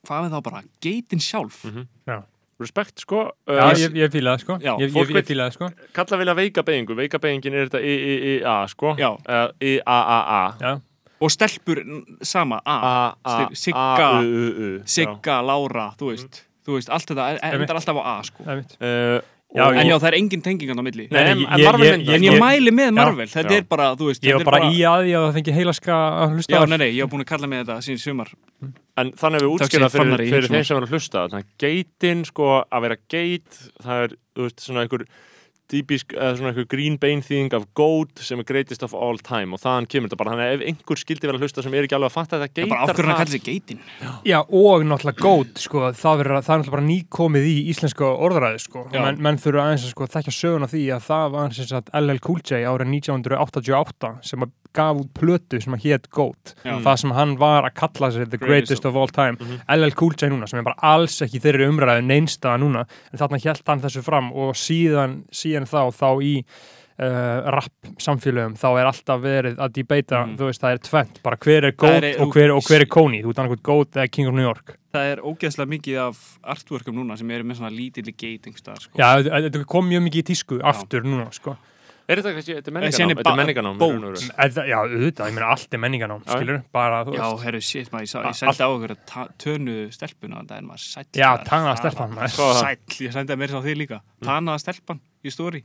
[0.08, 1.62] hvað með þá bara, geitin sjálf?
[2.08, 2.18] Já,
[2.58, 4.54] Respekt, sko Já uh, ég, ég fíla það sko.
[4.64, 5.68] Já, Ég, fólk ég, fíla það sko.
[5.94, 8.96] Kalla vilja veika beigingu Veika beigingin er þetta I-I-I-A, sko.
[8.98, 9.12] Já.
[9.14, 10.72] uh, I-A-A-A Já,
[11.20, 11.78] og stelpur
[12.26, 12.74] sama, A,
[13.22, 14.10] A-A Sigga,
[14.86, 16.42] Sigga, Lára, þú veist.
[16.66, 17.64] Þú veist, allt þetta en- Einmitt.
[17.70, 18.44] endar alltaf á A, sko.
[18.44, 19.20] Það er mitt Uh,
[19.56, 21.06] Já, en ég- já, það er engin tengingan á milli.
[21.10, 23.32] Nei, en, ég- en ég- Marvel ég- myndar en ég mæli með Marvel, Já.
[23.38, 25.34] þetta er bara, þú veist Ég þetta var er bara í að því að það
[25.38, 27.76] fengi heilaska að hlusta já, á nei, nei, ég var búin að kalla mig þetta
[27.86, 28.28] síðan sumar.
[28.98, 32.24] En þannig við Takk útskýra fyrir fyrir, þeim sem er að hlusta Þannig að geitin,
[32.26, 33.50] sko, að vera geit
[33.80, 35.04] Það er, þú veist, svona einhver
[35.68, 39.56] típisk, eða svona einhver green bane þýðing af goat sem er greatest of all time
[39.56, 41.88] og þaðan kemur þetta bara, þannig að ef einhver skildi vera að hlusta sem er
[41.88, 43.82] ekki alveg að fatta þetta það er bara geitar ákvörðan að kalla sig geitin
[44.28, 48.62] Já, og náttúrulega gót, sko, það, verður, það er náttúrulega bara nýkomið í íslenska orðræði,
[48.64, 48.86] sko.
[48.94, 49.02] Já.
[49.04, 51.58] Men, menn þurfa aðeins að sko, þekkja söguna því að það var
[52.02, 56.54] LL Cool J árið 1988 sem að gaf út plötu sem að hétt gót.
[56.64, 56.76] Já.
[56.84, 59.36] Það sem hann var að kalla sig the greatest of all time.
[59.68, 63.40] LL Cool J núna, sem er bara alls ekki þeirri umræði neinstaða núna, en þarna
[63.42, 66.34] hjælt hann þessu fram og síðan, síðan þá, þá í
[66.98, 70.36] uh, rap samfélögum þá er alltaf verið að debata Mhm.
[70.40, 73.22] þú veist, það er tvent, bara hver er góð og, hver, og hver er Kony,
[73.22, 76.94] þú ert annað góð eða King of New York Það er ógeðslega mikið af artworkum
[76.96, 78.96] núna sem eru með svona lítilli gating stað sko.
[78.98, 81.56] Já, þetta kom mjög mikið í tísku aftur núna, sko
[82.08, 83.18] Er þetta kannski, þetta er er menninganám?
[83.18, 83.80] Þetta er menninganám.
[84.70, 86.30] Já, auðvitað, ég meina allt er menninganám, Já.
[86.38, 87.42] skilur bara, þú Já, veist.
[87.44, 90.68] herru, shit, maður, ég, sá, A- ég sendi á okkur að tönu stelpuna þetta en
[90.70, 92.54] maður sæll Já, tanaða það stelpan, það?
[92.62, 94.00] Sæll, ég sendi að mér sá þig líka.
[94.24, 95.64] Tanaða stelpan í stóri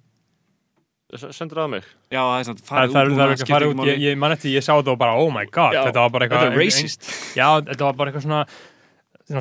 [1.14, 1.84] Sendur það á mig.
[2.10, 4.32] Já, það er svona, Það farið það er út það er að ég, ég man
[4.34, 6.50] eftir, ég sá þetta og bara, oh my god, Já, þetta var bara eitthvað Þetta
[6.50, 7.10] er ein- racist.
[7.38, 8.48] Já, þetta var bara eitthvað svona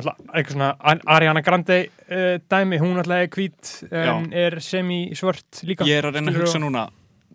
[0.01, 1.77] eitthvað svona Ar- Ariana Grande
[2.09, 6.41] uh, dæmi, hún alltaf er hvít en er semi-svört líka Ég er að reyna að
[6.43, 6.87] hugsa núna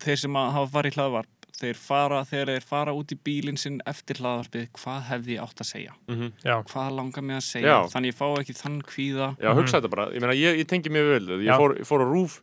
[0.02, 4.20] Þeir sem að hafa farið hlaðvarp Þeir fara, þeir fara út í bílinn sinn eftir
[4.22, 5.94] hlaðvarpið, hvað hefði ég átt að segja?
[6.06, 6.28] Mhm.
[6.46, 7.72] Já, Hvað langar mig að segja?
[7.72, 7.88] Já.
[7.90, 10.04] Þannig ég fá ekki þann kvíða Já, hugsa þetta bara.
[10.14, 11.26] Ég meina, ég, ég tengi mjög vel.
[11.32, 11.42] við.
[11.42, 11.56] Ég Já.
[11.58, 12.36] fór, ég fór á rúf,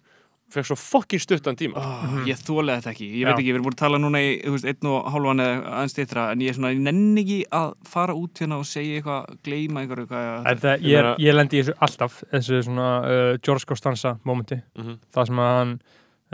[0.54, 1.80] fekk svo fokkin stuttan tíma.
[1.82, 3.28] oh, Ég þólega þetta ekki, ég Já.
[3.32, 5.96] veit ekki, við erum búin að tala núna í veist, einn og hálfan eða aðeins
[5.96, 9.36] stýttra en ég er svona, ég nenni ekki að fara út hérna og segja eitthvað,
[9.44, 13.38] gleyma einhverju eitthvað þetta, Ég ég, meina- ég lendi í þessu alltaf þessu svona uh,
[13.44, 15.00] George Costanza momenti, Mhm.
[15.16, 15.74] það sem að hann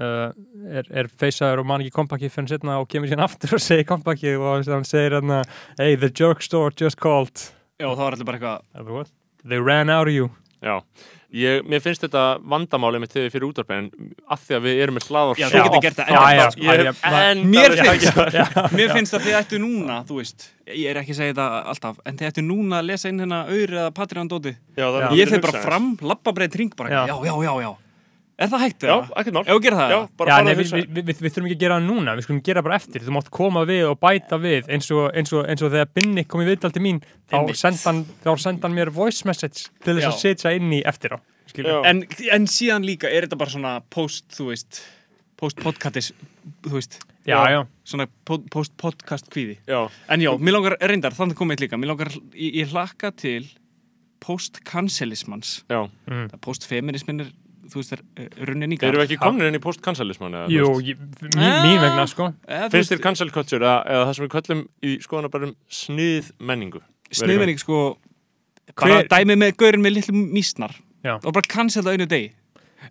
[0.01, 0.31] uh,
[0.79, 3.85] er, er feysaður og man ekki kompakið fyrir setna og kemur síðan aftur og segir
[3.89, 5.41] kompakið og hann segir hérna
[5.79, 7.33] hey, the jerk store just called
[7.81, 9.09] Já, þá er allir bara eitthvað
[9.47, 10.29] they ran out of you
[10.61, 10.81] Já.
[11.31, 13.85] Ég, mér finnst þetta vandamáli með tegði fyrir útarpi en
[14.27, 16.09] að því að við erum með hlaðvar Já, þú getur gert það
[17.51, 21.31] Mér finnst, mér finnst að þið ættu núna, þú veist, ég er ekki að segja
[21.31, 24.53] þetta alltaf, en þið ættu núna að lesa inn hérna auður eða Patreon dóti.
[25.15, 27.01] Ég fyrir bara fram, labba breytt ring bara, Já.
[27.13, 27.71] já, já, já, já.
[28.41, 29.09] Er það hægt Já, eða?
[29.21, 29.43] ekkert mál.
[29.45, 29.91] Ef þú gerir það?
[29.93, 30.77] Já, bara Já, fara nei, að við, hugsa.
[30.81, 33.13] við, við, við þurfum ekki að gera það núna, við skulum gera bara eftir þú
[33.17, 36.41] mátt koma við og bæta við eins og, eins og, eins og þegar Binni kom
[36.41, 37.53] í viðtal til mín þá
[38.41, 40.09] senda hann, mér voice message til þess Já.
[40.11, 41.19] að setja inn í eftir á.
[41.51, 41.77] Já.
[41.85, 44.81] En, en síðan líka, er þetta bara svona post, þú veist,
[45.41, 46.11] post-podcastis,
[46.63, 49.57] þú veist, já, já, svona po- post-podcast kvíði.
[49.67, 53.11] Já, En já, mér langar, reyndar, þannig komið eitt líka, mér langar, ég, ég hlakka
[53.19, 53.49] til
[54.21, 55.63] post-cancelismans.
[55.69, 55.89] já.
[56.07, 56.29] mm.
[56.41, 57.31] Post-feminismin er,
[57.71, 57.93] þú veist,
[58.47, 59.03] runnin í Erum við garð.
[59.07, 59.61] ekki komin inn í
[60.61, 60.95] þú jú,
[61.35, 62.29] mín, mín vegna sko.
[62.73, 66.81] Finnst þér cancel culture eða, eða það sem við köllum í skoðanabarum snið menningu?
[67.11, 67.79] sniðmenning sko
[68.79, 70.75] bara dæmið með gaurinn með litlu mísnar.
[71.03, 71.15] Já.
[71.17, 72.29] og bara cancel það einu degi.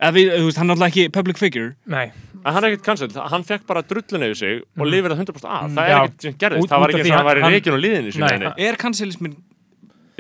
[0.00, 1.74] Eða við, þú veist, hann er alltaf ekki public figure.
[1.86, 5.18] Nei, En hann er ekkert cancel, hann fekk bara drullun yfir sig og lifir það
[5.26, 5.70] 100% af.
[5.76, 7.74] Það er ekkert sem gerðist, það var ekki eins og hann hann- væri hann- reikin
[7.76, 8.12] og liðinu.
[8.22, 9.34] Nei, Nei, er cancelismin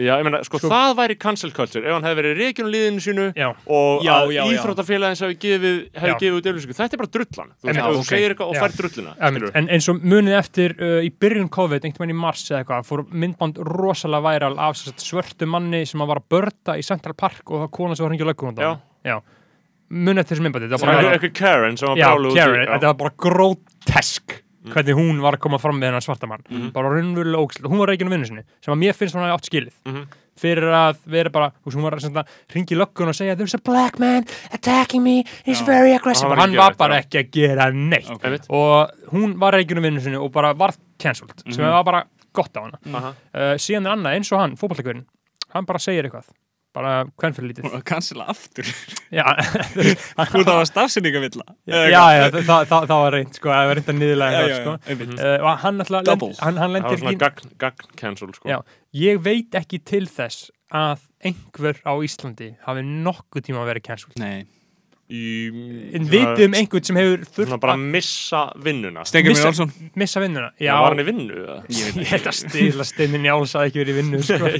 [0.00, 3.02] Já, ég meina, sko, það væri cancel culture ef hann hefði verið reikin og liðinu
[3.04, 6.76] sínu já, og Já, já, íþróttafélagins hefði gefið, hefði gefið út auðlýsingu.
[6.78, 7.50] Þetta er bara drullan.
[7.50, 9.50] Þú, veist, þú segir eitthvað og fær skilurðu.
[9.60, 12.86] en eins og munið eftir uh, í byrjun COVID, einhvern veginn í mars eða eitthvað,
[12.88, 17.44] fór myndband rosalega væral af svörtu manni sem að var að börda í Central Park
[17.50, 18.56] og það kona sem var hengið lögum
[19.90, 20.68] munið eftir þessu myndbandi
[21.34, 22.44] Karen sem var brálu út í.
[22.70, 24.36] Þetta var bara grótesk
[24.68, 26.72] hvernig hún var að koma fram með hennar svarta mann Mhm.
[26.72, 29.34] bara raunverulega ógæslega, hún var reygin á vinnu sinni sem að mér finnst hún að
[29.36, 30.04] átt skilið Mhm.
[30.40, 34.24] fyrir að vera bara, hún var að ringi löggun og segja, there's a black man
[34.52, 38.22] attacking me, he's very aggressive Hann og hann var bara ekki að gera neitt Ok.
[38.24, 38.46] Einmitt.
[38.50, 41.70] og hún var reygin á vinnu sinni og bara varð cancelled, sem Mhm.
[41.72, 43.08] var bara gott á Aha.
[43.34, 45.04] uh, síðan er annað eins og hann, fótballtakverinn
[45.54, 46.24] hann bara segir eitthvað
[46.76, 48.68] bara hvern fyrir lítið og cancela aftur.
[49.18, 49.24] Já,
[50.30, 54.58] þú það var stafsyningavilla já, já, það, var reynd sko, það var reynd að niðurlega
[54.60, 54.74] sko.
[54.76, 58.50] uh, og hann alltaf hann, hann Það var lendir svona í gagn, gagn cancel, sko.
[58.50, 58.60] Já,
[59.00, 64.16] ég veit ekki til þess að einhver á Íslandi hafi nokkuð tíma að vera cancelled.
[64.22, 64.46] Nei,
[65.10, 65.20] Í,
[65.98, 69.02] en vitið um einhvern sem hefur þurft bara að missa vinnuna.
[69.08, 70.76] Stengur Missa- mér Olsson missa vinnuna Já.
[70.78, 71.38] Var hann í vinnu?
[71.40, 71.56] eða?
[71.74, 74.50] ég held að stila steininn Jáls að ekki verið í vinnu sko.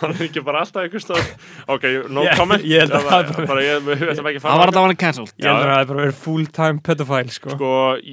[0.00, 1.28] Hann ekki bara alltaf einhver stóð?
[1.68, 2.64] Ok, no Ég- comment.
[2.64, 4.86] ég held að Það var bara, ég, við ætlum ekki að fara hann var alltaf
[4.88, 7.54] hann cancelled ég held að það hefur bara verið full time pedophile sko.
[7.58, 7.72] Sko,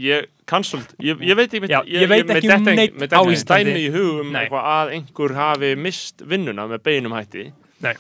[0.10, 3.40] ég, cancelled, ég, ég veit ekki, Já, ég veit ekki um neitt á á Íslandi.
[3.40, 3.86] Íslandi.
[3.88, 4.42] í hugum Nei.
[4.44, 7.48] eitthvað að einhver hafi mist vinnuna með beinum hætti.
[7.88, 7.96] Nei.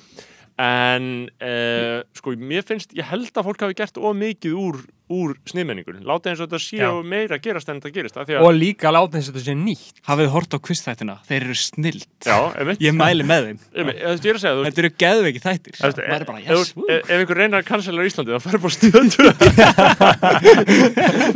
[0.59, 4.75] En, uh, sko, mér finnst, ég held að fólk hafi gert of mikið úr,
[5.09, 5.95] úr sniðmenningur.
[6.03, 6.89] Láta eins og þetta sé Já.
[7.07, 8.17] meira að gerast en þetta gerist.
[8.19, 11.15] af því að- og líka láta eins og þetta sé nýtt hafið hort á quizþættina,
[11.29, 12.79] þeir eru snild Já, einmitt.
[12.83, 15.73] ég mæli með þeim Ég, ég, er að segja, þú veist, þetta eru geðveiki þættir
[15.79, 18.41] Þú veist, maður er bara, ef, yes, ef, ef einhver reynar að cancella Íslandi þá
[18.43, 19.15] færður bara stöðu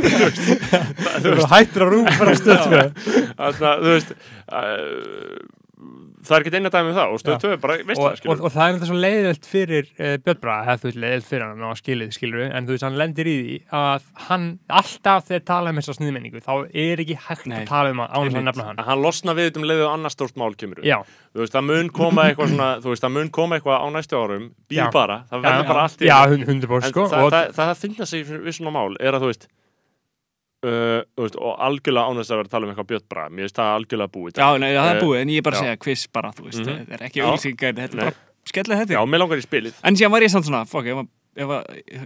[0.04, 2.60] þú veist, hættur að rúfa bara stöð.
[3.40, 5.38] Þannig að þú veist uh,
[6.24, 7.40] það er ekki eina dæmi um það og stöð Já.
[7.44, 10.14] 2 er bara veist og, það og, og það er þetta svo leiðilt fyrir uh,
[10.26, 13.30] Björn Braga, það er leiðilt fyrir hann á skilið, skilur en þú veist hann lendir
[13.30, 14.46] í því að hann
[14.82, 17.58] alltaf þegar tala um þessa sniðmenningu þá er ekki hægt Nei.
[17.62, 18.84] að tala um hann án þess að nefna hann.
[18.92, 21.00] Hann losna við þetta um leiðu annars stórt mál kemur já,
[21.34, 24.20] þú veist það mun koma eitthvað svona þú veist það mun koma eitthvað á næstu
[24.20, 26.48] árum býð bara, það verður bara allt í já, einu.
[26.50, 27.76] hundra bór en sko það, og, það, það,
[29.34, 29.52] það
[30.64, 33.30] uh, veist, og algjörlega ánægst að vera að tala um eitthvað Björn Braga.
[33.34, 35.58] Mér finnst það algjörlega búið Já, nei, það er Eh, búið, en ég er bara
[35.58, 36.68] að segja quiz bara, þú veist, Mhm.
[36.86, 37.24] þetta er ekki Já.
[37.28, 38.14] auðlýsingar, þetta er bara
[38.44, 38.94] skellið þetta.
[38.94, 39.74] Já, mér langar í spilið.
[39.84, 41.64] En síðan var ég samt svona, fokk, ef að, ef að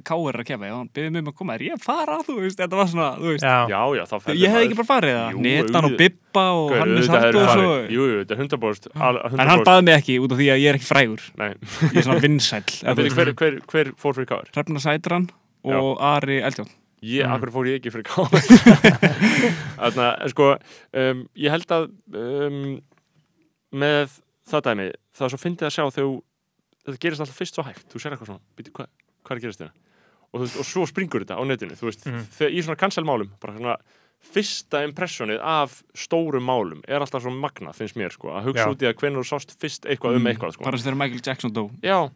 [0.08, 2.18] K er að kefa, ef hann byrði mig um að koma, er ég að fara,
[2.24, 4.66] þú veist, þetta var svona, þú veist, Já, Já, já, þá ferðu ég hefði maður.
[4.68, 5.98] ekki bara farið það, Netan og.
[5.98, 7.14] Bibba og Hannes og...
[7.92, 9.64] Jú, jú, þetta er 100% al- 100% En hann
[16.98, 17.36] að ég er er Mhm.
[17.38, 18.42] akkur fór ég ekki fyrir káður
[19.78, 20.48] Þannig að, sko
[20.94, 22.82] um, ég held að um,
[23.78, 24.16] með
[24.48, 24.88] það dæmi
[25.18, 26.16] það er svo fyndið að sjá þegar
[26.88, 28.88] þetta gerist alltaf fyrst svo hægt þú sér eitthvað svona, býti, hvað,
[29.24, 29.74] hvað er að gerast þetta
[30.34, 32.26] og, veist, og svo springur þetta á netinu veist, Mhm.
[32.38, 33.78] þegar í svona cancelmálum bara svona
[34.34, 38.72] fyrsta impressionið af stórum málum er alltaf svo magna finnst mér sko, að hugsa Já.
[38.74, 40.64] út í að hvernig þú sást fyrst eitthvað um eitthvað sko.
[40.64, 41.70] Bara þegar Michael Jackson dó.
[41.84, 42.10] já,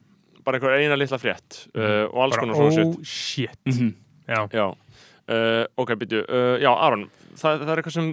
[0.44, 3.94] bara eitthvað eina litla frétt uh, og alls bara konar svona oh shit shit Mhm.
[4.32, 8.12] Já, Já, uh, ok, byrju, uh, já, Aron, það, það er eitthvað sem,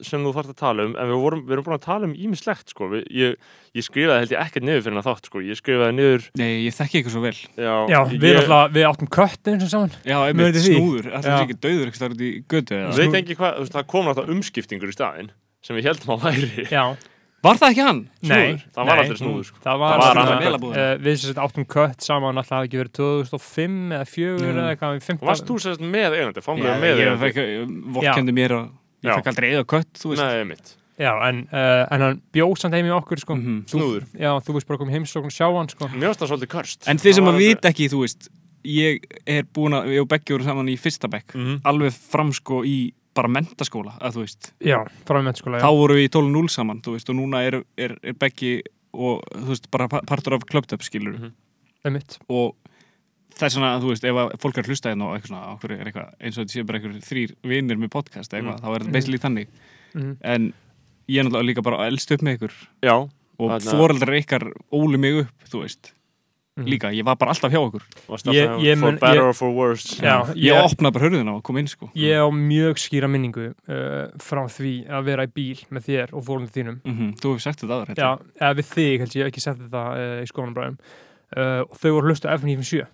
[0.00, 2.14] sem þú þarfst að tala um, en við, vorum, við erum búin að tala um
[2.26, 5.60] ímislegt, sko, við, ég, ég skrifaði held ég ekkert niður fyrir hann þátt, sko, ég
[5.60, 7.34] skrifaði niður, Nei, ég þekki eitthvað svo vel.
[7.60, 9.94] já, já ég, við, alltaf, við áttum köttin sem saman.
[10.08, 11.10] Já, einmitt, snúður.
[11.12, 12.96] Það er ekki dauður eitthvað þar út í götu eða?
[13.00, 15.30] veit ekki hvað, það kom náttúrulega umskiptingur í staðinn,
[15.66, 16.84] sem við heldum að væri, Já,
[17.42, 18.00] Var það ekki hann?
[18.20, 18.64] nei Snúður?
[18.74, 19.02] Það var nei.
[19.02, 19.60] aldrei snúður, sko.
[19.64, 20.64] Það var, Það var kött.
[20.70, 24.58] uh, Við sem sagt áttum kött saman alltaf hafi ekki verið 2005 eða 4 Mm.
[24.60, 27.40] eða eitthvað 15 varst þú sérst með eigandi, Já, fanglega með fekk,
[27.96, 28.68] vorkendi mér og
[29.02, 30.22] ég fekk aldrei eða kött, þú veist.
[30.22, 33.34] nei, mitt, Já, en, uh, en hann bjóð samt heim í okkur sko.
[33.34, 33.64] Mhm.
[33.72, 35.88] snúður, Já, þú veist bara komið heimsókn og sjá hann sko.
[35.88, 38.28] varst það svolítið körst, En þið sem að vita ekki, þú veist,
[38.68, 41.62] ég er búin að, ég og Beggi voru saman í fyrsta bekk, Mhm.
[41.64, 44.50] alveg fram sko í bara mentaskóla, að þú veist.
[44.64, 44.78] Já,
[45.08, 48.16] frá mennskóla Þá voru við í 12-0 saman, þú veist, og núna er, er, er
[48.20, 48.54] Beggi
[48.92, 51.32] og, þú veist, bara pa- partur af Club Dub, skilur Mhm.
[51.84, 52.18] Einmitt.
[52.28, 52.56] og
[53.34, 55.52] það er svona, þú veist, ef að fólk er að hlusta hérna og eitthvað svona,
[55.54, 58.60] okkur er eitthvað, eins og þetta sé bara eitthvað þrýr vinnir með podcast eða eitthvað,
[58.60, 59.48] þá er þetta basically þannig
[59.94, 60.16] Mhm.
[60.22, 60.52] en
[61.08, 62.52] ég er náttúrulega líka bara elst upp með ykkur
[62.82, 62.96] já,
[63.40, 65.99] og foreldrar ykkar óli mig upp, þú veist Mhm.
[66.58, 67.82] Líka, ég var bara alltaf hjá okkur.
[68.34, 71.34] Ég- ég for mun- better ég- or for worse, Já, ég, ég- opnaði bara hörðina
[71.36, 71.90] og kom inn sko.
[71.94, 76.24] Ég á mjög skýra minningu uh, frá því að vera í bíl með þér og
[76.26, 76.80] fólum þínum.
[76.84, 79.40] Mhm, þú hefur sagt þetta aður Já, eða við þig held ég, ég hef ekki
[79.46, 80.78] sett þetta uh, í skólanabræðum
[81.36, 82.86] uh, og þau voru að hlusta F97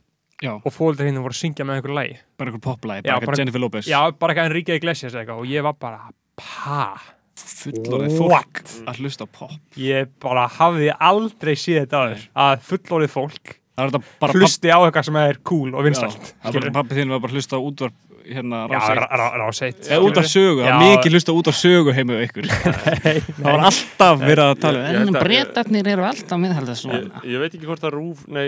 [0.45, 3.37] já, og fólkdra hinn voru að syngja með einhverju lægi bara einhver poplæg, bara bara-
[3.41, 3.87] Jennifer Lopez.
[3.89, 5.41] Já, bara eitthvað Enrique Iglesias eða eitthvað.
[5.41, 7.01] Og ég var bara, pa
[7.37, 9.55] fullorðið fólk að hlusta á pop.
[9.81, 15.39] Ég bara hafði aldrei séð þetta aður að fullorðið fólk hlusti á eitthvað sem er
[15.45, 17.97] cool og vinstælt það er bara pappi þinn var bara að hlusta á útvarp
[18.35, 18.99] hérna Já, rás eitt.
[19.01, 22.17] rá- rá- ráseitt eða út af sögu, það er mikið hlusta út af sögu heima
[22.17, 22.49] við ykkur.
[23.37, 26.73] Það var alltaf verið að tala Ég um held en að- breytarnir eru alltaf meðhaldið
[26.75, 28.47] Ég, svona ég veit ekki hvort að Rúf, nei,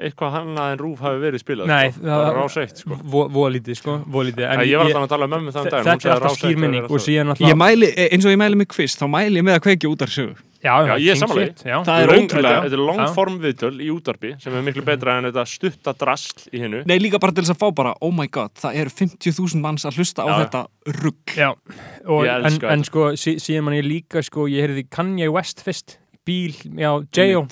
[0.00, 2.06] eitthvað annað en Rúf hafi verið spilað Nei, sko.
[2.08, 2.98] það var rás eitt sko.
[3.14, 5.84] Voða lítið, sko, voða lítið En ég var alltaf að tala um mömmu þann dag
[5.90, 8.68] Þetta er alltaf skýr minning og síðan ég mæli, e- eins og ég mæli mig
[8.74, 10.34] quiz þá mæli ég með að kveikja út af sögu
[10.64, 11.76] Já, Já, ég er já.
[11.84, 12.60] Það er ótrúlega.
[12.64, 16.62] Þetta, er longform viðtöl í útarpi sem er miklu betra en þetta stutta drasl í
[16.62, 19.60] hinnu nei líka bara til þess að fá bara, oh my god það eru 50.000
[19.64, 20.36] manns að hlusta á Já.
[20.44, 20.62] þetta
[21.02, 25.28] rugg Já, og, en, en sko, sí, síðan man ég líka sko, ég heyrði Kanye
[25.34, 27.44] West fyrst bíl, já, J.O.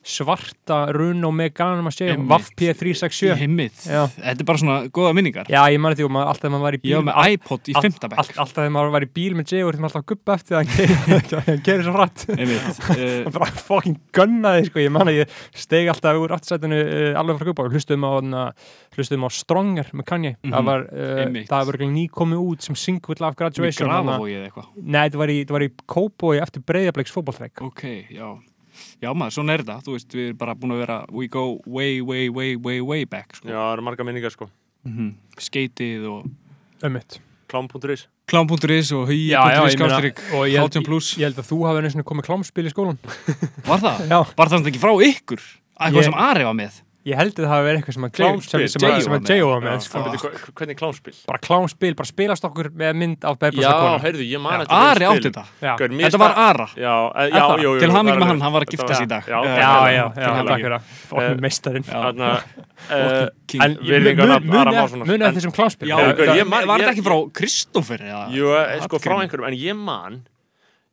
[0.00, 0.08] Já.
[0.10, 0.90] svarta að
[2.14, 2.28] Einmitt.
[2.30, 4.06] Vaff í P367 heimið, Já.
[4.16, 5.46] þetta er bara svona góða minningar.
[5.52, 6.94] Já, ég mani því og maður, alltaf þegar maður var í bíl.
[6.96, 8.18] var með iPod í all- fymta bekk.
[8.22, 9.70] all- Alltaf þegar maður var í bíl með J.O.
[9.70, 12.24] þegar maður alltaf að guppa eftir það að hann gerir svo hratt.
[12.32, 17.20] Einmitt, uh, bara fucking gunnaði sko, ég man að ég steg alltaf úr aftursætinu uh,
[17.20, 18.44] alveg frá guppa og hlustum á, hana,
[18.96, 20.32] hlustum á Stronger með Kanye.
[20.40, 24.32] Mhm, það var, uh, það var ný komið út sem single af graduation hana- grafavói
[24.38, 24.70] eða eitthvað?
[24.80, 27.84] Nei, þetta var í, var í Kópói eftir breyðableiks fótballtreik ok,
[28.16, 28.28] já
[29.02, 31.44] já maður, svona er þetta, þú veist, við erum bara búin að vera we go
[31.66, 33.48] way, way, way, way, way back sko.
[33.48, 34.50] Já, það eru marga minningar sko
[34.88, 36.30] mm skeitið og
[36.84, 37.20] Ömmit
[37.50, 41.14] Klám.is klám.is og ég held, 18 plus.
[41.18, 43.00] ég held að þú hafi einu sinni komið klámspil í skólan
[43.66, 44.04] var það?
[44.12, 45.42] Já, var það ekki frá ykkur?
[45.80, 46.78] eitthvað Ég- sem Ari var með
[47.08, 49.00] ég held að það hafi verið eitthvað sem að Klámspil, sem, sem, að- J.O.
[49.00, 49.28] sem var að
[49.60, 49.70] með.
[49.70, 50.52] Já, sko.
[50.60, 51.14] Hvernig klámspil?
[51.30, 54.60] bara klámspil, bara spilast okkur með mynd af Bebba Já, Sakona heyrðu, ég man Já.
[54.60, 56.94] eftir þeim Ari átti þetta Já, mér þetta var Ara Já,
[57.30, 59.24] já, Til er með hann, hann var að þetta giftast í dag.
[59.30, 62.42] Já, Já, já, já, já, Eh, Fokkin meistarinn Já.
[62.90, 63.28] Eh,
[63.60, 63.76] En-
[65.30, 68.22] eftir þessum klámspil já, gaur, var ég man- var ég- þetta ekki frá Kristoffer eða?
[68.32, 70.22] Jú, eh, sko, frá einhverjum, en ég man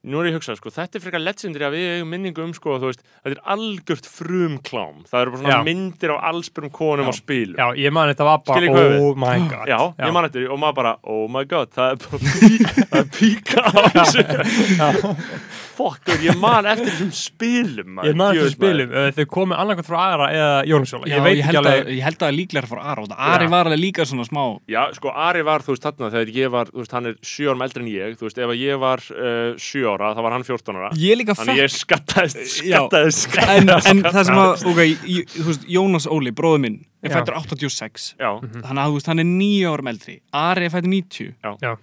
[0.08, 2.54] Nú er ég að hugsa, sko, þetta er frekar legendary að við eigum minningu um,
[2.56, 5.02] sko, þú veist, þetta er algjört frum klám.
[5.10, 5.66] Það eru bara svona Já.
[5.68, 7.60] myndir af allsbyrjum konum á spilum.
[7.60, 8.98] Já, ég man þetta var bara, Skiljið hvað við?
[9.04, 11.94] oh my god Já, ég man eftir því og maður bara, oh my god, það
[11.94, 12.52] er bara pí,
[12.90, 14.28] það er píka á þessu.
[15.78, 19.58] fokkur, ég man eftir þessum spilum maður, Ég man eftir djöfull, spilum, uh, þau komu
[19.58, 22.26] annarkvæmt frá Ara eða Jónsjóla, Já, ég veit ég ekki held, alveg að, ég held
[22.28, 23.52] að líklega Ari og Ari Já.
[23.54, 24.44] var alveg líka svona smá.
[24.72, 27.50] Já, sko, Ari var, þú veist, þarna þegar ég var, þú veist, hann er sjö
[27.54, 30.38] árum eldri en ég, þú veist, ef að ég var uh, sjö ára, þá var
[30.38, 30.92] hann 14 ára.
[30.98, 32.80] Ég líka Þannig ég skattaðist, Já.
[32.82, 34.84] skattaðist, en, skattaðist en það sem að, ok,
[35.14, 39.12] ég, þú veist, Jónas Óli, bróður minn er fættur 86 Já, þannig að þú veist,
[39.12, 40.16] hann er 9 árum eldri.
[40.36, 41.76] Ari er fættur 90 Já.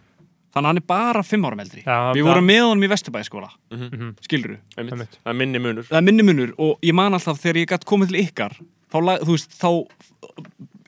[0.54, 1.82] Þannig að hann er bara 5 árum eldri.
[1.84, 4.14] Já, við vorum með honum í Vesturbæðiskóla Mhm.
[4.22, 5.18] skiluru, einmitt, Einmitt.
[5.24, 5.84] það er minni munur.
[5.90, 8.54] Það er minni munur og ég man alltaf þegar ég gætt komið til ykkar
[8.92, 9.84] þá, veist, þá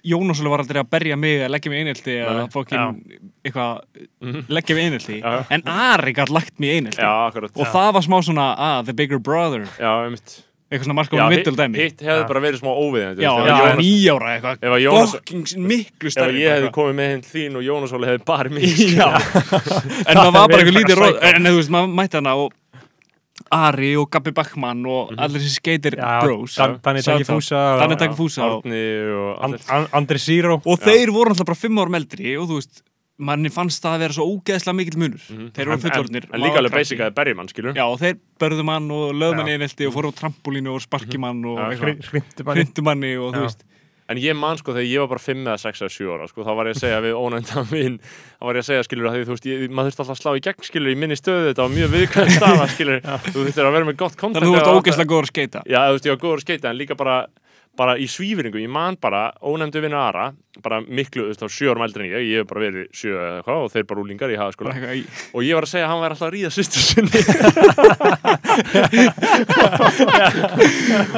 [0.07, 3.01] Jónas Óli var aldrei að berja mig að leggja mig einhelti eða fokkin
[3.43, 3.81] eitthvað
[4.55, 5.17] leggja mig einhelti
[5.51, 9.67] en Ari gætt lagt mig einhelti og það var smá svona, ah, the bigger brother.
[9.81, 11.79] Já, einmitt eitthvað svona Já, markóðum hitt, middle dæmi.
[11.85, 16.11] hitt hefði bara verið smá óviðandi Já, já, nýjára eitthvað Ef að Jónas Fucking miklu
[16.11, 18.51] Ef stærri ég hefði komið með hinn þín og Jónas Óli hefði bara
[18.99, 19.11] Já,
[20.11, 22.55] en það var bara eitthvað lítið rót En þú veist, maður mætti hana og
[23.53, 26.57] Ari og Gabi Bachmann og allir þessi skater Já, bros.
[26.59, 27.37] Dan- Danni Shout Taki out.
[27.37, 28.81] Fúsa og- Danni Taki Fúsa og, Árni
[29.13, 29.67] og And, allir.
[29.77, 32.83] And, Andri Zero og þeir voru alltaf bara fimm árum eldri og þú veist,
[33.19, 35.23] manni fannst það að vera svo ógeðslega mikill munur.
[35.57, 38.19] Þeir voru En- fullorðnir En, líka alveg basic að berja mann, skilur Já, og þeir
[38.43, 39.57] börðu mann og lögðu mann Já.
[39.57, 42.67] einhelti og fóru á trampolínu og sparki mann og Hrindu manni.
[42.85, 43.65] Manni og þú veist.
[44.07, 46.45] En ég man sko þegar ég var bara 5 eða 6 eða 7 ára sko,
[46.47, 49.17] þá var ég að segja við ónænda minn þá var ég að segja skilur að
[49.17, 51.49] því þú veist ég, maður þurfti alltaf að slá í gegn skilur í minni stöðu
[51.49, 54.63] þetta var mjög viðkvæm staða skilur þú þurftir að vera með gott content Þannig að
[54.63, 56.79] þú ert ógeðslega góður að skeita Já, þú veist ég var góður að skeita en
[56.79, 57.17] líka bara
[57.77, 60.31] bara í svífringu, ég man bara ónæmdu vinnu Ara,
[60.65, 63.61] bara miklu, þá sjö árum eldri en ég, ég hef bara verið sjö eða eitthvað
[63.67, 65.91] og þeir bara úlingar í hafa Bara eitthvað í- og ég var að segja að
[65.93, 67.21] hann væri alltaf að ríða sýstur sinni.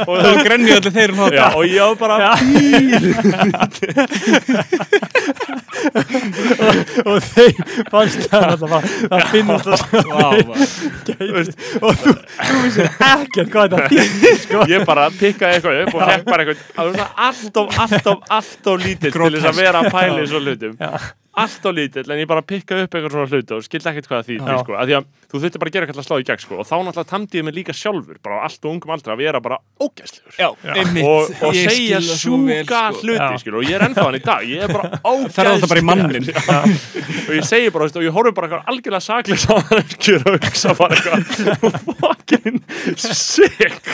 [0.08, 2.16] Og þá grenni allir þeir um Já, og ég var bara
[7.08, 7.60] og þeim
[7.92, 8.80] fannst það alltaf vá.
[11.08, 11.52] geit
[11.82, 14.64] og þú, þú vissir ekkert hvað þetta þýr sko.
[14.70, 19.62] ég bara pikkaði eitthvað upp og bara eitthvað alltof, alltof, alltof lítill til þess að
[19.62, 20.76] vera að pæla í svo hlutum
[21.42, 24.38] alltof lítill, en ég bara pikkaði upp eitthvað svona hlutu og skildi ekkert hvað því
[24.62, 26.68] sko, að því að þú þurfti bara að gera eitthvað slá í gegn sko, og
[26.68, 29.42] þá náttúrulega tamdi ég mig líka sjálfur bara á allt og ungum aldrei að vera
[29.44, 30.34] bara ógæslegur
[31.04, 33.02] og, og segja það sjúka sko.
[33.02, 35.78] hluti skilur, og ég er ennþá hann í dag ég er bara ógæslegur
[37.28, 40.96] og ég segi bara, og ég horfi bara eitthvað algjörlega saklega saman og hugsa bara
[40.96, 42.58] eitthvað fucking
[42.98, 43.90] sick.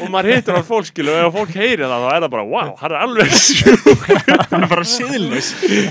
[0.00, 2.72] Og maður hittur á fólk og ef fólk heyri það þá er það bara wow,
[2.80, 5.50] hann er alveg sjúk er bara siðlaus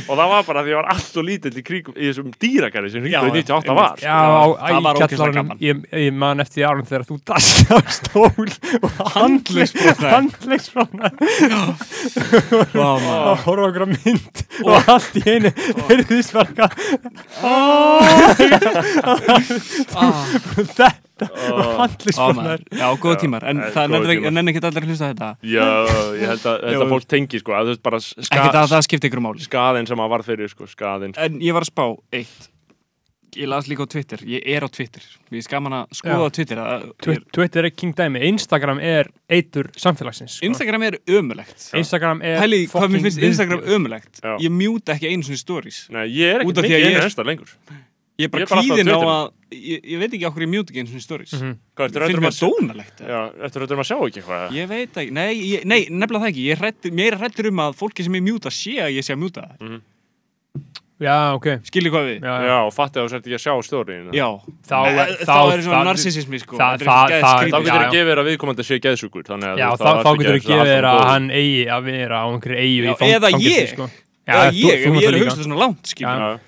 [0.10, 2.30] og það var bara því að ég var allt og lítill í, kring, í þessum
[2.42, 3.94] dýragarði sem Já, hringbreyt 98 var.
[4.02, 4.12] Já, á
[4.58, 5.58] Það var ægjallaranum gaman.
[5.62, 8.50] ég, ég man eftir því árum þegar þú dast á stól
[8.80, 8.90] og
[13.06, 13.26] maður.
[13.30, 15.50] og horfa okkur á mynd og allt í einu
[15.90, 16.66] heyrðist bara
[17.44, 18.02] Ah,
[20.56, 20.88] þetta
[21.28, 22.64] og á, handlegsbrotna maður.
[22.80, 23.48] Já, góða tímar.
[23.52, 23.98] En það
[24.30, 25.32] nenni ekki allir að hlusta á þetta.
[25.44, 25.68] Já,
[26.20, 28.86] ég held að þetta fólk tengi sko, að þú veist bara Ekki það að það
[28.88, 29.44] skipti ykkur máli.
[29.48, 31.86] skaðin sem að var fyrir sko, skaðin En ég var að spá
[32.16, 32.50] eitt.
[33.38, 35.04] Ég las líka á Twitter, ég er á Twitter.
[35.30, 36.26] Ég skaman að skoða Já.
[36.26, 40.48] á Twitter Twitter er king dæmi, Instagram er eitur samfélagsins sko.
[40.50, 44.24] Instagram er ömulegt Instagram er Pæli, hvað mér fucking finnst Instagram ömulegt.
[44.42, 45.84] Ég mjúta ekki einu svona stories.
[45.94, 47.54] Nei, ég er ekkert að mikið einsta lengur
[48.20, 50.82] Ég er bara er kvíðin á að ég, ég veit ekki okkur ég mjúta ekki
[50.84, 51.34] einu svona stories.
[51.38, 51.54] Mhm.
[51.76, 54.66] Hvað ertu Finnst rættur um mér að dónalegt Já, eftir að sjá ekki eitthvað Ég
[54.68, 56.44] veit ekki, nei, ég, nei nefnilega það ekki.
[56.50, 59.04] Ég er hrættur, mér er hrættur um að fólki sem ég mjúta sé að ég
[59.08, 59.80] sé að mjúta það
[61.00, 61.46] Já, ok.
[61.64, 62.18] Skilji hvað við?
[62.28, 62.48] Já, já.
[62.50, 64.28] Já, og fatti að þú sért ekki að sjá stjórnin Já,
[64.68, 66.58] Þá, Eh, þá, þá er svona það- narsisismi sko.
[66.60, 67.24] það- er það- það-.
[67.24, 67.92] Þá getur Já, þú já.
[67.96, 69.48] gefið að viðkomandi sé geðsjúkur þannig
[76.20, 76.40] að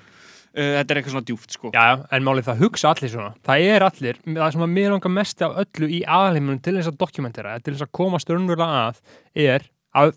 [0.51, 1.69] Þetta er eitthvað svona djúft sko.
[1.71, 3.29] Já, en málið það hugsa allir svona.
[3.47, 6.91] Það er allir, það sem að mér langar mest af öllu í aðleimunum til þess
[6.91, 8.99] að dokumentera til þess að komast raunverulega að
[9.47, 10.11] er að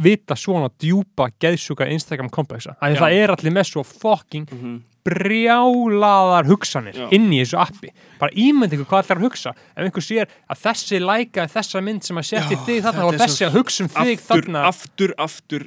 [0.00, 2.76] vita svona djúpa geðsjúka Instagram komplexa.
[2.80, 4.78] Það er allir með svo fucking Mhm.
[5.04, 7.06] brjálaðar hugsanir Já.
[7.16, 7.90] inn í þessu appi.
[8.20, 9.52] Bara ímynd ykkur hvað ætlar að hugsa.
[9.76, 13.22] Ef einhver sér að þessi lækaði þessa mynd sem að setja þig þarna og er
[13.24, 15.66] þessi að hugsa um þig aftur, þarna aftur, aftur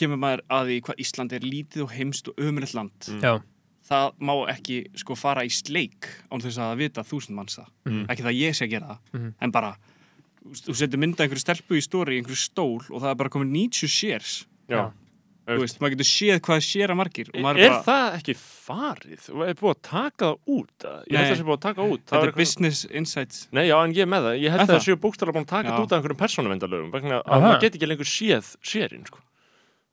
[0.00, 3.08] kemur maður að því hvað Ísland er lítið og heimst og ömurlegt land.
[3.22, 3.34] Já,
[3.88, 7.68] það má ekki sko fara í sleik án þess að vita þúsund manns það.
[7.88, 8.06] Mhm.
[8.12, 9.34] ekki það ég sé að gera það Mhm.
[9.40, 9.74] en bara,
[10.48, 13.88] þú setur mynda einhverju stelpu í stóri einhverju stól og það er bara komið 90
[13.88, 14.46] shares.
[14.68, 14.90] Já.
[15.48, 19.30] þú veist, maður getur séð hvað sér að margir Er bara, það ekki farið?
[19.32, 20.84] Og er búið að taka það út?
[21.08, 22.02] Ég held að það sé búið að taka út.
[22.04, 23.48] Það þetta er business insights.
[23.50, 24.36] Nei, já, en ég er með það.
[24.44, 24.84] Ég held Er að það það?
[24.84, 26.90] séu búin að taka þetta út af einhverjum persónuvendalögum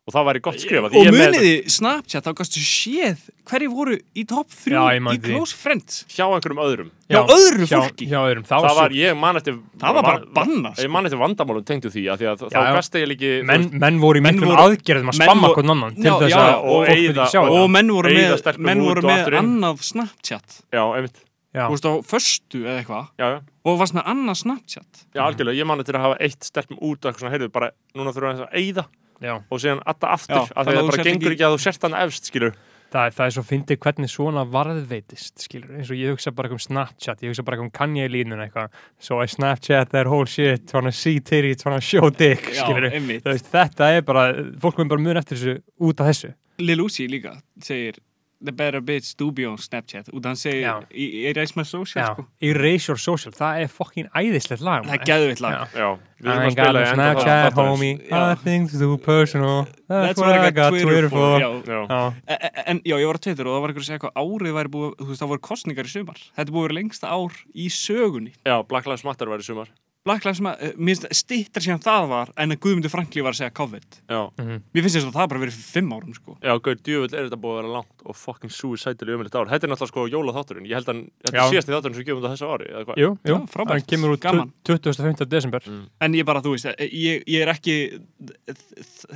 [0.05, 4.51] og það væri gott skrifa og muniði Snapchat, þá gastu séð hverju voru í top
[4.53, 5.31] 3 Já, ég man í því.
[5.33, 8.05] close friends hjá einhverjum öðrum hjá öðru hjá, fólki.
[8.11, 10.91] hjá öðrum, það þá var, ég man eftir Það var bara bannað, ég sko.
[10.93, 12.75] man eftir vandamálum tengdu því að því að Já, þá já.
[12.77, 15.47] gast ég ekki þú menn, menn voru í Menn miklum voru- aðgerðum að menn spamma
[15.49, 17.69] voru- hvern annan til Já, þess já, að og fólk myndi eyða- sjá og- það.
[17.75, 19.41] menn voru Eyða með, stelpum menn út voru og með aftur inn.
[19.45, 21.17] annað Snapchat já, einmitt,
[21.55, 21.65] Já.
[21.65, 25.57] þú veist á föstu eða eitthvað já, já og varst með annað Snapchat Já, algjörlega,
[25.57, 28.37] ég man eftir að hafa eitt stelpum út og eitthvað svona, heyrðu, bara, núna þurfum
[28.37, 28.85] við að eyða
[29.21, 29.35] Já.
[29.49, 31.59] og síðan atta aftur, Já, af því að að það bara gengur ekki- að þú
[31.65, 32.55] sért hann efst, skilur.
[32.95, 36.49] Það, er- það er svo fyndið hvernig svona varðveitist, skilur, eins og ég hugsa bara
[36.51, 38.69] um Snapchat, ég hugsa bara um Kanye línuna eitthvað,
[38.99, 43.23] so I Snapchat that whole shit, to see titty, to show dick, Já, skilur, þú
[43.33, 46.33] veist, þetta er bara, fólk mun bara mun eftir þessu út af þessu.
[46.59, 47.95] Lil Uzi líka segir
[48.43, 50.83] the better bitch do be on Snapchat og Já.
[50.91, 52.25] í Erase My Social sko.
[52.41, 54.83] Erase Your Social, það er fokkin æðislegt lag.
[54.83, 55.65] það er geðvitt lag Já.
[55.75, 55.89] Já,
[56.21, 58.19] við I að got enda Snapchat, homie, Já.
[58.29, 61.39] nothing too personal, that's, That's what I got Twitter for.
[61.39, 62.13] Já.
[62.27, 64.15] E- e- En já, ég var að Twitter og það var einhver að segja hvað
[64.15, 66.19] árið væri búið, þú veist, það voru kostningar í sumar.
[66.35, 68.31] Þetta er búið að vera lengsta ár í sögunni.
[68.45, 69.67] já, Black Lives Matter var í sumar
[70.05, 73.33] Black Lives Matter, uh, mér finnst stittar síðan það var en að Guðmundur Frankli var
[73.33, 73.87] að segja COVID.
[74.05, 76.35] Já, Mér finnst þess að það bara verið fyrir fimm árum, sko.
[76.45, 79.49] já, gauð, djöfull er þetta búið að vera langt og fucking suicidal í umhverfið ár
[79.49, 82.33] Þetta er náttúrulega sko jólaþátturinn, ég held að þetta er síðasti þátturinn sem gefum þetta
[82.35, 83.01] þessu ári, eða hvað?
[83.01, 83.73] Jú, jú, Já, frábært.
[83.73, 84.53] hann kemur út Gaman.
[84.69, 85.25] 25.
[85.33, 85.69] desember.
[86.05, 87.75] En ég bara, þú veist, eh, ég, ég er ekki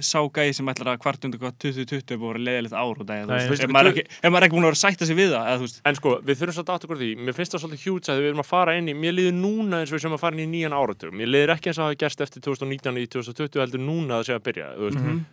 [0.01, 2.97] sá gæði sem ætlar að hvart undir hvað 2020 er búið að vera leiðilegt ár
[2.97, 3.35] og það, þú Nei.
[3.37, 5.33] veist, Veistu ef maður ekki, ef maður ekki búin að vera að sætta sig við
[5.35, 8.29] það, En sko, við þurfum svolítið aftur því, mér finnst það svolítið hjúts að við
[8.31, 10.45] erum að fara inn í, mér líður núna eins og við sem að fara inn
[10.45, 13.61] í nýjan áratug, mér líður ekki eins og það hafi gerst eftir 2019 í 2020
[13.63, 15.27] heldur núna að segja að byrja, þú veist,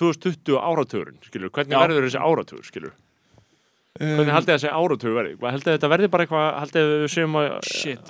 [0.00, 1.80] 2020 áratugurinn, skilur, hvernig Já.
[1.82, 2.96] verður þessi áratugur, skilur,
[3.96, 7.54] hvernig haldið þessi áratugur verði, Hvað haldið þetta verði bara eitthvað, haldið við séum að,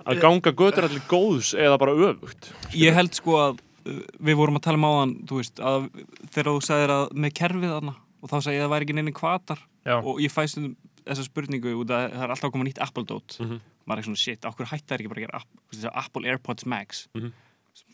[0.02, 4.58] að ganga götur allir góðs eða bara öfugt, ég held sko að uh, við vorum
[4.58, 5.86] að tala um áðan, þú veist, að
[6.34, 7.96] þegar þú sagðir að með kerfið þarna
[8.26, 9.96] og þá sagði ég að það væri ekki neini kvatar Já.
[10.00, 10.74] og ég fæst um
[11.06, 13.36] þessa spurningu út að það er alltaf að koma nýtt Apple-dót.
[13.42, 13.60] Mhm.
[13.86, 15.40] Maður er svona shit, af hætti það ekki bara að gera
[15.72, 17.06] veist, Apple AirPods Max?
[17.14, 17.32] Mhm.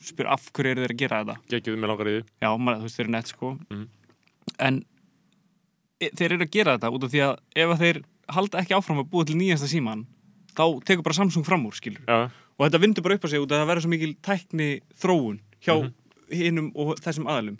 [0.02, 1.36] spyr af hverju eru þeir að gera þetta?
[1.50, 3.50] Geggjuð með langar í því, já, maður, þú veist, þeir eru nett sko.
[3.70, 3.88] Mhm.
[4.58, 4.84] en
[6.00, 8.02] e, þeir eru að gera þetta út af því að ef að þeir
[8.36, 10.06] halda ekki áfram að búa til nýjasta síman
[10.54, 13.40] þá tekur bara Samsung fram úr, skilur já, og þetta vindur bara upp á sig
[13.42, 14.68] út að það verður svo mikil tækni
[15.02, 15.92] þróun hjá Mhm.
[16.32, 17.58] hinnum og þessum aðalum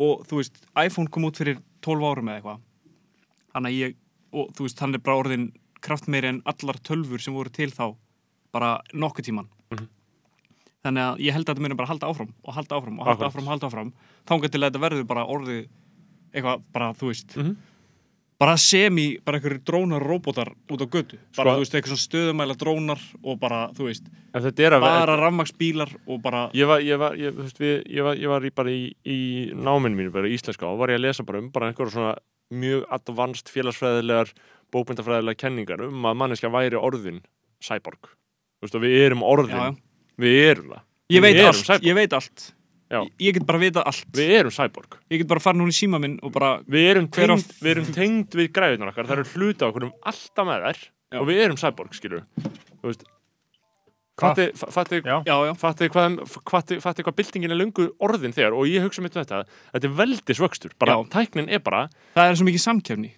[0.00, 2.60] og þú veist, iPhone kom út fyrir 12 árum eða eitthvað.
[3.54, 3.70] Hann er
[5.04, 7.94] bara orðin kraftmeiri en allar tölfur sem voru til þá
[8.52, 9.86] bara nokkuð tíman Mhm.
[10.84, 13.26] þannig að ég held að þetta muni bara halda áfram og halda áfram og halda
[13.28, 13.92] áfram og halda áfram
[14.50, 15.68] til að þetta verður bara orðið
[16.34, 17.56] eitthvað, bara þú veist Mhm.
[18.40, 22.56] bara semi, bara einhverjir drónar robotar út á götu, bara Sko- þú veist, eitthvað stöðumæla
[22.56, 24.04] drónar og bara, þú veist
[24.80, 28.40] bara rafmaksbílar og bara Ég var, ég var, ég, veist, við, ég var, ég var
[28.40, 31.38] í, bara í, í náminn mínu, bara í íslenska og var ég að lesa bara
[31.38, 32.16] um bara einhverja svona
[32.52, 34.32] mjög advanced félagsfræðilegar
[34.74, 37.20] bókmyndafræðilegar kenningar um að manneskja væri orðin
[37.64, 38.10] cyborg.
[38.60, 39.76] Þú veist, og við erum orðin, Já, já.
[40.20, 40.82] við erum það.
[41.10, 41.86] ég veit allt, cyborg.
[41.90, 42.48] ég veit allt
[42.90, 43.00] Já.
[43.22, 44.96] ég, get bara vita allt Við erum cyborg.
[45.10, 47.86] ég get bara fara núna í síma minn og bara Við erum tengd, við erum
[47.94, 50.80] tengd við græðunar okkar, það eru hluti á okkur um alltaf með þær
[51.10, 51.18] Já.
[51.20, 52.24] og við erum cyborg, skilur.
[52.82, 53.04] Þú veist,
[54.20, 54.36] Hvað?
[54.36, 55.16] fatti, fatti, Já.
[55.24, 59.44] já, já, Fatti hvað, byltingin er lungu orðin þegar og ég hugsa mitt um þetta
[59.72, 61.06] þetta er veldisvöxtur, bara Já.
[61.14, 63.12] tæknin er bara það er svo mikið samkefni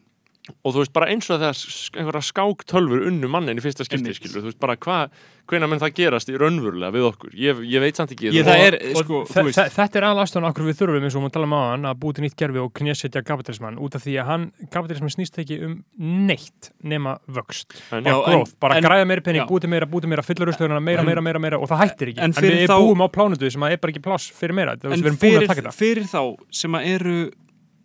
[0.67, 4.11] og þú veist bara eins og þegar sk- einhverja skáktölfur unnu mannin í fyrsta skipti
[4.17, 5.13] skilur, þú veist bara hvað
[5.47, 7.31] hvenær mun það gerast í raunverulega við okkur?
[7.39, 10.67] Ég, ég veit samt ekki Ég- það er, Og sko, þe- Þetta er aðlastan okkur
[10.67, 13.23] við þurfum eins og maður tala um á hann að búti nýtt gerfi og knésetja
[13.23, 14.45] kapitalismann út af því að hann,
[14.75, 15.77] kapitalismann snýst ekki um
[16.27, 17.79] neitt nema vöxt.
[17.93, 20.51] En, Já, bara en- gróð, bara en- græða meira penning, búti meira, búti meira fyllur
[20.51, 23.51] úrstöðuna, meira, meira, meira, meira og það hættir ekki, en við þá- búum á plánutu
[23.51, 25.75] sem að er bara ekki pláss fyrir meira, búin fyrir, að taka þetta.
[25.79, 27.31] fyrir þá sem að eru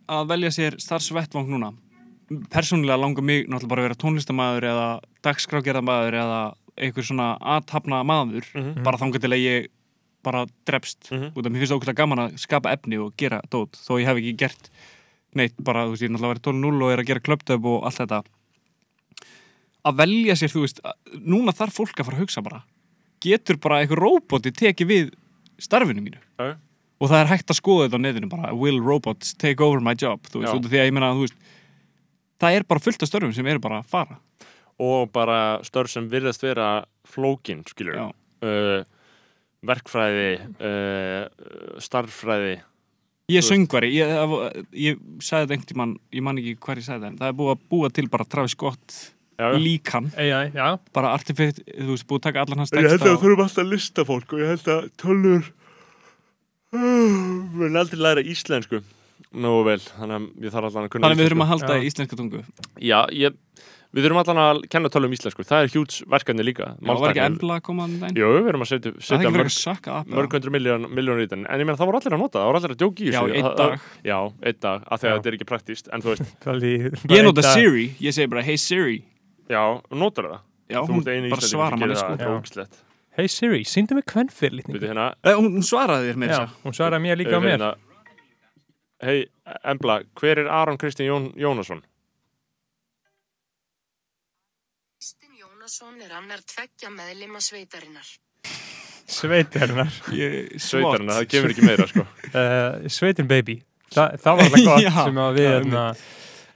[0.08, 1.74] að velja sér starfsvettvang núna
[2.52, 4.88] persónulega langar mig náttúrulega bara að vera tónlistamæður eða
[5.24, 6.40] dagskrágerðamæður eða
[6.78, 8.82] einhver svona aðtapna maður Mhm.
[8.84, 9.66] bara þangað til að ég
[10.22, 11.32] bara drepst Mhm.
[11.34, 14.06] út af mér finnst það ókvæmlega gaman að skapa efni og gera dót þó ég
[14.06, 14.70] hef ekki gert
[15.34, 17.84] neitt bara, þú veist, ég er náttúrulega verið 12-0 og er að gera klöptöp og
[17.84, 18.22] allt þetta
[19.88, 20.80] að velja sér, þú veist
[21.24, 22.62] núna þarf fólk að fara að hugsa bara
[23.24, 25.12] getur bara einhver róboti tekið við
[25.58, 26.56] starfinu mínu Já.
[27.00, 29.94] og það er hægt að skoða þetta á netinu bara will robots take over my
[29.94, 31.34] job þú veist, út af því að ég meina, þú veist
[32.40, 34.18] það er bara fullt af störfum sem eru bara að fara.
[34.78, 38.80] Og bara störf sem virðast vera flókin skilur uh,
[39.66, 40.32] verkfræði
[40.62, 41.26] uh,
[41.82, 42.58] starffræði.
[43.28, 44.12] Ég er Þú söngvari, ég,
[44.72, 47.38] ég sagði þetta einhvern tímann, ég man ekki hver ég sagði það, en það er
[47.40, 48.94] búið að búa til bara Travis Scott
[49.36, 49.58] já, já.
[49.60, 53.10] líkan, AI, bara artifict, þú veist, búið að taka allan hans En ég held texta
[53.10, 55.50] að við þurfum alltaf að lista fólk og ég held að tölur
[56.72, 58.80] við erum aldrei læra íslensku
[59.34, 61.74] nógu vel, þannig að ég þarf allan að kunna Þannig að við þurfum að halda
[61.74, 61.80] Já.
[61.82, 62.40] í íslenska tungu.
[62.88, 63.34] Já, ég,
[63.94, 67.22] við þurfum allan að kenna tölum íslensku, það er hjúts verkefni líka Já, var ekki
[67.24, 68.16] embla að koma að dæn?
[68.20, 69.52] Jú, við erum að setja, Það setja mörg,
[69.98, 71.40] að mörg hundru miljón, miljónir í þetta.
[71.48, 73.20] En ég meina það voru allir að nota, það voru allir að djóki í Já,
[73.20, 73.28] þessu.
[73.28, 73.80] í einn Það- dag
[74.10, 74.18] Já,
[74.48, 75.16] einn dag, af því að Já.
[75.18, 78.98] þetta er ekki praktíst en þú veist, Ég nota Siri, ég segi bara hey Siri.
[79.48, 79.62] Já,
[79.92, 80.40] notar það.
[80.68, 82.12] Já, Þú hún bara svara sko.
[82.20, 82.68] það, Já.
[83.18, 86.76] Hey Siri, síndu mig kvennfyrlitning Bíddu, hérna, Eh, Hún svaraði þér með Já, þess hún
[86.76, 87.56] svaraði mér líka á mér.
[87.56, 87.70] hérna,
[88.98, 89.28] Hei,
[89.62, 91.82] Embla, hver er Aron Kristinn Jón, Jónasson?
[94.98, 98.08] Kristinn Jónasson er annar tveggja meðlima sveitarinnar.
[99.08, 102.02] Sveitirnar að Sveitarinn, það kemur ekki meira sko.
[102.28, 103.54] uh, Sveitin baby
[103.88, 105.84] Þa, Það var alltaf gott sem að við það er hérna,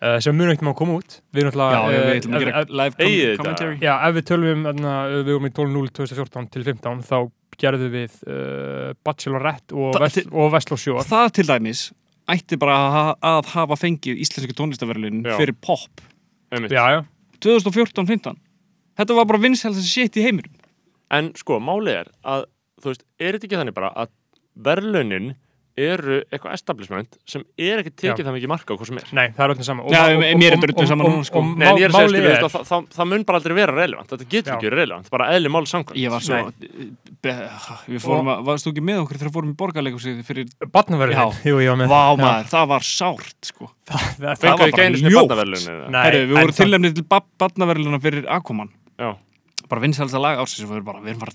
[0.03, 2.65] uh, sem munum ekkert má koma út Við erum alltaf já, við ætlum að gera
[2.83, 3.39] live com Eigið þetta?
[3.41, 7.17] commentary Já, ef við tölum um, þarna, við vorum í 12.0 2014 til 15 þá
[7.65, 11.87] gerðum við uh, Bachelorette og, Vest, og Vestló Sjór Það til dæmis
[12.33, 15.37] ætti bara að, ha- að hafa fengið íslensku tónlistaverlunin Já.
[15.41, 16.03] fyrir pop.
[16.53, 17.01] Já, já,
[17.41, 18.37] 2014-15
[18.99, 20.53] Þetta var bara vinsælst shit í heiminum
[21.13, 22.45] En sko, málið er að,
[22.83, 24.11] þú veist, er þetta ekki þannig bara að
[24.69, 25.31] verðlaunin
[25.79, 28.25] eru eitthvað establishment sem er ekki tekið Já.
[28.27, 29.07] það mikið marka á hvað sem er.
[29.17, 30.03] nei, það er öllum saman Já,
[30.37, 31.39] mér er drullu sama núna, sko.
[31.43, 34.09] Nei, en ég er að segja, er, það, það, það mun bara aldrei vera relevant,
[34.13, 34.57] þetta getur Já.
[34.59, 35.99] ekki verið relevant, bara eðli mál samkvæmt.
[36.03, 36.37] Ég var svo
[37.25, 37.33] be,
[37.89, 40.45] Við fórum að, varst þú ekki með okkur þegar við fórum í borgarleikusið fyrir
[40.77, 41.25] Barnaverðin, Já.
[41.49, 45.17] jú, ég var með Vá maður, það var sárt sko það, það var ekki bara
[45.17, 45.33] ljótt.
[45.97, 48.69] Herru, við vorum tilnæmni til barnaverluna fyrir Aquaman
[49.01, 49.11] Já,
[49.69, 51.33] bara vinsælsta lag ársins og við erum bara, við erum bara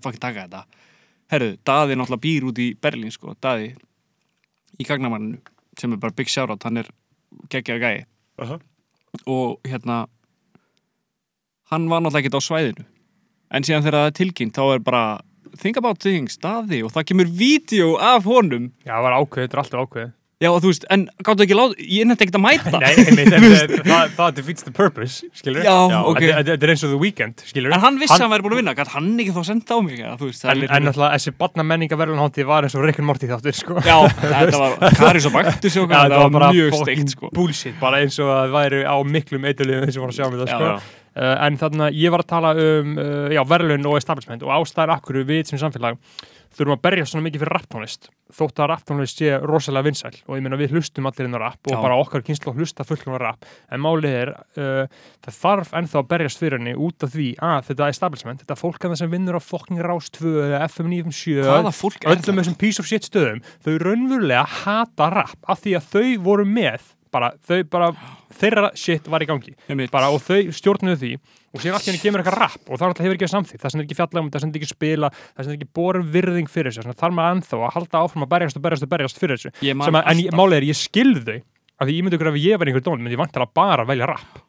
[4.78, 5.40] í gagnamanninu,
[5.80, 6.92] sem er bara big shoutout hann er
[7.52, 8.06] geggjaði gæi.
[8.38, 8.60] Aha.
[9.26, 10.06] og hérna
[11.72, 12.86] hann var náttúrulega ekkert á svæðinu.
[13.50, 15.04] En síðan þegar það er tilkynnt þá er bara
[15.58, 18.72] think about things, Daði og það kemur vídeo af honum.
[18.86, 21.72] Já, það var ákveðið, þetta er alltaf ákveðið já þú veist, en gáttu ekki lát
[21.82, 25.66] ég nefndi ekkert að mæta Nei, einmitt, en það, það, það defeats the purpose, skilur
[25.66, 26.20] Já, ok.
[26.22, 28.62] Þetta er eins og The Weeknd, skilur en hann vissi að hann væri búin að
[28.62, 31.34] vinna, gæt hann ekki þá senda á mig veist, það En, er en náttúrulega þessi
[31.42, 35.28] barna menninga verðlunháttið var eins og Rick and Morty þáttur, sko Já, þetta var Karis
[35.32, 36.54] og Baktus og Já, þetta var bara
[36.84, 37.34] steikt sko.
[37.34, 40.46] bullshit, bara eins og að það væri á miklum eitthulegum sem var að sjá með
[40.46, 41.04] það, Já, sko já.
[41.18, 44.52] Uh, en þannig að ég var að tala um uh, já, verðlun og establishment og
[44.54, 45.98] ástæðar akkur við sem samfélag
[46.58, 50.12] þurfum að berja svona mikið fyrir rapptónlist þótt að rapptónlist sé rosalega vinsæl.
[50.28, 53.16] Og ég meina við hlustum allir inn á rapp og bara okkar kynslu hlusta fullum
[53.16, 57.14] á rapp en málið er uh, það þarf ennþá að berjast fyrir henni út af
[57.14, 60.62] því að þetta establishment, þetta fólk að það sem vinnur á fokking Rás 2 eða
[60.68, 63.42] FM 97 Hvaða fólk er öllum þessum piece of shit stöðum.
[63.64, 67.92] Þau raunverulega hata rapp af því að þau voru með bara, þau bara,
[68.38, 69.56] þeirra shit var í gangi.
[69.94, 71.14] Bara og þau stjórnuðu því
[71.58, 73.82] og síðan allt í henni kemur eitthvað rapp og það hefur ekki samþýtt það sem
[73.82, 76.50] er ekki fjallað um, það sem er ekki spila það sem er ekki borin virðing
[76.54, 76.84] fyrir þessu.
[76.86, 79.38] Þannig að þarf maður ennþá að halda áfram að berjast og berjast og berjast fyrir
[79.42, 79.52] þessu.
[79.88, 81.38] Að, en málið er, ég skilð þau
[81.78, 84.08] af því ég myndi ykkur ef ég var einhver dón myndi ég vantilega bara velja
[84.10, 84.40] rapp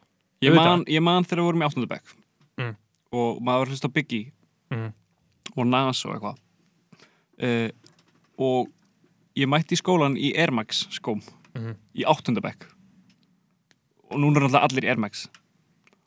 [0.41, 2.15] Ég man, ég man þegar við vorum í áttundabæk
[2.59, 2.73] Mm.
[3.15, 4.31] og maður hlust á Biggie
[4.71, 4.89] Mhm.
[5.57, 6.37] og Nas og eitthvað.
[7.39, 7.69] Uh,
[8.39, 8.67] og
[9.39, 11.21] ég mætti í skólan í Air Max skóm
[11.55, 11.75] Mhm.
[11.95, 12.67] í áttundabæk
[14.11, 15.27] og núna er allir Air Max.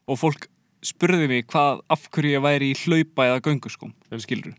[0.08, 0.46] Og fólk
[0.82, 4.56] spurði mig hvað af hverju ég væri í hlaupa eða gönguskóm skilur.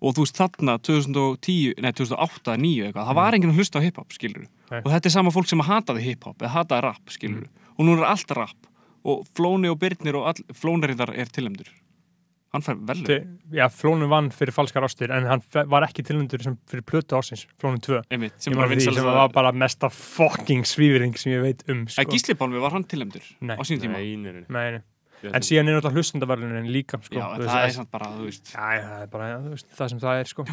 [0.00, 3.84] Og þú veist þarna 2010, nei 2008, 2009 eitthvað, það var enginn að hlusta á
[3.84, 4.80] hiphop skilur Nei.
[4.80, 7.44] og þetta er sama fólk sem hataði hiphop eða hataði rap skilur
[7.76, 8.56] og nú er allt rap.
[9.00, 11.68] Og Flóni og Birnir og all, Flónariðar er tilhemdur
[12.54, 13.18] hann fær vel Þi,
[13.54, 17.46] já, Flónu vann fyrir falskar ástir en hann var ekki tilnundur sem fyrir plötu ásins
[17.62, 21.62] Flónu 2 einmitt, sem bara því, sem var bara mesta fucking svífring sem ég veit
[21.70, 22.02] um sko.
[22.02, 23.54] að Gísli Pálmi var hann tilhemdur Nei.
[23.54, 24.00] á sín tíma?
[24.00, 24.80] Nei, nei, nei.
[25.28, 28.06] En síðan er náttúrulega hlustendaverlunin líka sko, já, þú en veist, það er samt bara,
[28.16, 28.52] þú veist.
[28.54, 30.44] Já, já, það er bara þú veist, það sem það er sko.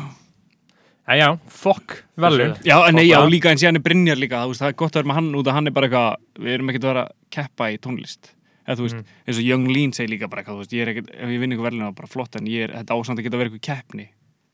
[1.07, 4.41] Já, já, fokk verðlun Þú Já, en nei, já, líka en síðan er Brynjar líka
[4.43, 6.43] þú veist, það er gott að vera með hann út að hann er bara eitthvað
[6.43, 7.05] við erum ekkert að vera
[7.37, 8.33] keppa í tónlist.
[8.67, 9.05] Eða þú veist, Mm.
[9.27, 11.39] eins og Young Lean segir líka bara eitthvað, þú veist, ég er ekkert, ef ég
[11.39, 14.07] vinn ykkur verðlun bara flott, en ég er, þetta ásand að geta verið eitthvað keppni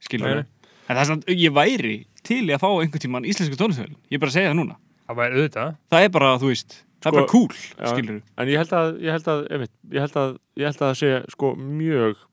[0.06, 3.98] skilur við en það er samt, ég væri til að fá einhvern tímann íslensku tónlistvöldin,
[4.12, 4.78] ég er bara segja það núna.
[5.08, 7.92] Það það er bara, þú veist, það er Sko, bara cool já.
[7.92, 10.82] skilur við, En ég held að, ég held að, einmitt, ég held að, ég held
[10.82, 12.26] að það sé sko mjög,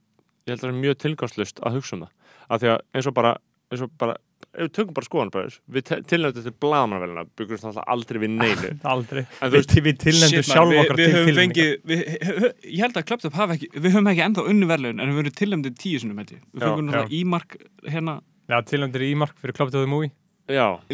[0.47, 2.13] ég held að það sé mjög tilgangslust að hugsa um það.
[2.51, 3.33] Af því að eins og bara,
[3.71, 4.17] eins og bara,
[4.51, 8.73] ef við tökum bara skoðan bara, við tilnættum til blaðmannavælina, byggumst alltaf aldrei við neinu.
[8.95, 11.77] Aldrei En þú Við, veist, við Shit, sjálf okkar við, við til höfum tilnefninga fengið,
[11.91, 15.21] við, ég held að Klöptöp hafa ekki, við höfum ekki ennþá unni verðlun en við
[15.21, 16.19] höfum tilnæmdið tíu sinum.
[16.25, 17.57] Við fengum náttúrulega ímark
[17.87, 18.17] hérna,
[18.51, 20.30] Já, tilnendur í mark fyrir the Movie já,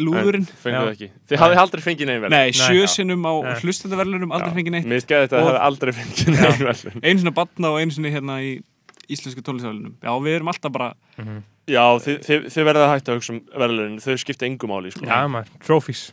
[0.01, 0.47] Lúðurinn.
[0.47, 0.93] en fenguð Já.
[0.95, 1.09] ekki.
[1.29, 2.31] Þið hafið aldrei fengið neinn vel.
[2.33, 2.89] nei, sjö já.
[2.93, 3.53] sinnum á Nei.
[3.63, 4.89] hlustendaverðlunum, aldrei fengið neitt.
[4.91, 6.95] Mér skæði þetta að það hafið aldrei fengið neinn vel.
[7.03, 8.55] Einu að batna og einu sinni hérna í
[9.07, 9.97] íslensku tónlistafælunum.
[10.03, 10.91] Já, við erum alltaf bara,
[11.67, 14.91] Já, þið, þið, þið verðið að hætta að hugsa um verðlunin, þau skipta engum máli,
[14.93, 15.03] sko.
[15.03, 16.03] Já, maður, trophies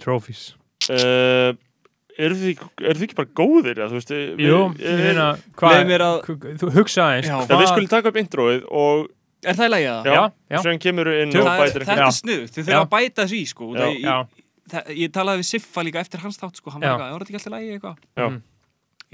[0.00, 0.44] trophies
[0.92, 1.52] uh,
[2.14, 6.74] eru þið, eru þið ekki bara góðir eða, þú veist, við, Jú, ég meina, hvað
[6.76, 7.36] hugsa aðeins Já.
[7.42, 9.04] Já, við skulum taka upp introið og
[9.44, 10.22] Er það í lagi að já, Já,
[10.54, 10.58] já.
[10.64, 12.64] svo kemur inn og Það bætir þetta er snuð, þið Já.
[12.64, 13.78] þurfa að bæta sko Já.
[13.80, 14.14] það, Já.
[14.14, 14.44] ég,
[14.74, 16.90] það, ég talaði við Siffa líka eftir hans þátt sko, hann Já.
[16.90, 18.26] var eitthvað, er þetta ekki alltaf lagi eitthvað Já.
[18.28, 18.42] Mhm.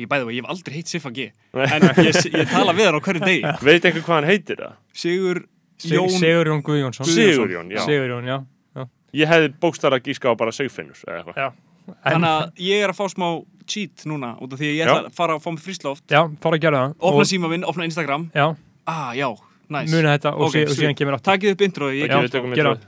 [0.00, 1.18] Ég bæði það, ég hef aldrei heitt Siffa G
[1.52, 1.64] Nei.
[1.66, 4.76] en ég, ég tala við hann á hverju degi Veit einhver hvað hann heitir það?
[4.94, 5.42] Sigur
[5.80, 8.38] Sig- Jón Sigurjón Guðjónsson Sigurjón, já Sigurjón, já
[9.12, 11.48] Ég hefði bókstara gíska á bara Sigfinnur eða eitthvað Já.
[11.90, 13.26] Þannig En, að ég er að fá smá
[13.66, 14.90] cheat núna út af því að ég Já.
[14.94, 17.50] ætla að fara að fá mig frísloft já, fara að gera það opna Og- síma
[17.50, 18.46] minn, opna Instagram Já,
[18.86, 19.26] ah, já,
[19.70, 22.80] næs muna þetta og, Ok, sí, og síðan kemur aftur Takið upp introið.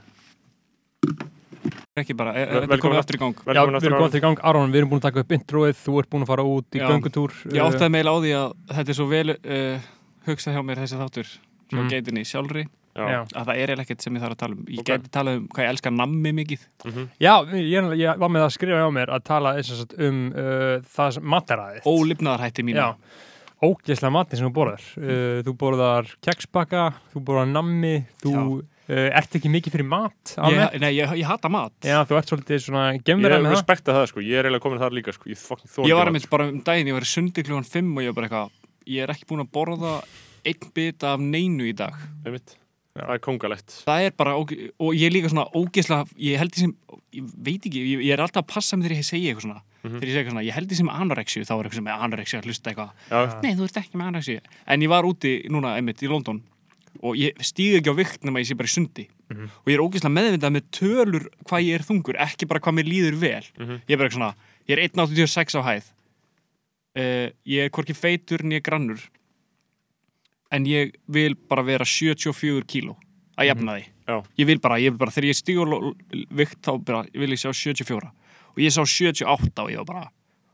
[1.93, 2.99] ekki bara, er, Vel- er, velkomin komið aftur.
[2.99, 5.01] aftur í gang Já, við erum aftur komið til í gang Aron, við erum búin
[5.01, 6.87] að taka upp introið Þú ert búin að fara út í Já.
[6.89, 9.77] göngutúr Ég áttaði meila á því að þetta er svo vel uh,
[10.27, 11.27] hugsað hjá mér þessi þáttur
[11.73, 11.89] frá Mhm.
[11.89, 13.25] geitinni sjálfri Já.
[13.25, 14.85] Að það er eiginlega ekkert sem ég þarf að tala um ég Ok.
[14.85, 17.07] geti talað um hvað ég elska nammi mikið Mhm.
[17.19, 20.19] já ég, ég var með að skrifa á mér að tala eins og sagt um
[20.33, 22.93] uh, það sem mataræðið ólifnaðarhætti mín Já,
[23.63, 24.85] ógeðslega matinn sem þú borðar.
[24.99, 30.79] Uh, Þú borðar keksbakka, þú borðar nammi Þú uh, ert ekki mikið fyrir mat ég,
[30.83, 31.73] nei, ég, ég hata mat.
[31.85, 33.55] Já, þú ert svolítið svona Ég gemverða með það.
[33.57, 35.31] respekta það sko, ég er eiginlega komin þar líka sko.
[35.31, 35.45] Ég,
[35.87, 38.19] ég var einmitt bara um daginn, ég var í sundi klúan 5 og ég var
[38.19, 38.59] bara eitthvað
[38.93, 39.95] ég er ekki búin að borða
[40.43, 41.95] einn bit af neinu í dag.
[42.25, 42.57] Einmitt.
[42.93, 44.51] Það er kongalegt það er bara, og
[44.93, 46.73] ég er líka svona ógeðslega, ég held því sem
[47.17, 49.63] ég veit ekki, ég, ég er alltaf að passa mig þegar ég segi eitthvað svona
[49.83, 49.99] Mhm.
[49.99, 52.03] þegar ég segi eitthvað svona, ég held því sem anorexju þá er eitthvað sem er
[52.07, 52.91] anorexju að hlusta eitthvað.
[53.09, 56.41] Já, nei, þú ert ekki með anorexju en ég var úti núna einmitt í London
[57.01, 59.07] og ég stíði ekki á vikt nema ég sé bara í sundi.
[59.33, 59.49] Mhm.
[59.49, 62.87] og ég er ógeðslega meðvindað með tölur hvað ég er þungur, ekki bara hvað mér
[62.87, 63.43] líður vel.
[63.59, 63.81] Mhm.
[63.87, 64.35] ég er bara eitthvað svona,
[64.67, 65.83] ég er 1.86 á hæð.
[66.95, 69.01] Uh, ég er hvorki feitur en ég er grannur
[70.51, 72.95] en ég vil bara vera 74 kíló
[73.35, 73.85] að jafna því.
[74.07, 74.23] Já.
[74.37, 75.95] ég vil bara, ég vil bara, þegar ég stígur
[76.29, 78.11] vikt þá bara, vil ég sjá 74
[78.53, 80.05] og ég sá 78 og ég var bara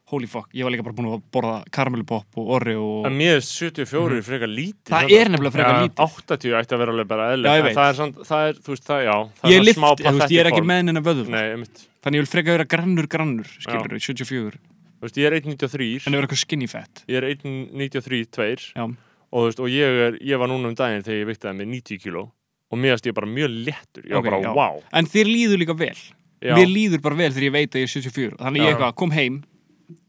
[0.09, 3.35] holy fuck, ég var líka bara búin að borða karamellupopp og orri og En mér
[3.37, 4.23] er 74 mm.
[4.25, 5.83] frekar lítið það er nefnilega frekar Já.
[5.85, 6.15] lítið.
[6.39, 7.75] 80 ætti að vera alveg bara ég veit.
[7.77, 9.13] það er, samt, það er, þú veist, það, já
[9.43, 11.83] það ég, er lift, smá þú veist, ég er ekki með hennar vöður Nei, einmitt.
[11.99, 14.57] Þannig ég vil frekar vera grannur grannur skilur við, 74
[14.99, 17.03] Þú veist, ég er 1.93 en það vera eitthvað skinny fat.
[17.07, 18.65] Ég er 1.93 tveir.
[18.75, 18.83] Já.
[18.83, 21.69] og, þú veist, og ég, er, ég var núna um daginn þegar ég viktaði með
[21.77, 22.23] 90 kíló.
[22.69, 24.03] Og mér finnst ég bara mjög léttur.
[24.03, 24.51] Ég var Ok, bara, já.
[24.57, 25.95] wow en þér líður líka vel
[26.41, 28.95] já, mér líður bara vel þegar ég veit að ég er 74 þannig ég eitthvað,
[29.01, 29.41] kom heim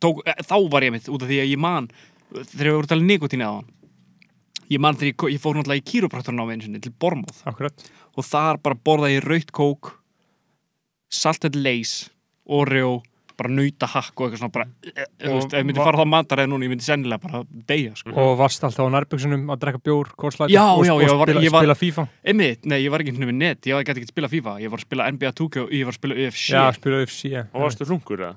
[0.02, 1.90] tók, e, þá var ég mitt út af því að ég man
[2.30, 3.62] þegar við vorum að tala um nikotín eða
[4.70, 7.88] ég man þegar ég, ég fór náttúrulega í kýrópraktorinn á sinni til Bormóð Akkurat.
[8.14, 9.92] Og þar bara borðaði ég raut kók
[11.10, 12.10] salted lace
[12.46, 13.00] oreo,
[13.40, 16.00] bara nauta hakk og eitthvað svona bara, e, þú veist, ef ég myndi fara á
[16.02, 17.40] það mataræði núna, ég myndi sennilega bara
[17.72, 18.12] deyja, sko.
[18.20, 21.26] Og varst alltaf á nærbuksunum að drekka bjór, kórslæti Já, og, já, og ég var-
[21.30, 24.08] spila, ég var- spila FIFA Einmitt, nei, ég var ekki hnumið net, ég gæti ekki
[24.10, 26.46] að spila FIFA, ég var að spila NBA 2K og ég var að spila UFC.
[26.52, 27.42] Já, spila UFC já.
[27.54, 28.36] Og varstu hlungur, eða?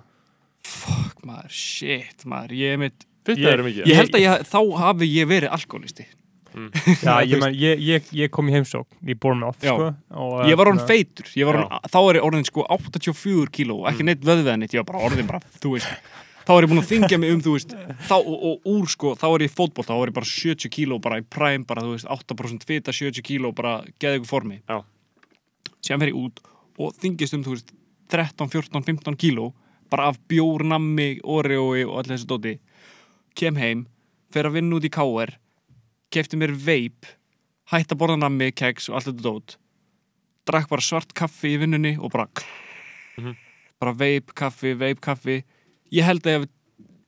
[0.64, 5.28] Fuck, maður, shit, maður, ég einmitt, Ég- það ég held að ég, þá hafi ég
[5.28, 6.06] verið alkoholisti.
[7.06, 10.70] Já, ég, man, ég, ég, ég kom í heimsókn í Bournemouth sko, og, Ég var
[10.72, 14.24] orðin hérna, feitur, ég var orðin, þá er ég orðin sko 84 kíló, ekki neitt
[14.28, 16.10] vöðveða neitt, ég var bara orðin bara, þú veist,
[16.44, 17.76] þá er ég búin að þingja mig um, þú veist,
[18.10, 20.74] þá og, og úr sko, þá er ég í fótboll, þá er ég bara 70
[20.78, 24.60] kíló, bara í prime, bara, þú veist, 8% fita, 70 kíló, bara geða ykkur formi.
[24.70, 24.82] Já.
[25.84, 26.44] Síðan fer ég út
[26.82, 27.74] og þingist um, þú veist,
[28.14, 29.52] 13, 14, 15 kíló,
[29.94, 32.58] bara af bjór, nammi, oreoi og allir þessu dóti.
[33.38, 33.86] Kem heim,
[34.34, 35.36] fer að vinna út í KR,
[36.14, 37.08] kefti mér veip,
[37.74, 39.58] hætti að borða nammi, keks og allt þetta dót.
[40.48, 42.28] Drakk bara svart kaffi í vinnunni og bara
[43.18, 43.36] Mhm.
[43.80, 45.44] bara veip kaffi, veip kaffi.
[45.92, 46.50] Ég held að ég hef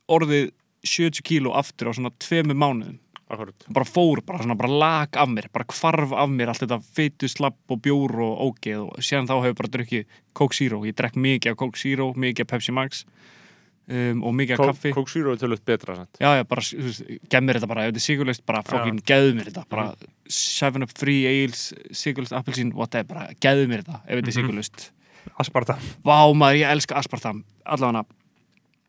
[0.10, 0.52] orðið
[0.86, 3.00] 70 kíló aftur á svona tveimu mánuðum.
[3.28, 6.78] Akkurat bara fór, bara svona bara lag af mér bara hvarf af mér allt þetta
[6.84, 10.06] feitu slapp og bjór og ógeð og síðan þá hefur bara drukkið
[10.36, 13.04] Coke Zero, ég drekk mikið af Coke Zero mikið af Pepsi Max
[13.88, 16.18] um, og mikið af Coke kaffi Coke Zero er tölvöld betra sant?
[16.20, 19.00] Já, já, bara, þú veist, gef mér þetta bara, ef þetta er sigurlaust, bara fokkin,
[19.06, 19.88] geðu mér þetta, bara
[20.28, 24.40] 7 up free ales, sigurlaust appelsín, whatever, bara geðu mér þetta, ef þetta er Mhm.
[24.40, 24.92] sigurlaust.
[25.40, 28.06] Asparta Vá, maður, ég elska aspartam, allavega,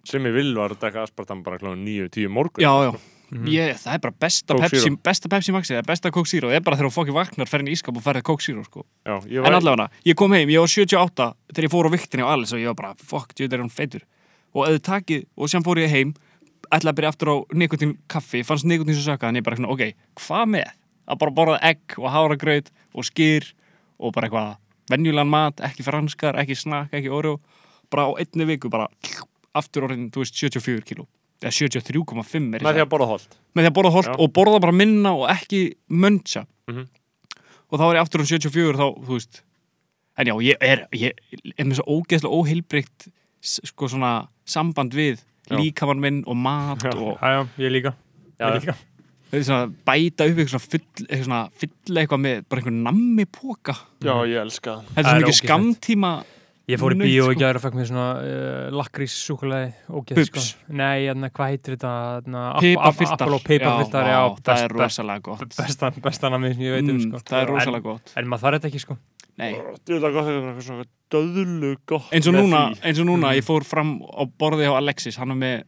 [0.04, 2.92] sem ég vil var að drekka aspartam bara kláðan 9-10 morgun já, já,
[3.26, 3.46] Mhm.
[3.50, 4.96] ég, það er bara besta Coke Pepsi, Zero.
[5.02, 7.68] besta Pepsi Maxi, eða besta Coke Zero, það er bara þegar þú fokkin vaknar, ferðin
[7.68, 8.84] í ískap og ferðið Coke Zero, sko.
[9.04, 11.90] Já, ég En var, allavega, ég kom heim, ég var 78 þegar ég fór á
[11.90, 14.02] viktinni á Alice og ég var bara, fokk, ég er hann feitur.
[14.56, 16.14] Og eða takið, og sem fór ég heim,
[16.72, 19.82] ætlaði að byrja aftur á nikotín kaffi, fannst nikotín svo sökka, en ég bara, ok,
[20.24, 20.70] hvað með?
[21.06, 23.50] Að bara borða egg og háragraut og skýr
[24.00, 24.56] og bara eitthvað
[24.90, 27.36] venjulegan mat, ekki franskar, ekki snakk, ekki oreo,
[27.92, 28.88] bara á einni viku bara
[29.56, 31.06] aftur orðin, þú veist, 74 kíló.
[31.44, 34.14] Eða 73,5 er með því að borða holt með því að borða holt Já.
[34.24, 35.58] og borða bara minna og ekki
[35.92, 36.86] mönsa Mhm.
[37.68, 39.42] og þá er ég aftur um 74 þá, þú veist
[40.16, 41.12] En já, ég er, ég
[41.58, 43.08] er með svo ógeðslega óheilbrygt
[43.42, 46.92] sko svona samband við líkamann minn og mat Já.
[46.96, 47.94] og Já, já, ég líka.
[48.38, 48.74] Já, Ég líka.
[49.32, 54.14] er svona bæta upp eitthvað svona, fyll, eitthvað svona með bara einhvern nammi póka já,
[54.26, 56.14] ég elska það Þetta er Það svo er mikið skamtíma
[56.66, 57.46] Ég fór í bíó sko.
[57.46, 60.30] og fekk mér svona uh, lakrís súkulega ógeð, Bubs.
[60.50, 60.72] sko.
[60.74, 61.92] Nei, hérna, hvað heitir þetta?
[62.26, 66.74] Hérna, Piparfiltar Apollo piparfiltar, já, það er rosalega gott bestan, bestan að mér sem ég
[66.74, 67.20] veit um, Mm, sko.
[67.30, 68.96] Það er rosalega gott En maður þarf þetta ekki, sko.
[69.38, 69.52] Nei.
[69.52, 74.76] Þetta döðlu gott eins og núna, eins og núna ég fór fram á borði hjá
[74.80, 75.64] Alexis hann er með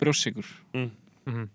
[0.00, 0.90] brjóssikur Mm.
[1.28, 1.48] Mhm.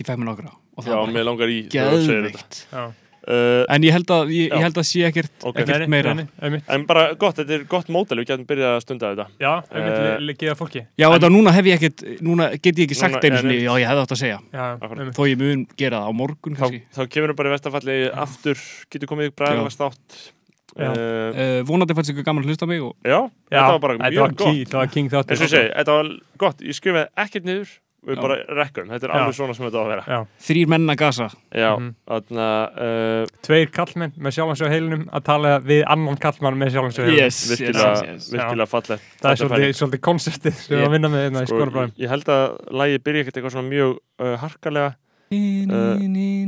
[0.00, 1.70] ég fekk mér nokkra og það Já, var þetta.
[1.70, 2.92] geðveikt Já.
[3.24, 5.56] Uh, en ég held að, ég, ég held að sé ekkert, Ok.
[5.56, 6.64] ekkert Nei, nei, meira nei, nei, einmitt.
[6.68, 9.94] En bara gott, þetta er gott mótel, við getum byrjað að stunda þetta Já, einmitt,
[9.94, 10.82] Eh, uh, geða fólki.
[10.98, 13.56] já, þetta núna hef ég ekkert, núna get ég ekki sagt Núna- einu ja, sinni,
[13.56, 13.64] nei.
[13.64, 15.16] já, ég hefði átt að segja Já, einmitt.
[15.16, 17.96] þó ég mun gera það á morgun Þá, kannski þá kemur við bara í vestafalli
[18.12, 18.56] aftur,
[18.90, 20.43] getur komið í bræðalast átt Já.
[20.80, 24.20] Uh, vonandi fannst ykkur gaman að hlusta mig og Já, Já, þetta var bara mjög
[24.24, 25.30] var gott key, Það var king þáttur.
[25.30, 27.72] eins og ég segi, þetta var gott, ég skrifaði ekkert niður
[28.04, 28.20] við Já.
[28.20, 29.16] bara rekkum, þetta er Já.
[29.16, 30.18] alveg svona sem þetta á að vera Já.
[30.44, 31.86] þrýr menn að gasa Já, Mhm.
[32.10, 37.22] þarna uh, Tveir kallmenn með sjálfansjó heilunum að tala við annan kallmann með sjálfansjó heilunum.
[37.24, 38.28] yes, yes, virkilega, yes, yes.
[38.34, 41.86] virkilega fallegt Það er svolítið, svolítið konseptið sem við að vinna með hérna í Sko,
[41.96, 42.44] ég, held að
[42.82, 44.94] lægi byrja ekkert eitthvað svona mjög uh, harkalega